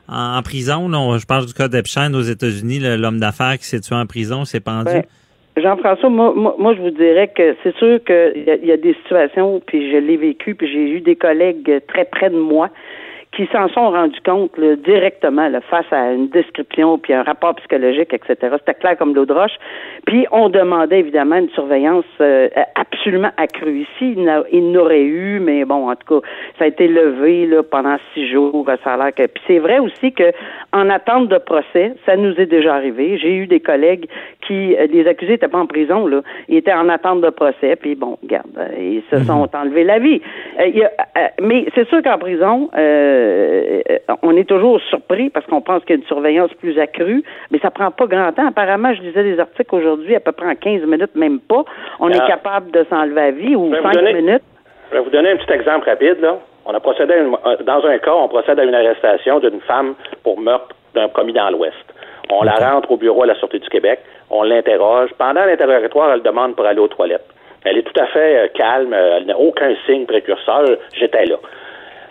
[0.06, 0.88] en, en prison?
[0.90, 1.16] là?
[1.18, 4.60] Je parle du cas d'Epstein aux États-Unis, l'homme d'affaires qui s'est tué en prison, s'est
[4.60, 4.92] pendu.
[4.92, 5.04] Ben,
[5.56, 8.94] Jean-François, moi, moi, moi, je vous dirais que c'est sûr qu'il y, y a des
[8.94, 12.70] situations, puis je l'ai vécu, puis j'ai eu des collègues très près de moi
[13.36, 17.54] qui s'en sont rendus compte là, directement là, face à une description puis un rapport
[17.56, 18.34] psychologique, etc.
[18.58, 19.56] C'était clair comme l'eau de roche.
[20.06, 24.14] Puis on demandait évidemment une surveillance euh, absolument accrue ici.
[24.16, 26.26] Il n'a- Il n'aurait eu, mais bon, en tout cas,
[26.58, 28.66] ça a été levé là, pendant six jours.
[28.82, 29.26] Ça a l'air que.
[29.26, 30.32] Puis c'est vrai aussi que
[30.72, 33.18] en attente de procès, ça nous est déjà arrivé.
[33.18, 34.06] J'ai eu des collègues
[34.46, 37.76] qui, euh, les accusés n'étaient pas en prison là, ils étaient en attente de procès.
[37.76, 40.22] Puis bon, regarde, euh, ils se sont enlevés la vie.
[40.60, 43.25] Euh, y a- euh, mais c'est sûr qu'en prison, euh,
[44.22, 47.58] on est toujours surpris parce qu'on pense qu'il y a une surveillance plus accrue, mais
[47.58, 48.46] ça prend pas grand temps.
[48.48, 51.64] Apparemment, je lisais des articles aujourd'hui, à peu près en 15 minutes, même pas,
[52.00, 52.26] on est Ah.
[52.26, 54.42] capable de s'enlever la vie ou Je vais vous 5 donner- minutes.
[54.90, 56.20] Je vais vous donner un petit exemple rapide.
[56.20, 56.36] Là.
[56.64, 59.60] On a procédé à une- euh, dans un cas, on procède à une arrestation d'une
[59.60, 61.74] femme pour meurtre d'un commis dans l'Ouest.
[62.30, 64.00] On la rentre au bureau à la Sûreté du Québec,
[64.30, 65.10] on l'interroge.
[65.16, 67.26] Pendant l'interrogatoire, elle demande pour aller aux toilettes.
[67.64, 70.64] Elle est tout à fait euh, calme, euh, elle n'a aucun signe précurseur.
[70.94, 71.36] J'étais là.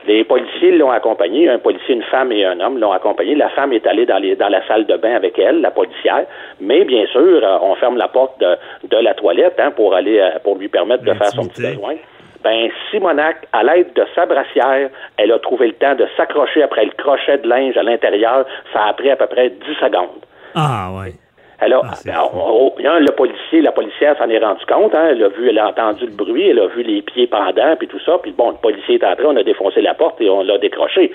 [0.07, 3.35] Les policiers l'ont accompagnée, un policier, une femme et un homme l'ont accompagnée.
[3.35, 6.25] La femme est allée dans, les, dans la salle de bain avec elle, la policière.
[6.61, 8.55] Mais bien sûr, euh, on ferme la porte de,
[8.87, 11.95] de la toilette hein, pour aller euh, pour lui permettre de faire son petit besoin.
[12.43, 16.85] Ben, Simonac, à l'aide de sa brassière, elle a trouvé le temps de s'accrocher après
[16.85, 18.45] le crochet de linge à l'intérieur.
[18.71, 20.21] Ça a pris à peu près 10 secondes.
[20.53, 21.13] Ah, ouais.
[21.59, 25.29] Alors, alors, on- on- le policier, la policière s'en est rendu compte, hein, elle a
[25.29, 28.17] vu, elle a entendu le bruit, elle a vu les pieds pendants, puis tout ça,
[28.21, 31.11] puis bon, le policier est entré, on a défoncé la porte et on l'a décroché.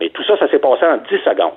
[0.00, 1.52] Mais tout ça, ça s'est passé en 10 secondes.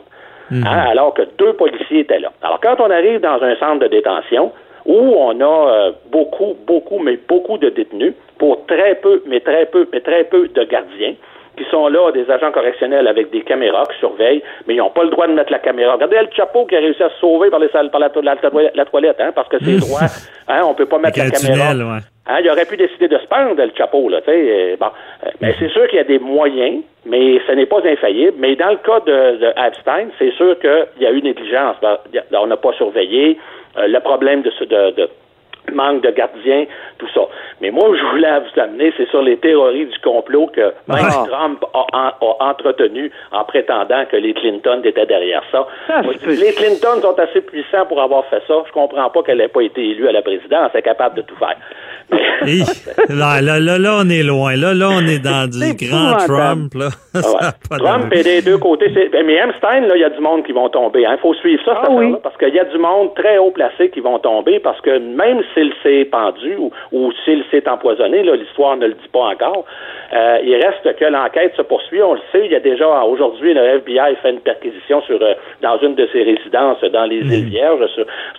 [0.65, 2.31] Hein, alors que deux policiers étaient là.
[2.41, 4.51] Alors, quand on arrive dans un centre de détention,
[4.85, 9.65] où on a euh, beaucoup, beaucoup, mais beaucoup de détenus, pour très peu, mais très
[9.65, 11.15] peu, mais très peu de gardiens,
[11.57, 15.03] qui sont là, des agents correctionnels avec des caméras qui surveillent, mais ils n'ont pas
[15.03, 15.93] le droit de mettre la caméra.
[15.93, 18.21] Regardez El Chapeau qui a réussi à se sauver par, les salles, par la, to-
[18.21, 20.01] la to- la toilette, hein, parce que c'est droit.
[20.47, 21.71] Hein, on peut pas mettre la Avec caméra.
[21.71, 21.99] tunnel, ouais.
[22.29, 24.37] Hein, il aurait pu décider de se pendre, El Chapeau, là, tu sais.
[24.37, 24.87] euh, bon,
[25.25, 28.33] Euh, mais c'est sûr qu'il y a des moyens, mais ce n'est pas infaillible.
[28.37, 31.77] Mais dans le cas de, de Epstein, c'est sûr qu'il y a eu négligence.
[31.81, 31.97] Ben,
[32.33, 33.37] On n'a pas surveillé.
[33.77, 35.09] Euh, le problème de, ce- de, de
[35.73, 36.65] manque de gardiens,
[36.97, 37.21] tout ça.
[37.61, 41.25] Mais moi, je voulais vous amener, c'est sur les théories du complot que même Ah.
[41.29, 45.67] Trump a, a- a entretenu en prétendant que les Clinton étaient derrière ça.
[46.03, 48.53] Moi, dis, les Clinton sont assez puissants pour avoir fait ça.
[48.65, 50.71] Je comprends pas qu'elle n'ait pas été élue à la présidence.
[50.73, 51.55] Elle est capable de tout faire.
[52.45, 52.63] Hi.
[53.09, 54.55] Là, là, là, là, on est loin.
[54.55, 56.15] Là, là, on est dans du grand.
[56.25, 56.73] Trump.
[56.75, 56.89] Là.
[57.17, 57.19] Ah
[57.71, 57.77] ouais.
[57.79, 58.91] Trump est des deux côtés.
[59.25, 61.01] Mais Epstein, là, il y a du monde qui vont tomber.
[61.01, 62.13] Il faut suivre ça, cette Ah oui.
[62.21, 65.41] parce qu'il y a du monde très haut placé qui vont tomber, parce que même
[65.53, 69.65] s'il s'est pendu ou, ou s'il s'est empoisonné, là, l'histoire ne le dit pas encore,
[70.13, 72.03] euh, il reste que l'enquête se poursuit.
[72.03, 75.33] On le sait, il y a déjà aujourd'hui, le FBI fait une perquisition sur euh,
[75.63, 77.31] dans une de ses résidences dans les Mhm.
[77.33, 77.83] îles Vierges.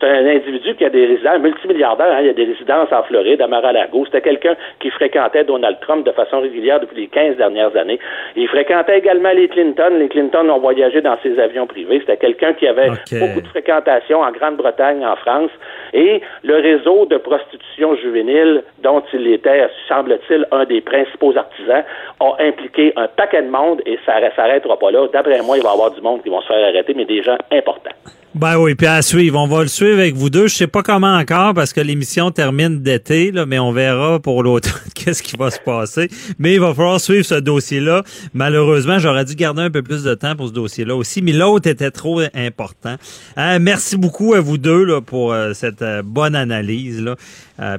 [0.01, 3.03] C'est un individu qui a des résidences, multimilliardaire, hein, il y a des résidences en
[3.03, 4.05] Floride, à Mar-a-Lago.
[4.07, 7.99] C'était quelqu'un qui fréquentait Donald Trump de façon régulière depuis les 15 dernières années.
[8.37, 9.91] Il fréquentait également les Clinton.
[9.99, 12.01] Les Clinton ont voyagé dans ses avions privés.
[12.01, 15.51] C'était quelqu'un qui avait beaucoup de fréquentation en Grande-Bretagne, en France.
[15.93, 21.85] Et le réseau de prostitution juvénile dont il était, semble-t-il, un des principaux artisans,
[22.21, 25.07] a impliqué un paquet de monde et ça ne s'arrêtera pas là.
[25.13, 27.23] D'après moi, il va y avoir du monde qui vont se faire arrêter, mais des
[27.23, 27.95] gens importants.
[28.35, 29.39] Ben oui, puis à suivre.
[29.41, 30.49] On va le suivre avec vous deux.
[30.49, 34.43] Je sais pas comment encore parce que l'émission termine d'été, là, mais on verra pour
[34.43, 36.11] l'automne qu'est-ce qui va se passer.
[36.39, 38.05] Mais il va falloir suivre ce dossier-là.
[38.35, 41.71] Malheureusement, j'aurais dû garder un peu plus de temps pour ce dossier-là aussi, mais l'autre
[41.71, 42.97] était trop important.
[43.39, 47.01] Euh, merci beaucoup à vous deux là, pour euh, cette euh, bonne analyse.
[47.01, 47.17] Là.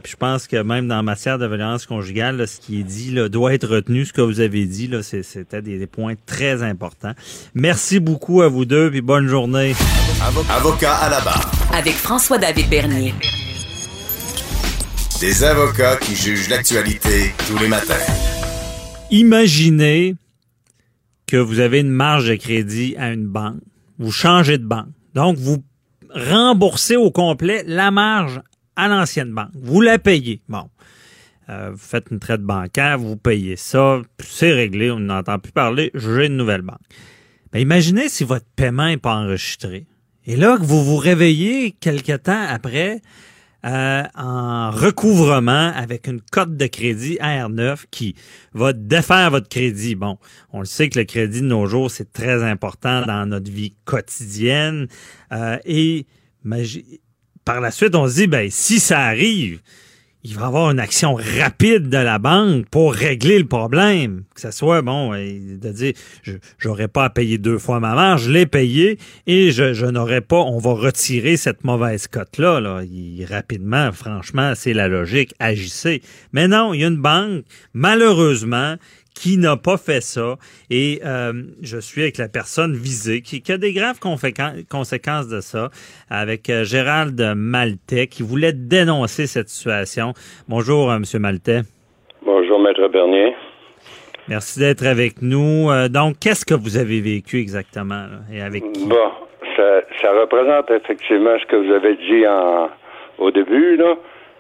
[0.03, 3.11] Puis je pense que même dans matière de violence conjugale, là, ce qui est dit
[3.11, 4.03] là, doit être retenu.
[4.03, 7.13] Ce que vous avez dit, là, c'était des, des points très importants.
[7.53, 9.73] Merci beaucoup à vous deux, puis bonne journée.
[10.48, 11.52] Avocat à la barre.
[11.74, 13.14] Avec François-David Bernier.
[15.20, 17.94] Des avocats qui jugent l'actualité tous les matins.
[19.11, 20.16] Imaginez
[21.28, 23.60] que vous avez une marge de crédit à une banque.
[23.98, 24.88] Vous changez de banque.
[25.14, 25.61] Donc, vous
[26.10, 28.41] remboursez au complet la marge
[28.78, 29.52] à l'ancienne banque.
[29.53, 30.41] Vous la payez.
[30.48, 30.70] Bon.
[31.49, 35.90] Euh, vous faites une traite bancaire, vous payez ça, c'est réglé, on n'entend plus parler,
[35.95, 36.78] j'ai une nouvelle banque.
[37.52, 39.88] Mais imaginez si votre paiement n'est pas enregistré.
[40.25, 43.01] Et là, que vous vous réveillez quelque temps après
[43.65, 48.15] euh, en recouvrement avec une cote de crédit R9 qui
[48.53, 49.95] va défaire votre crédit.
[49.95, 50.17] Bon,
[50.53, 53.73] on le sait que le crédit de nos jours, c'est très important dans notre vie
[53.83, 54.87] quotidienne.
[55.33, 56.05] Euh, et
[57.43, 59.59] par la suite, on se dit, ben, si ça arrive,
[60.23, 64.23] il va avoir une action rapide de la banque pour régler le problème.
[64.35, 65.93] Que ce soit, bon, de dire,
[66.23, 66.33] je
[66.65, 68.97] n'aurais pas à payer deux fois ma marge, je l'ai payé
[69.27, 72.59] et je, je n'aurais pas, on va retirer cette mauvaise cote-là.
[72.59, 72.81] Là.
[73.29, 76.01] rapidement, franchement, c'est la logique, agissez.
[76.33, 78.75] Mais non, il y a une banque, malheureusement,
[79.19, 80.35] qui n'a pas fait ça.
[80.69, 85.69] Et euh, je suis avec la personne visée qui, a des graves conséquences de ça,
[86.09, 90.13] avec euh, Gérald Maltais qui voulait dénoncer cette situation.
[90.47, 91.61] Bonjour, euh, Monsieur Maltais.
[92.23, 93.35] Bonjour, Maître Bernier.
[94.29, 95.67] Merci d'être avec nous.
[95.89, 98.85] donc, qu'est-ce que vous avez vécu exactement et avec qui?
[98.85, 99.09] Bon,
[99.57, 102.69] ça, représente effectivement ce que vous avez dit en,
[103.17, 103.75] au début.
[103.75, 103.95] Là.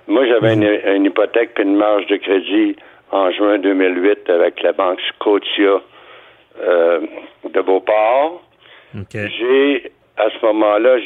[0.07, 0.63] Moi, j'avais mhm.
[0.63, 2.75] une, une, hypothèque et une marge de crédit
[3.11, 5.81] en juin 2008 avec la banque Scotia
[6.61, 6.99] euh,
[7.49, 8.41] de Beauport.
[9.13, 10.97] J'ai, à ce moment-là,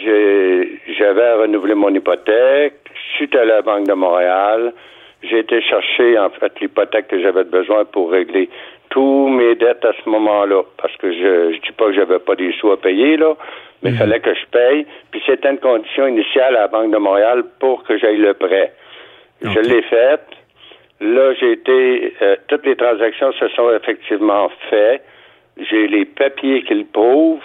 [0.98, 2.76] j'avais renouvelé mon hypothèque.
[3.16, 4.74] Suite à la Banque de Montréal,
[5.22, 8.50] j'ai été chercher, en fait, l'hypothèque que j'avais besoin pour régler
[8.90, 10.64] tous mes dettes à ce moment-là.
[10.78, 13.36] Parce que je ne dis pas que j'avais pas des sous à payer, là,
[13.82, 14.00] mais il mhm.
[14.00, 14.86] fallait que je paye.
[15.12, 18.74] Puis c'était une condition initiale à la Banque de Montréal pour que j'aille le prêt.
[19.42, 20.28] Je l'ai faite.
[21.02, 25.04] Là, j'ai été, euh, toutes les transactions se sont effectivement faites.
[25.58, 27.42] J'ai les papiers qui le prouvent,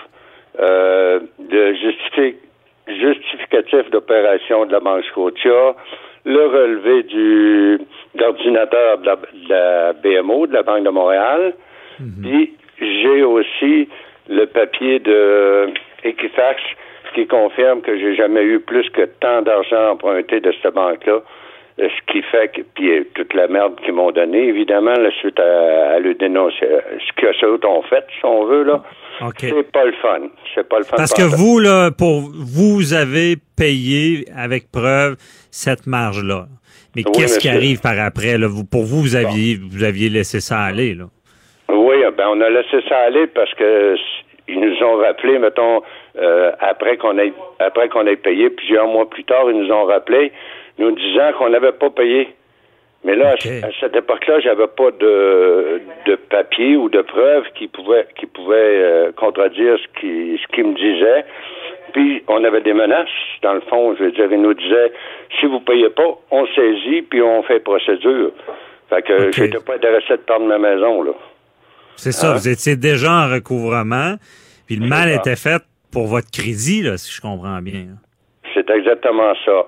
[0.60, 1.74] euh, de
[2.86, 5.74] justificatif d'opération de la Banque Scotia,
[6.24, 7.78] le relevé du
[8.14, 9.10] d'ordinateur de,
[9.48, 11.54] la, BMO, de la Banque de Montréal.
[12.00, 12.22] Mhm.
[12.22, 13.88] Puis j'ai aussi
[14.28, 15.68] le papier de
[16.04, 16.60] Equifax
[17.14, 21.20] qui confirme que j'ai jamais eu plus que tant d'argent emprunté de cette banque-là
[21.78, 25.38] ce qui fait que, puis euh, toute la merde qu'ils m'ont donnée, évidemment, la suite
[25.38, 28.82] à, le dénoncer, euh, ce que ça ont fait, si on veut, là.
[29.38, 30.28] C'est pas le fun.
[30.54, 30.96] C'est pas le fun.
[30.96, 35.16] Parce que vous, là, pour vous avez payé avec preuve
[35.50, 36.46] cette marge-là.
[36.94, 38.38] Mais qu'est-ce qui arrive par après?
[38.38, 38.46] Là?
[38.48, 41.04] Vous, pour vous, vous aviez, vous aviez laissé ça aller, là.
[41.68, 43.94] Oui, ben on a laissé ça aller parce que
[44.48, 45.82] ils nous ont rappelé, mettons,
[46.16, 49.84] euh, après qu'on ait après qu'on ait payé, plusieurs mois plus tard, ils nous ont
[49.84, 50.32] rappelé
[50.78, 52.34] nous disant qu'on n'avait pas payé.
[53.04, 58.08] Mais là, à cette époque-là, j'avais pas de, de papier ou de preuves qui pouvaient
[58.18, 61.24] qui pouvaient euh, contredire ce qui ce qu'ils me disaient.
[61.92, 63.08] Puis on avait des menaces,
[63.42, 64.92] dans le fond, je veux dire, ils nous disaient
[65.38, 68.32] si vous payez pas, on saisit puis on fait procédure.
[68.88, 71.12] Fait que j'étais pas intéressé de prendre ma maison, là.
[71.96, 72.34] C'est ça, hein?
[72.34, 74.14] vous étiez déjà en recouvrement,
[74.66, 77.86] puis le mal était fait pour votre crédit, là, si je comprends bien.
[78.54, 79.66] C'est exactement ça.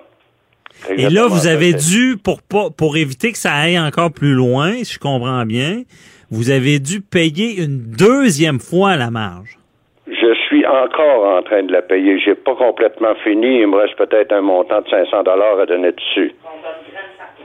[0.89, 2.41] Et là, vous avez dû, pour,
[2.73, 5.83] pour éviter que ça aille encore plus loin, si je comprends bien,
[6.31, 9.59] vous avez dû payer une deuxième fois la marge.
[10.07, 12.19] Je suis encore en train de la payer.
[12.19, 13.61] J'ai pas complètement fini.
[13.61, 16.33] Il me reste peut-être un montant de 500 dollars à donner dessus.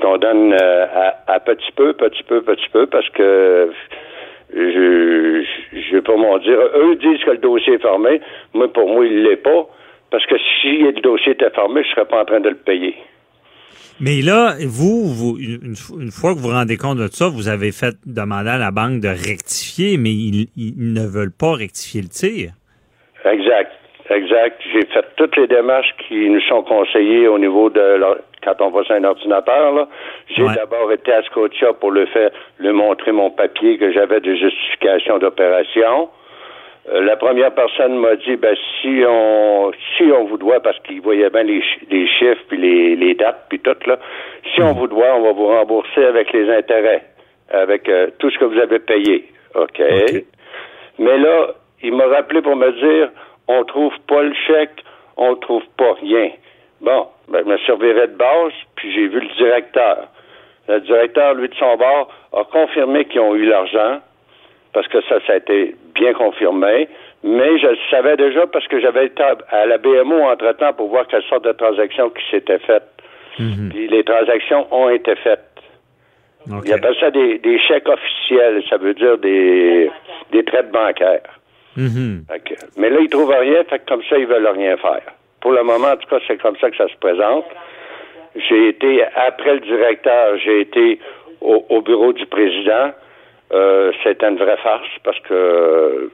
[0.02, 0.86] Qu'on donne euh,
[1.28, 3.72] à, petit peu, petit peu, petit peu, parce que
[4.54, 6.58] je, je vais pas m'en dire.
[6.76, 8.22] Eux disent que le dossier est fermé.
[8.54, 9.68] Moi, pour moi, il l'est pas.
[10.12, 12.96] Parce que si le dossier était fermé, je serais pas en train de le payer.
[14.02, 17.72] Mais là, vous, vous une, fois que vous vous rendez compte de ça, vous avez
[17.72, 20.48] fait demander à la banque de rectifier, mais ils,
[20.78, 22.52] ne veulent pas rectifier le tir.
[23.24, 23.72] Exact.
[24.10, 24.62] Exact.
[24.72, 28.00] J'ai fait toutes les démarches qui nous sont conseillées au niveau de
[28.44, 29.88] quand on va sur un ordinateur.
[30.30, 34.36] J'ai d'abord été à Scotia pour le faire, lui montrer mon papier que j'avais de
[34.36, 36.10] justification d'opération.
[36.88, 41.02] Euh, la première personne m'a dit ben si on si on vous doit parce qu'il
[41.02, 43.98] voyait bien les, les chiffres puis les, les dates puis tout là
[44.54, 47.04] si on vous doit on va vous rembourser avec les intérêts
[47.50, 49.26] avec euh, tout ce que vous avez payé.
[49.56, 49.82] Ok,
[51.00, 51.48] mais là
[51.82, 53.10] il m'a rappelé pour me dire
[53.48, 54.84] on trouve pas le chèque
[55.18, 56.30] on trouve pas rien.
[56.82, 60.08] Bon ben je me servirais de base puis j'ai vu le directeur.
[60.68, 64.02] Le directeur lui de son bord a confirmé qu'ils ont eu l'argent
[64.76, 66.90] parce que ça, ça a été bien confirmé.
[67.24, 71.08] Mais je le savais déjà parce que j'avais été à la BMO entre-temps pour voir
[71.08, 72.92] quelle sorte de transactions qui s'étaient faites.
[73.40, 73.70] Mhm.
[73.70, 75.40] Puis les transactions ont été faites.
[76.48, 76.68] Okay.
[76.68, 78.64] Ils appellent ça des, chèques officiels.
[78.70, 79.90] Ça veut dire des,
[80.34, 81.40] des traites bancaires.
[81.78, 82.24] Mhm.
[82.78, 85.12] mais là, ils trouvent rien, fait que comme ça, ils veulent rien faire.
[85.42, 87.46] Pour le moment, en tout cas, c'est comme ça que ça se présente.
[88.36, 91.00] J'ai été, après le directeur, j'ai été
[91.42, 92.92] au bureau du président.
[93.54, 96.10] Euh, c'est une vraie farce parce que euh,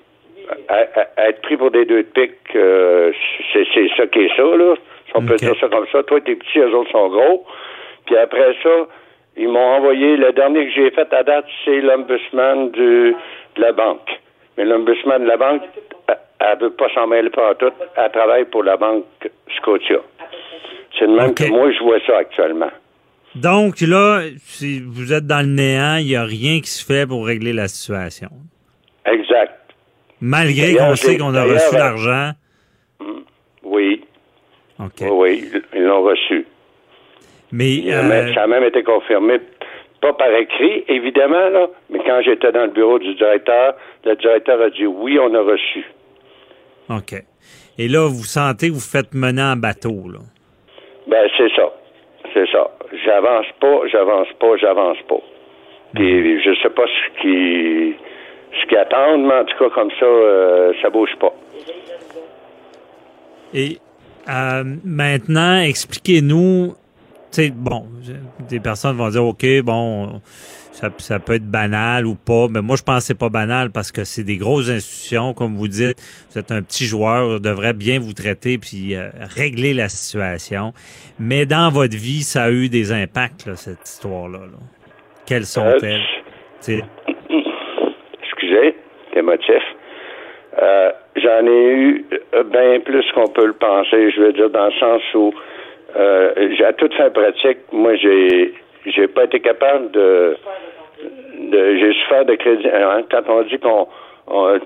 [1.18, 3.12] être pris pour des deux de pique, euh,
[3.54, 4.76] c'est ça qui est ça, là.
[5.08, 6.04] Si on peut dire ça comme ça.
[6.04, 7.46] Toi, t'es petit, eux autres sont gros.
[8.06, 8.88] Puis après ça,
[9.38, 13.14] ils m'ont envoyé, le dernier que j'ai fait à date, c'est l'ombudsman de
[13.58, 14.20] la banque.
[14.58, 15.62] Mais l'ombudsman de la banque,
[16.08, 17.72] elle veut pas s'en mêler par tout.
[17.96, 19.06] Elle travaille pour la banque
[19.58, 20.00] Scotia.
[20.98, 22.72] C'est de même que moi, je vois ça actuellement.
[23.36, 27.08] Donc là, si vous êtes dans le néant, il n'y a rien qui se fait
[27.08, 28.30] pour régler la situation.
[29.06, 29.54] Exact.
[30.20, 32.32] Malgré qu'on sait qu'on a reçu l'argent.
[33.64, 34.04] Oui.
[35.02, 36.46] Oui, ils l'ont reçu.
[37.52, 37.84] Mais,
[38.34, 39.40] Ça a même été confirmé,
[40.02, 43.76] pas par écrit, évidemment, là, mais quand j'étais dans le bureau du directeur,
[44.06, 45.86] le directeur a dit oui, on a reçu.
[46.90, 47.24] OK.
[47.78, 50.20] Et là, vous sentez que vous faites mener en bateau, là?
[51.08, 51.72] Ben, c'est ça.
[52.34, 52.70] C'est ça.
[53.06, 55.22] J'avance pas, j'avance pas, j'avance pas.
[55.94, 57.96] Puis, je sais pas ce qui
[58.60, 61.34] ce qu'ils attendent, mais en tout cas, comme ça, euh, ça bouge pas.
[63.54, 63.78] Et
[64.30, 66.74] euh, maintenant, expliquez-nous,
[67.32, 67.86] sais, bon,
[68.50, 70.22] des personnes vont dire, OK, bon,
[70.72, 73.92] ça, peut être banal ou pas, mais moi, je pense que c'est pas banal parce
[73.92, 75.98] que c'est des grosses institutions, comme vous dites,
[76.30, 80.74] vous êtes un petit joueur, devrait bien vous traiter puis euh, régler la situation.
[81.20, 84.40] Mais dans votre vie, ça a eu des impacts, cette histoire-là.
[85.26, 86.02] Quelles sont-elles?
[88.24, 88.76] Excusez,
[89.16, 89.64] émotif.
[90.62, 92.06] Euh, j'en ai eu
[92.52, 95.34] bien plus qu'on peut le penser, je veux dire, dans le sens où
[95.96, 98.54] euh, j'ai à toute fin pratique, moi j'ai
[98.86, 100.36] j'ai pas été capable de,
[101.40, 102.68] de j'ai souffert de crédit.
[102.68, 103.88] Hein, quand on dit qu'on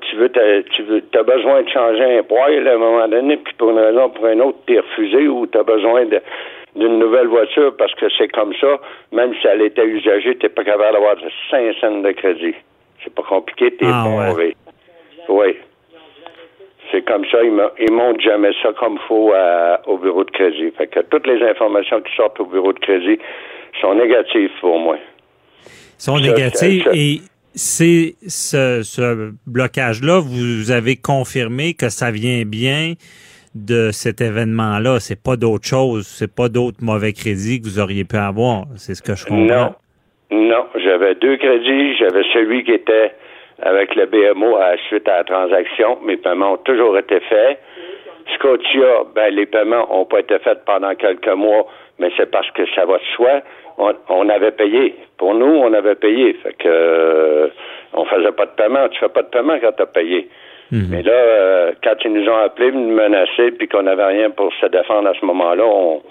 [0.01, 0.31] tu veux
[0.71, 3.79] tu veux as besoin de changer un poil à un moment donné, puis pour une
[3.79, 6.21] raison ou pour une autre, t'es refusé ou tu as besoin de
[6.75, 8.79] d'une nouvelle voiture parce que c'est comme ça,
[9.11, 11.15] même si elle était usagée, t'es pas capable d'avoir
[11.49, 12.53] 5 cents de crédit.
[13.03, 14.55] C'est pas compliqué, t'es ah, mauvais.
[15.29, 15.57] Oui.
[16.95, 19.33] C'est comme ça, ils ne montrent jamais ça comme faut
[19.85, 20.71] au bureau de crédit.
[20.77, 23.19] Fait que toutes les informations qui sortent au bureau de crédit
[23.81, 24.95] sont négatives pour moi.
[25.97, 27.19] Sont négatives et
[27.53, 32.93] c'est ce, blocage-là, vous avez confirmé que ça vient bien
[33.55, 35.01] de cet événement-là.
[35.01, 38.67] C'est pas d'autre chose, c'est pas d'autres mauvais crédits que vous auriez pu avoir.
[38.77, 39.75] C'est ce que je comprends.
[40.31, 40.65] Non, non.
[40.81, 41.97] J'avais deux crédits.
[41.97, 43.11] J'avais celui qui était
[43.61, 45.97] avec le BMO à la suite à la transaction.
[46.03, 47.59] Mes paiements ont toujours été faits.
[48.33, 51.67] Scotia, ben, les paiements n'ont pas été faits pendant quelques mois,
[51.99, 53.41] mais c'est parce que ça va de soi.
[53.77, 54.95] On, avait payé.
[55.17, 56.33] Pour nous, on avait payé.
[56.41, 57.47] Fait que euh,
[57.93, 58.87] on faisait pas de paiement.
[58.89, 60.29] Tu fais pas de paiement quand tu as payé.
[60.71, 60.87] Mhm.
[60.89, 64.51] Mais là, euh, quand ils nous ont appelés, nous menacer, puis qu'on n'avait rien pour
[64.53, 66.01] se défendre à ce moment-là, on,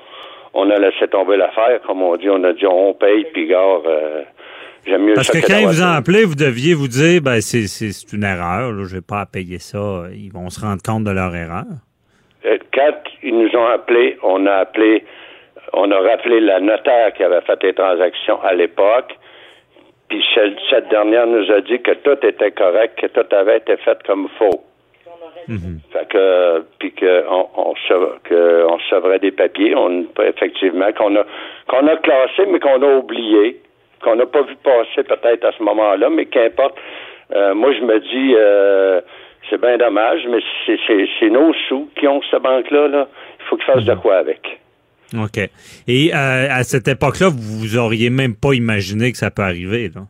[0.52, 2.28] on a laissé tomber l'affaire, comme on dit.
[2.30, 4.22] On a dit on paye, puis gare, euh,
[5.14, 8.72] parce que, quand ils vous ont appelé, vous deviez vous dire, ben, c'est une erreur,
[8.72, 10.04] là, je vais pas à payer ça.
[10.12, 11.64] Ils vont se rendre compte de leur erreur.
[12.44, 15.04] Euh, quand ils nous ont appelé, on a appelé,
[15.72, 19.16] on a rappelé la notaire qui avait fait les transactions à l'époque.
[20.08, 20.22] Puis
[20.70, 24.28] cette dernière nous a dit que tout était correct, que tout avait été fait comme
[24.38, 24.64] faux.
[25.48, 25.80] Mhm.
[25.92, 31.24] Fait que, puis qu'on on, des papiers, on, effectivement, qu'on a,
[31.68, 33.60] qu'on a classé, mais qu'on a oublié
[34.04, 36.76] qu'on n'a pas vu passer peut-être à ce moment-là, mais qu'importe.
[37.34, 39.00] Euh, moi, je me dis, euh,
[39.48, 42.88] c'est bien dommage, mais c'est nos sous qui ont cette banque-là.
[42.88, 43.08] Là.
[43.40, 44.00] Il faut qu'ils fassent de mhm.
[44.00, 44.60] quoi avec.
[45.14, 45.38] OK.
[45.88, 50.02] Et euh, à cette époque-là, vous auriez même pas imaginé que ça peut arriver, là?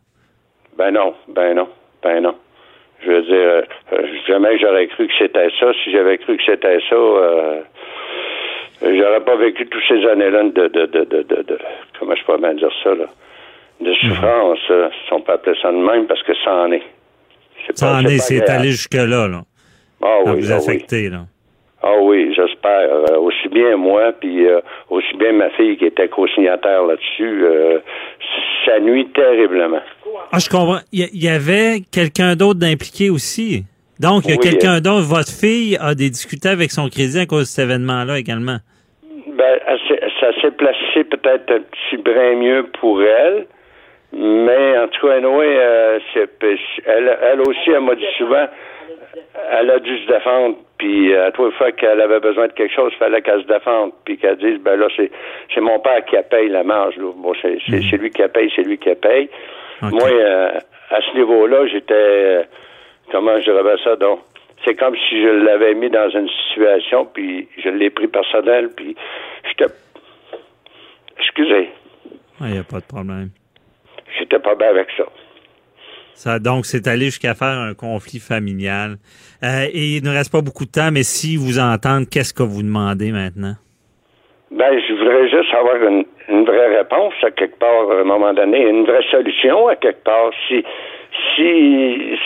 [0.76, 1.68] Ben non, ben non,
[2.02, 2.34] ben non.
[3.04, 3.62] Je veux dire,
[4.26, 5.72] jamais j'aurais cru que c'était ça.
[5.84, 6.96] Si j'avais cru que c'était ça,
[8.82, 11.58] j'aurais pas vécu toutes ces années-là de, de, de, de, de,
[12.00, 13.06] comment je peux bien dire ça, là?
[13.80, 16.82] De souffrance, euh, si on peut appeler ça de même, parce que ça en est.
[17.74, 19.42] Ça en est, c'est allé jusque-là, là.
[20.02, 21.24] Ah oui, vous ah affecter, là.
[21.82, 22.88] Ah oui, j'espère.
[22.90, 24.60] Euh, aussi bien moi, puis euh,
[24.90, 27.44] aussi bien ma fille qui était co-signataire là-dessus,
[28.64, 29.80] ça nuit terriblement.
[30.32, 30.80] Ah, je comprends.
[30.92, 33.64] Il y, avait quelqu'un d'autre d'impliqué aussi.
[34.00, 35.06] Donc, il y a quelqu'un d'autre.
[35.06, 38.58] Votre fille a des difficultés avec son crédit à cause de cet événement-là également.
[39.36, 39.58] Ben,
[40.20, 43.46] ça s'est placé peut-être un petit brin mieux pour elle.
[44.16, 45.98] Mais en tout cas, anyway, euh,
[46.86, 48.46] elle, elle aussi, elle m'a dit souvent,
[49.50, 52.92] elle a dû se défendre, puis à trois fois qu'elle avait besoin de quelque chose,
[52.94, 55.10] il fallait qu'elle se défende, puis qu'elle dise, ben là, c'est,
[55.52, 56.96] c'est mon père qui paye la marge.
[56.96, 57.10] Là.
[57.16, 58.02] Bon, c'est, c'est, mhm.
[58.02, 59.28] lui qui paye, c'est lui qui paye.
[59.82, 60.52] Moi, euh,
[60.90, 62.46] à ce niveau-là, j'étais,
[63.10, 64.20] comment je dirais ça, donc,
[64.64, 68.96] c'est comme si je l'avais mis dans une situation, puis je l'ai pris personnel, puis
[69.48, 69.72] j'étais,
[71.18, 71.70] excusez.
[72.40, 73.30] Il n'y a pas de problème
[74.18, 75.04] j'étais pas bien avec ça.
[76.14, 78.96] Ça, donc, c'est allé jusqu'à faire un conflit familial.
[79.42, 82.44] Euh, et il ne reste pas beaucoup de temps, mais si vous entendez, qu'est-ce que
[82.44, 83.54] vous demandez maintenant?
[84.52, 88.32] Ben, je voudrais juste avoir une, une, vraie réponse à quelque part, à un moment
[88.32, 90.30] donné, une vraie solution à quelque part.
[90.46, 90.64] Si,
[91.34, 92.16] si,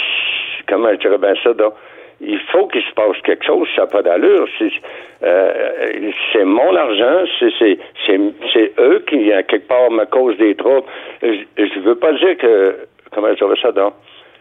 [0.68, 1.72] comment je dirais bien ça, donc,
[2.20, 4.48] il faut qu'il se passe quelque chose, ça n'a pas d'allure.
[4.58, 4.70] C'est,
[5.22, 7.78] euh, c'est mon argent, c'est, c'est,
[8.52, 10.86] c'est, eux qui, à quelque part, me causent des troubles.
[11.22, 12.76] Je, je veux pas dire que,
[13.12, 13.94] comment je dirais ça, donc,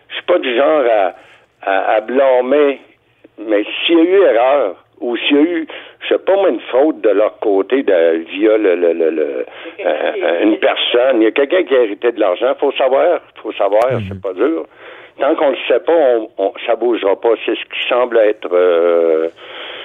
[0.09, 1.13] je suis pas du genre à,
[1.61, 2.79] à, à blâmer,
[3.37, 5.67] mais s'il y a eu erreur, ou s'il y a eu,
[6.01, 9.45] je sais pas moi, une faute de leur côté de, via le, le, le,
[9.85, 13.51] euh, une personne, il y a quelqu'un qui a hérité de l'argent, faut savoir, faut
[13.53, 14.65] savoir, c'est pas dur.
[15.19, 17.29] Tant qu'on le sait pas, on, on, ça bougera pas.
[17.45, 18.47] C'est ce qui semble être.
[18.51, 19.29] Euh,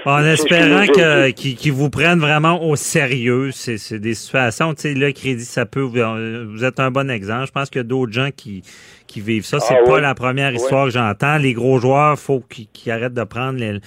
[0.05, 5.13] en espérant que qu'ils vous prennent vraiment au sérieux, c'est des situations, tu sais, le
[5.13, 7.47] crédit, ça peut, vous êtes un bon exemple.
[7.47, 8.63] Je pense qu'il y a d'autres gens qui,
[9.07, 9.61] qui vivent ça.
[9.61, 10.01] C'est Ah pas oui.
[10.01, 11.39] la première histoire que j'entends.
[11.39, 13.79] Les gros joueurs, faut qu'ils qu'ils arrêtent de prendre les,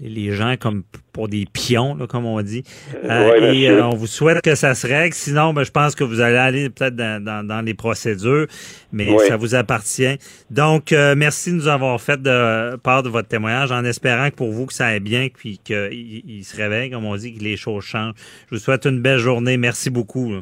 [0.00, 0.82] les gens comme
[1.12, 2.62] pour des pions, là, comme on dit.
[3.04, 5.14] Euh, Ouais, et euh, on vous souhaite que ça se règle.
[5.14, 8.46] Sinon, ben, je pense que vous allez aller peut-être dans, dans, dans les procédures,
[8.92, 9.26] mais Ouais.
[9.28, 10.18] ça vous appartient.
[10.50, 14.34] Donc, euh, merci de nous avoir fait de part de votre témoignage en espérant que
[14.34, 17.42] pour vous que ça aille bien, puis qu'il il se réveille, comme on dit, que
[17.42, 18.14] les choses changent.
[18.50, 19.56] Je vous souhaite une belle journée.
[19.56, 20.32] Merci beaucoup.
[20.34, 20.40] là.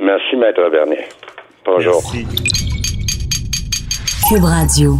[0.00, 1.04] Merci, Maître Bernier.
[1.64, 2.02] Bonjour.
[2.14, 2.26] Merci.
[4.28, 4.96] Cube Radio.